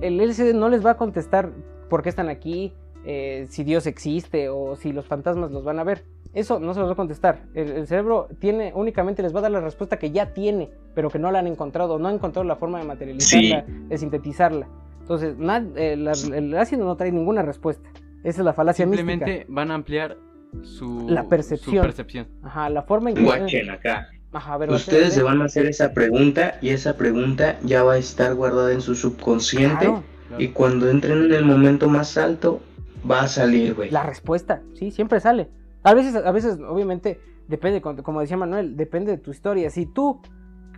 [0.02, 1.52] El LCD no les va a contestar
[1.90, 2.74] por qué están aquí,
[3.06, 6.06] eh, si Dios existe o si los fantasmas los van a ver.
[6.34, 7.44] Eso no se los va a contestar.
[7.54, 11.10] El, el cerebro tiene únicamente les va a dar la respuesta que ya tiene, pero
[11.10, 14.68] que no la han encontrado, no han encontrado la forma de materializarla, de sintetizarla.
[15.02, 17.88] Entonces, na- eh, la- el ácido no trae ninguna respuesta.
[18.24, 19.46] Esa es la falacia Simplemente mística.
[19.54, 20.18] van a ampliar
[20.64, 21.76] su, La percepción.
[21.76, 22.28] su percepción.
[22.42, 23.24] Ajá, la forma en que.
[23.24, 24.08] Guachen acá.
[24.32, 27.94] Ajá, a ver, Ustedes se van a hacer esa pregunta y esa pregunta ya va
[27.94, 30.04] a estar guardada en su subconsciente Claro,
[30.40, 32.62] y cuando entren en el momento más alto
[33.10, 33.92] va a salir, güey.
[33.92, 35.50] la respuesta, sí, siempre sale.
[35.84, 39.70] A veces, a veces, obviamente, depende, como decía Manuel, depende de tu historia.
[39.70, 40.22] Si tú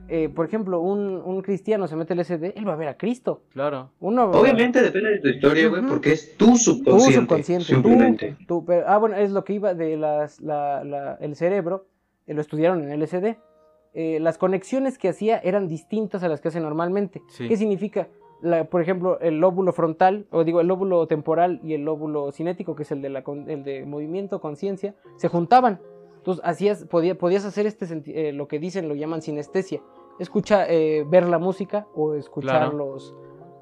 [0.08, 2.96] eh, por ejemplo, un, un cristiano se mete el LSD, él va a ver a
[2.96, 3.42] Cristo.
[3.50, 3.90] Claro.
[4.00, 7.22] Uno, Obviamente depende de tu historia, güey, porque es tu tu subconsciente.
[7.22, 8.38] subconsciente, tú- simplemente.
[8.48, 11.88] tú- pero- ah, bueno, es lo que iba de las, la- la- el cerebro,
[12.28, 13.36] eh, lo estudiaron en LSD.
[13.96, 17.24] Eh, las conexiones que hacía eran distintas a las que hace normalmente.
[17.30, 17.48] Sí.
[17.48, 18.08] ¿Qué significa?
[18.42, 22.76] La- por ejemplo, el lóbulo frontal, o digo, el lóbulo temporal y el lóbulo cinético,
[22.76, 25.80] que es el de, la, el de movimiento, conciencia, se juntaban.
[26.18, 29.82] Entonces, hacías, podía- podías hacer este eh, lo que dicen, lo llaman sinestesia.
[30.20, 32.78] Escucha, eh, ver la música o escuchar Claro.
[32.78, 33.16] los...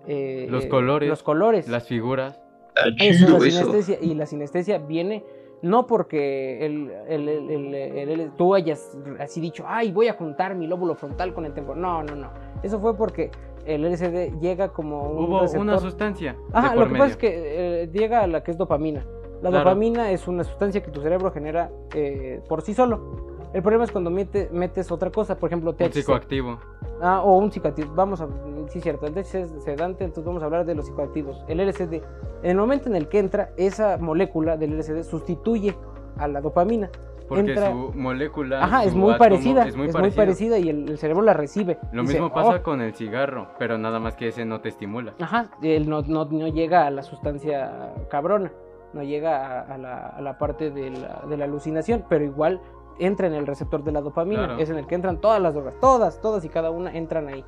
[0.07, 1.67] eh, Los colores, Los colores.
[1.67, 2.41] Las figuras.
[2.75, 3.97] Está Eso la sinestesia.
[4.01, 5.23] Y la sinestesia viene
[5.61, 10.13] no porque el, el- el- el- el- el- tú hayas así dicho, ay, voy a
[10.13, 11.81] juntar mi lóbulo frontal con el temporal.
[11.81, 12.29] No, no, no.
[12.63, 13.31] Eso fue porque
[13.65, 16.35] el LSD llega como un Hubo una sustancia.
[16.51, 16.99] Ajá, lo que medio.
[17.03, 19.05] pasa es que eh, llega a la que es dopamina.
[19.41, 19.65] La Claro.
[19.65, 23.31] dopamina es una sustancia que tu cerebro genera eh, por sí solo.
[23.53, 25.93] El problema es cuando mete- metes otra cosa, por ejemplo, Un THC.
[26.01, 26.59] psicoactivo.
[27.01, 27.93] Ah, o un psicoactivo.
[27.93, 28.27] Vamos a.
[28.69, 29.05] Sí, cierto.
[29.05, 31.43] El THC es sedante, entonces vamos a hablar de los psicoactivos.
[31.47, 32.01] El LSD.
[32.41, 35.75] En el momento en el que entra, esa molécula del LSD sustituye
[36.17, 36.89] a la dopamina.
[37.35, 38.63] Porque Entra- su molécula.
[38.63, 39.65] Ajá, es muy átomo parecida.
[39.67, 41.77] Es muy es muy parecida y el, el cerebro la recibe.
[41.91, 42.63] Lo Dice, mismo pasa "Oh".
[42.63, 45.13] con el cigarro, pero nada más que ese no te estimula.
[45.19, 48.51] Ajá, él no, no, no llega a la sustancia cabrona.
[48.93, 52.61] No llega a, a la, a la parte de la, de la alucinación, pero igual
[52.99, 54.45] entra en el receptor de la dopamina.
[54.45, 54.59] Claro.
[54.59, 55.73] Es en el que entran todas las drogas.
[55.81, 57.43] Todas, todas y cada una entran ahí.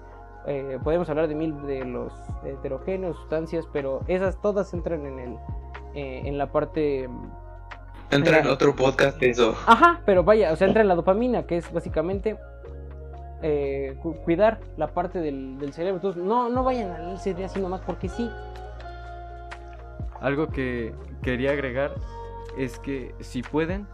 [0.47, 2.13] Eh, podemos hablar de mil de los
[2.43, 5.37] heterogéneos, sustancias, pero esas todas entran en el
[5.95, 7.07] eh, en la parte
[8.11, 9.55] Entra en otro podcast eso.
[9.65, 12.37] Ajá, pero vaya, o sea, entra en la dopamina, que es básicamente
[13.41, 15.95] eh, cu- cuidar la parte del, del cerebro.
[15.97, 18.29] Entonces, no, no vayan al LCD así nomás porque sí.
[20.21, 21.93] Algo que quería agregar
[22.57, 23.85] es que si pueden,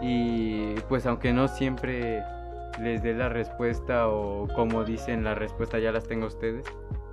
[0.00, 2.22] y pues aunque no siempre
[2.80, 6.64] les dé la respuesta o como dicen la respuesta ya las tengo ustedes,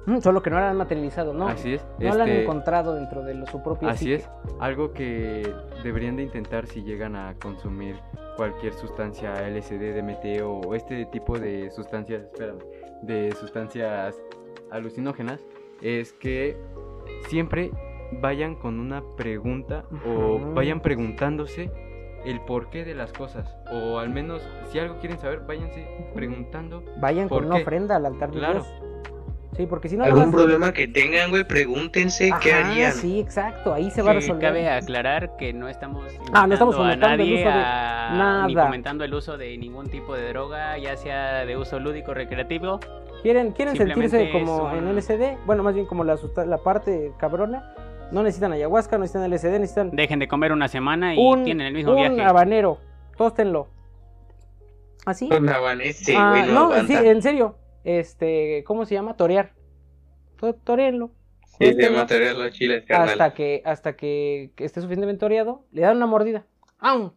[0.07, 1.47] Mm, Solo que no la han materializado, ¿no?
[1.49, 1.85] así es.
[1.99, 4.15] No la han este, encontrado dentro de lo- su propia Así psique.
[4.15, 4.29] es,
[4.59, 5.53] algo que
[5.83, 7.97] deberían de intentar si llegan a consumir
[8.37, 12.59] cualquier sustancia LSD, DMT o este tipo de sustancias, espérame,
[13.01, 14.15] de sustancias
[14.71, 15.43] alucinógenas,
[15.81, 16.57] es que
[17.27, 17.71] siempre
[18.21, 21.69] vayan con una pregunta o vayan preguntándose
[22.25, 26.81] el porqué de las cosas o al menos si algo quieren saber, váyanse preguntando.
[27.01, 28.63] Vayan ¿Por con una ofrenda al altar de Claro.
[28.63, 28.73] Dios.
[29.57, 30.03] Sí, porque si no...
[30.03, 31.43] ¿Algún problema que tengan, güey?
[31.43, 32.91] Pregúntense qué Ajá, harían.
[32.93, 34.39] Sí, exacto, ahí se va a resolver.
[34.41, 38.43] cabe aclarar que no estamos Ah, no estamos a fomentando el nadie uso de a-
[38.47, 38.65] ni nada.
[38.67, 42.79] fomentando el uso de ningún tipo de droga, ya sea de uso lúdico recreativo.
[43.23, 45.37] ¿Quieren, quieren sentirse como es en un- LSD?
[45.47, 47.73] Bueno, más bien como la, la parte cabrona.
[48.11, 51.65] No necesitan ayahuasca, no necesitan LSD, necesitan Dejen de comer una semana y un, tienen
[51.67, 52.21] el mismo un viaje.
[52.21, 52.77] habanero.
[53.17, 53.67] Tóstenlo.
[55.05, 55.29] ¿Así?
[55.35, 57.55] Un habanese, Ah, güey, no, no, sí, en serio.
[57.91, 59.15] Este, ¿cómo se llama?
[59.15, 59.53] Torear.
[60.39, 61.11] To- Toréenlo.
[61.45, 63.09] Sí, de Tóstenlo material los chiles, carnal.
[63.09, 66.45] hasta que hasta que, que esté suficientemente toreado, le dan una mordida.
[66.79, 67.13] ¡Au!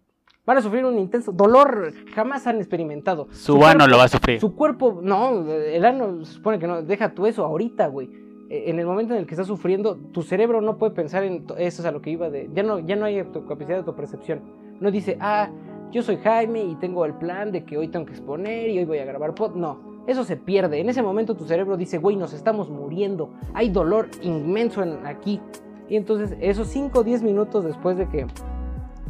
[0.46, 3.26] Van a sufrir un intenso dolor jamás han experimentado.
[3.32, 4.38] Su ano cuerpo- lo va a sufrir.
[4.40, 8.08] Su cuerpo, no, el ano se supone que no, deja tú eso ahorita, güey.
[8.48, 11.46] Eh, En el momento en el que estás sufriendo, tu cerebro no puede pensar en
[11.58, 13.78] eso es a lo que iba de, ya no, ya no hay tu capacidad de
[13.78, 14.40] autopercepción.
[14.80, 15.50] No dice, ah,
[15.90, 18.84] yo soy Jaime y tengo el plan de que hoy tengo que exponer y hoy
[18.84, 19.56] voy a grabar pod.
[19.56, 20.80] No, eso se pierde.
[20.80, 23.30] En ese momento tu cerebro dice, güey, nos estamos muriendo.
[23.54, 25.40] Hay dolor inmenso en, aquí.
[25.88, 28.26] Y entonces esos 5 o 10 minutos después de que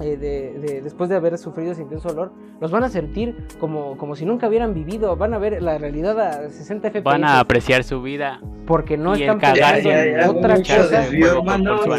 [0.01, 3.99] eh, de, de- después de haber sufrido ese intenso dolor, los van a sentir como,
[3.99, 7.03] como si nunca hubieran vivido, van a ver la realidad a 60 FPS.
[7.05, 8.41] Van a apreciar su vida.
[8.67, 11.43] porque no y están pensando en ya, ya, otra cosa desvío,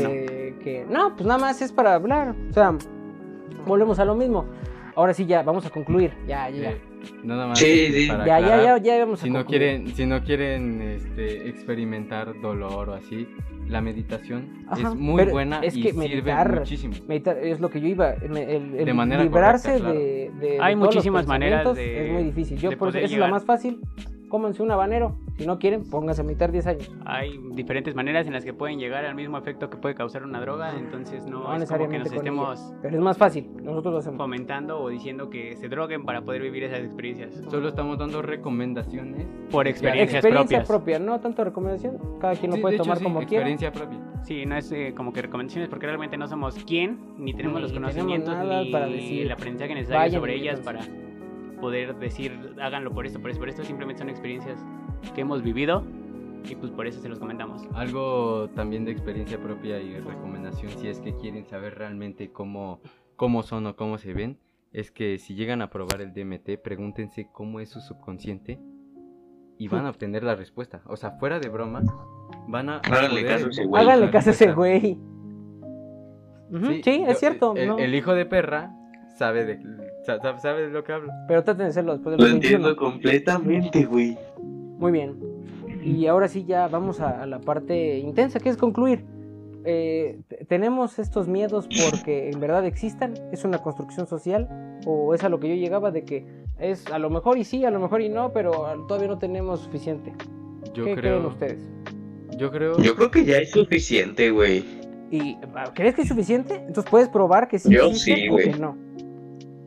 [0.08, 2.34] que, que- no, pues nada más es para hablar.
[2.50, 2.76] O sea,
[3.68, 4.46] volvemos a lo mismo.
[4.96, 6.12] Ahora sí ya, vamos a concluir.
[6.28, 6.72] Ya, ya, ya.
[6.72, 6.82] Eh,
[7.24, 8.08] nada más Sí, sí.
[8.08, 8.82] para Ya, ya, aclarar.
[8.84, 9.60] ya, ya vamos a si no concluir.
[9.62, 13.28] quieren si no quieren este, experimentar dolor o así
[13.68, 17.70] la meditación Ajá, es muy buena es y que sirve meditar- muchísimo Meditar es lo
[17.70, 18.14] que yo iba.
[18.14, 22.06] El, el De manera librarse correcta, de, de- de Hay todos los muchísimas maneras de-
[22.08, 22.58] Es muy difícil.
[22.58, 23.80] Yo por eso, es la más fácil.
[24.32, 25.18] Cómanse un habanero.
[25.38, 26.92] Si no quieren, pónganse a meditar 10 años.
[27.06, 30.40] Hay diferentes maneras en las que pueden llegar al mismo efecto que puede causar una
[30.40, 32.80] droga, entonces no, No, es como que nos estemos ella.
[32.82, 33.50] Pero es más fácil.
[33.62, 34.18] Nosotros lo hacemos.
[34.18, 39.26] fomentando o diciendo que se droguen para poder vivir esas experiencias solo estamos dando recomendaciones
[39.52, 40.68] por experiencias Experiencia propias.
[40.68, 41.98] propia, no tanto recomendación.
[42.22, 43.48] Cada quien lo Sí, puede de hecho, tomar sí, como quiera.
[43.50, 47.34] experiencia propia Sí, no es eh, como que recomendaciones porque realmente no somos quién, ni
[47.34, 50.80] tenemos Ni los tenemos conocimientos, nada ni para decir, el aprendizaje necesario sobre ellas para
[51.62, 53.64] poder decir háganlo por esto, por esto, por esto.
[53.64, 54.60] Simplemente son experiencias
[55.16, 55.84] que hemos vivido
[56.50, 57.64] y pues por eso se los comentamos.
[57.76, 62.82] algo también de experiencia propia y recomendación si es que quieren saber realmente cómo
[63.16, 64.40] cómo son o cómo se ven
[64.74, 68.60] es que si llegan a probar el DMT pregúntense cómo es su subconsciente
[69.60, 70.82] y van a obtener la respuesta.
[70.88, 71.84] O sea, fuera de broma,
[72.48, 72.78] van a.
[72.78, 73.84] Háganle caso a ese güey.
[73.84, 74.80] Háganle la caso a ese respuesta.
[74.88, 75.00] güey.
[76.52, 77.54] Ujú, Sí, es cierto.
[77.56, 77.78] El, no.
[77.78, 78.72] el hijo de perra
[79.18, 79.60] sabe de,
[80.06, 81.14] sa- sa- sabe de lo que habla.
[81.28, 82.56] Pero traten de hacerlo después de Lo los 21.
[82.58, 84.18] entiendo completamente, güey.
[84.80, 85.16] Muy bien.
[85.84, 89.04] Y ahora sí ya vamos a, a la parte intensa, que es concluir.
[89.64, 93.14] Eh, ¿Tenemos estos miedos porque en verdad existan?
[93.32, 94.50] ¿Es una construcción social?
[94.86, 96.26] ¿O es a lo que yo llegaba de que
[96.60, 98.52] es a lo mejor y sí, a lo mejor y no, pero
[98.88, 100.14] todavía no tenemos suficiente?
[100.74, 101.28] Yo ¿Qué creen creo.
[101.28, 101.60] ustedes?
[102.38, 102.78] Yo creo.
[102.80, 104.64] Yo creo que ya es suficiente, güey.
[105.12, 106.56] ¿Y ah, crees que es suficiente?
[106.56, 108.60] Entonces puedes probar que sí Yo sí, o que güey.
[108.60, 108.76] no.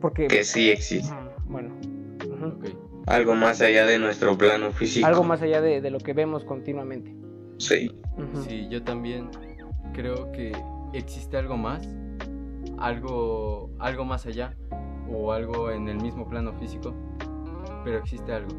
[0.05, 1.11] Porque Que sí existe.
[1.11, 1.73] Ah, bueno,
[2.23, 2.45] ujú.
[2.45, 2.65] Ok.
[3.07, 5.07] Algo más allá de nuestro plano físico.
[5.07, 7.11] algo más allá de, de lo que vemos continuamente.
[7.57, 7.91] Sí.
[8.47, 9.31] Sí, yo también
[9.93, 10.51] creo que
[10.93, 11.89] existe algo más,
[12.77, 14.53] algo, algo más allá,
[15.11, 16.93] o algo en el mismo plano físico,
[17.83, 18.51] pero existe algo.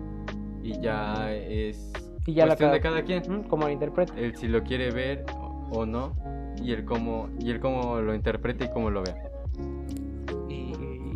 [0.65, 1.93] Y ya es
[2.27, 4.13] Y ya la cuestión de cada- cada quien, Como lo interpreta.
[4.19, 5.25] el si lo quiere ver
[5.71, 6.13] o, no,
[6.61, 9.15] y el cómo, y el cómo lo interprete y cómo lo vea.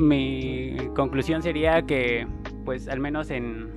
[0.00, 2.26] Mi conclusión sería que,
[2.64, 3.68] pues al menos en,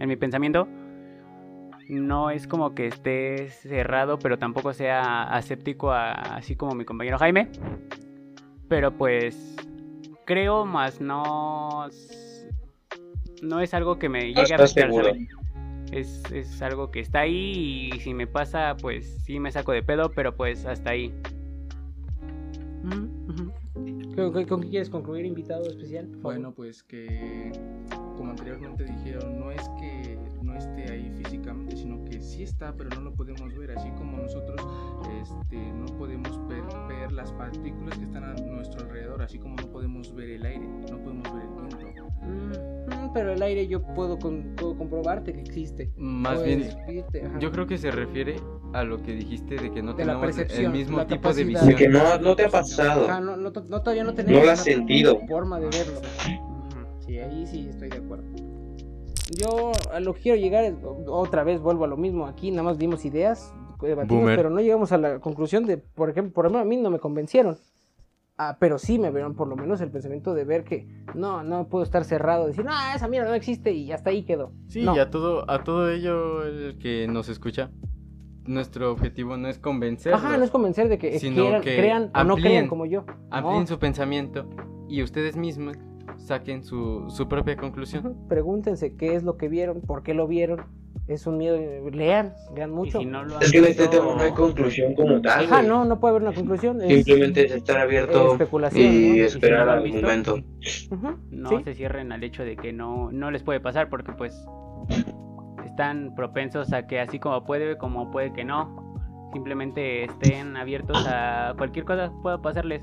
[0.00, 0.66] en mi pensamiento,
[1.88, 7.16] no es como que esté cerrado, pero tampoco sea aséptico a- así como mi compañero
[7.18, 7.48] Jaime.
[8.68, 9.54] Pero pues
[10.24, 11.86] creo, más no,
[13.42, 14.90] no es algo que me llegue a estás afectar.
[15.92, 19.84] Es, es algo que está ahí y si me pasa, pues sí me saco de
[19.84, 21.14] pedo, pero pues hasta ahí.
[24.16, 26.06] ¿Con, qué quieres concluir, invitado especial?
[26.22, 27.52] Bueno, pues que,
[28.16, 32.88] como anteriormente dijeron, no es que no esté ahí físicamente, sino que sí está, pero
[32.90, 33.72] no lo podemos ver.
[33.72, 34.66] Así como nosotros
[35.20, 39.70] este, no podemos ver, ver las partículas que están a nuestro alrededor, así como no
[39.70, 42.10] podemos ver el aire, no podemos ver el viento.
[42.22, 42.75] Mm,
[43.12, 45.90] pero el aire yo puedo, con- puedo comprobarte que existe.
[45.96, 46.68] Más bien,
[47.40, 48.36] yo creo que se refiere
[48.72, 51.74] a lo que dijiste de que no De tenemos el mismo tipo de visión.
[51.74, 53.04] Que no, no te ha pasado.
[53.08, 55.18] Ajá, no, no, no, todavía no tenemos No lo has sentido.
[55.28, 56.00] forma de verlo.
[57.00, 58.24] Sí, ahí sí estoy de acuerdo.
[59.38, 60.74] Yo a lo que quiero llegar
[61.08, 64.36] otra vez vuelvo a lo mismo, aquí nada más dimos ideas, debatimos, Boomer.
[64.36, 66.98] pero no llegamos a la conclusión de, por ejemplo, por ejemplo, a mí no me
[67.00, 67.56] convencieron.
[68.38, 71.68] Ah, pero sí me vieron por lo menos el pensamiento de ver que no, no
[71.68, 74.52] puedo estar cerrado, decir, no, esa mierda no existe y hasta ahí quedó.
[74.68, 74.94] Sí, No.
[74.94, 77.70] y a todo, a todo ello el que nos escucha,
[78.44, 82.10] nuestro objetivo no es convencer, Ajá, no es convencer de que Sino quieran- que crean
[82.14, 83.04] o no crean como yo.
[83.30, 83.66] amplíen No.
[83.66, 84.48] su pensamiento
[84.88, 85.76] y ustedes mismos
[86.18, 88.16] saquen su, su propia conclusión.
[88.28, 90.60] Pregúntense qué es lo que vieron, por qué lo vieron.
[91.08, 91.56] Es un miedo,
[91.90, 92.98] lean, lean mucho.
[92.98, 95.44] si no Es que en este tema no hay conclusión como tal.
[95.44, 96.80] Ajá, no, no puede haber una conclusión.
[96.82, 99.14] es- Simplemente es estar abierto especulación, y ¿no?
[99.14, 100.38] Y si esperar no al momento.
[101.30, 101.62] No ¿sí?
[101.62, 104.34] se cierren al hecho de que no, no les puede pasar porque pues
[105.64, 108.84] están propensos a que así como puede, como puede que no.
[109.32, 112.82] Simplemente estén abiertos a cualquier cosa pueda pasarles.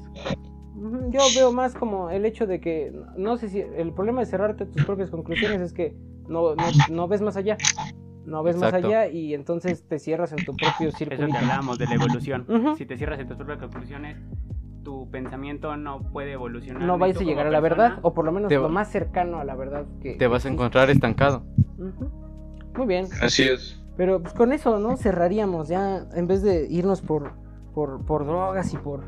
[1.09, 4.65] Yo veo más como el hecho de que, no sé si, el problema de cerrarte
[4.65, 5.95] tus propias conclusiones es que
[6.27, 7.57] no, no, no ves más allá.
[8.25, 11.27] No ves más allá y entonces te cierras en tu propio Es lo círculo.
[11.29, 12.45] que hablábamos de la evolución.
[12.77, 14.17] Si te cierras en tus propias conclusiones,
[14.83, 16.81] tu pensamiento no puede evolucionar.
[16.83, 19.43] No vais a llegar a la verdad, o por lo menos lo más cercano a
[19.45, 20.53] la verdad que Te vas a existe.
[20.53, 21.43] encontrar estancado.
[22.75, 23.07] Muy bien.
[23.21, 23.79] Así es.
[23.97, 24.97] Pero pues con eso, ¿no?
[24.97, 27.33] Cerraríamos ya, en vez de irnos por,
[27.73, 29.03] por, por drogas y por,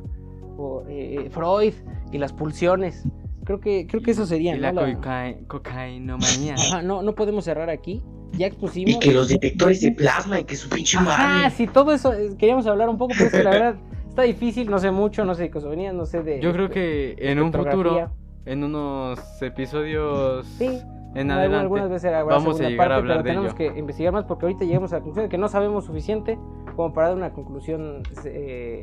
[0.56, 1.74] por, eh, Freud
[2.12, 3.08] y las pulsiones.
[3.46, 4.62] Creo que, creo que eso sería, y ¿no?
[4.62, 6.56] la La- coca- cocainomanía.
[6.56, 8.04] Ajá, no, no podemos cerrar aquí.
[8.34, 8.91] Ya expusimos.
[8.95, 11.49] Y que los detectores de plasma y que su pinche Ah, madre.
[11.52, 13.76] sí, todo eso eh, queríamos hablar un poco, pero es que la verdad
[14.10, 16.41] está difícil, no sé mucho, no sé de cosovenía, no sé de.
[16.41, 18.11] Yo creo que en un futuro,
[18.45, 20.81] en unos episodios Sí,
[21.15, 23.73] en adelante, algunas veces habrá vamos a llegar a hablar pero de tenemos ello.
[23.73, 26.38] que investigar más porque ahorita llegamos a la conclusión de que no sabemos suficiente
[26.76, 28.03] como para dar una conclusión.
[28.26, 28.81] eh,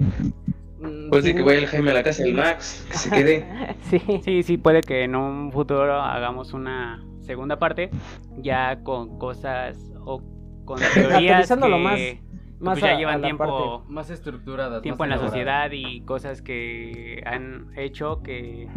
[0.81, 3.11] mm, Pues de sin- que vaya el Jaime a la casa del Max, que se
[3.11, 3.47] quede.
[3.91, 4.01] Sí.
[4.25, 7.91] Sí, sí, puede que en un futuro hagamos una segunda parte
[8.39, 10.23] ya con cosas o
[10.65, 12.21] con teorías que más- que,
[12.61, 13.93] Más pues, ya a- llevan a tiempo, parte.
[13.93, 14.83] más estructuradas.
[14.83, 18.69] tiempo más en la sociedad y cosas que han hecho que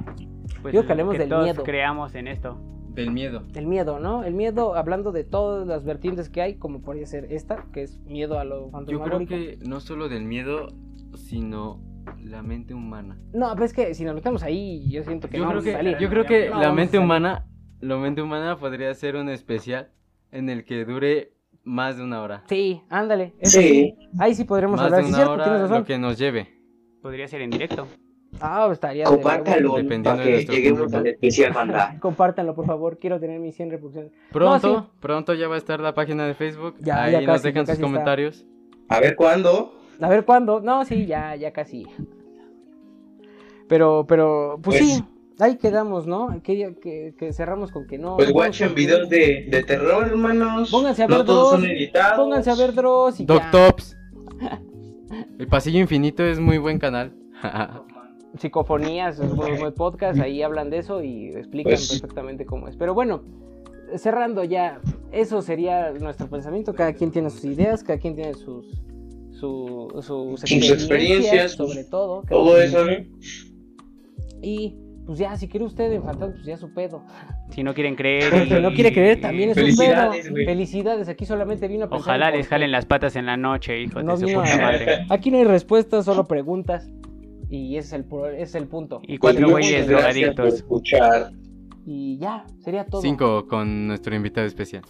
[0.62, 1.64] pues, Digo que hablemos del todos miedo.
[1.64, 2.58] creamos en esto.
[2.96, 3.44] Del miedo.
[3.54, 4.24] El miedo, ¿no?
[4.24, 8.00] El miedo, hablando de todas las vertientes que hay, como podría ser esta, que es
[8.06, 10.70] miedo a lo Yo creo que no solo del miedo,
[11.14, 11.82] sino
[12.24, 13.20] la mente humana.
[13.34, 15.68] No, pero es que si nos metemos ahí, yo siento que Yo no creo vamos
[15.76, 15.98] a que, salir.
[16.00, 17.46] yo creo que No la a mente humana,
[17.82, 19.90] la mente humana podría ser un especial
[20.32, 21.32] en el que dure
[21.64, 22.44] más de una hora.
[22.48, 23.34] Sí, ándale.
[23.40, 23.96] eso Sí.
[24.20, 25.02] Ahí sí podremos Más hablar.
[25.02, 25.78] de Sí, una tienes hora razón.
[25.80, 26.48] lo que nos lleve.
[27.02, 27.88] Podría ser en directo.
[28.42, 29.78] Ah, estaría Compártalo huevo.
[29.78, 31.98] Dependiendo para de que lleguemos al especial banda.
[32.02, 32.98] Compártanlo, por favor.
[33.00, 34.12] Quiero tener mis 100 reproducciones.
[34.32, 34.88] Pronto, No, sí.
[35.00, 36.76] pronto ya va a estar la página de Facebook.
[36.82, 37.84] Ya, Ahí ya nos casi, dejan sus está.
[37.86, 38.46] comentarios.
[38.90, 39.80] A ver cuándo.
[40.02, 40.60] A ver cuándo.
[40.60, 41.86] No, sí, ya, ya casi.
[43.68, 45.04] Pero, pero, pues, Pues- sí.
[45.40, 46.42] Ahí quedamos, ¿no?
[46.44, 48.16] Que, que, que cerramos con que no.
[48.16, 50.72] Pues watchen videos de, de terror, hermanos.
[50.72, 52.18] Pónganse a ver no todos Dross, son editados.
[52.18, 53.52] Pónganse a ver Dross y Doc ya.
[53.52, 53.98] Tops.
[55.40, 57.14] El Pasillo Infinito es muy buen canal.
[58.40, 62.76] Psicofonías, es un buen podcast, ahí hablan de eso y explican Pues- perfectamente cómo es.
[62.76, 63.24] Pero bueno,
[63.98, 64.82] cerrando ya,
[65.12, 66.74] eso sería nuestro pensamiento.
[66.74, 68.66] Cada quien tiene sus ideas, cada quien tiene sus,
[69.32, 72.24] su- sus, experiencias, experiencias, sobre todo.
[72.28, 72.92] Todo eso, ¿no?
[74.42, 74.76] Y
[75.06, 77.04] pues ya, si quiere usted en fantasma, pues ya su pedo.
[77.50, 78.32] Si no quieren creer.
[78.48, 80.12] Si no quiere creer, también es su pedo.
[80.46, 84.02] Felicidades, aquí solamente vino a pensar Ojalá les jalen las patas en la noche, hijo
[84.02, 85.06] No de su puta madre.
[85.10, 86.90] Aquí no hay respuestas, solo preguntas.
[87.50, 89.02] Y ese es el, ese es el punto.
[89.04, 90.56] Y cuatro güeyes drogadictos.
[90.56, 91.32] escuchar.
[91.86, 93.02] Y ya, sería todo.
[93.02, 94.82] Cinco con nuestro invitado especial.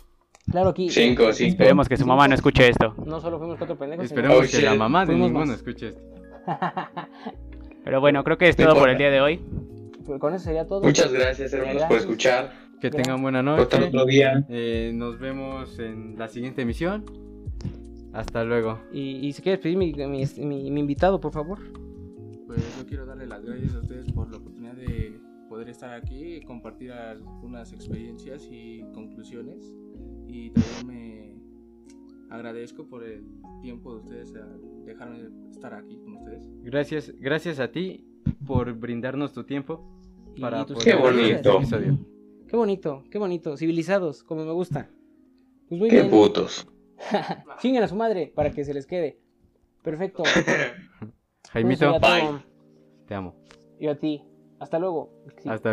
[0.49, 0.89] Claro, aquí.
[0.89, 1.49] Cinco, cinco.
[1.49, 2.95] Esperemos que su mamá no escuche esto.
[3.05, 4.05] No solo fuimos cuatro pendejos.
[4.05, 5.57] Esperemos Oh, que la mamá de Fuimos ninguno más.
[5.57, 6.01] escuche esto.
[7.83, 9.41] Pero bueno, creo que es todo por el día de hoy.
[10.05, 10.81] Pues con eso sería todo.
[10.83, 12.01] Muchas gracias, hermanos, por Gracias.
[12.03, 12.51] escuchar.
[12.79, 13.03] Que Gracias.
[13.03, 13.77] tengan buena noche.
[13.87, 14.45] otro día.
[14.49, 17.05] Eh, nos vemos en la siguiente emisión.
[18.13, 18.79] Hasta luego.
[18.93, 21.59] Y, y si quieres pedir mi, mi, mi- mi invitado, por favor.
[22.47, 25.19] Pues yo quiero darle las gracias a ustedes por la oportunidad de
[25.49, 29.75] poder estar aquí y compartir algunas experiencias y conclusiones.
[30.27, 31.35] Y también me
[32.29, 33.23] agradezco por el
[33.61, 36.47] tiempo de ustedes al dejarme estar aquí con ustedes.
[36.63, 38.05] Gracias, gracias a ti
[38.45, 39.83] por brindarnos tu tiempo
[40.39, 41.35] para poder Qué hacer bonito.
[41.35, 41.97] este episodio.
[42.47, 43.57] Qué bonito, qué bonito.
[43.57, 44.89] Civilizados, como me gusta.
[45.69, 46.09] Pues muy Qué bien.
[46.09, 46.67] putos.
[47.59, 49.19] Chinguen a su madre para que se les quede.
[49.81, 50.23] Perfecto.
[51.51, 52.43] Jaimito, todo.
[53.07, 53.35] te amo.
[53.79, 54.23] Y a ti.
[54.59, 55.11] Hasta luego.
[55.41, 55.49] Sí.
[55.49, 55.63] Hasta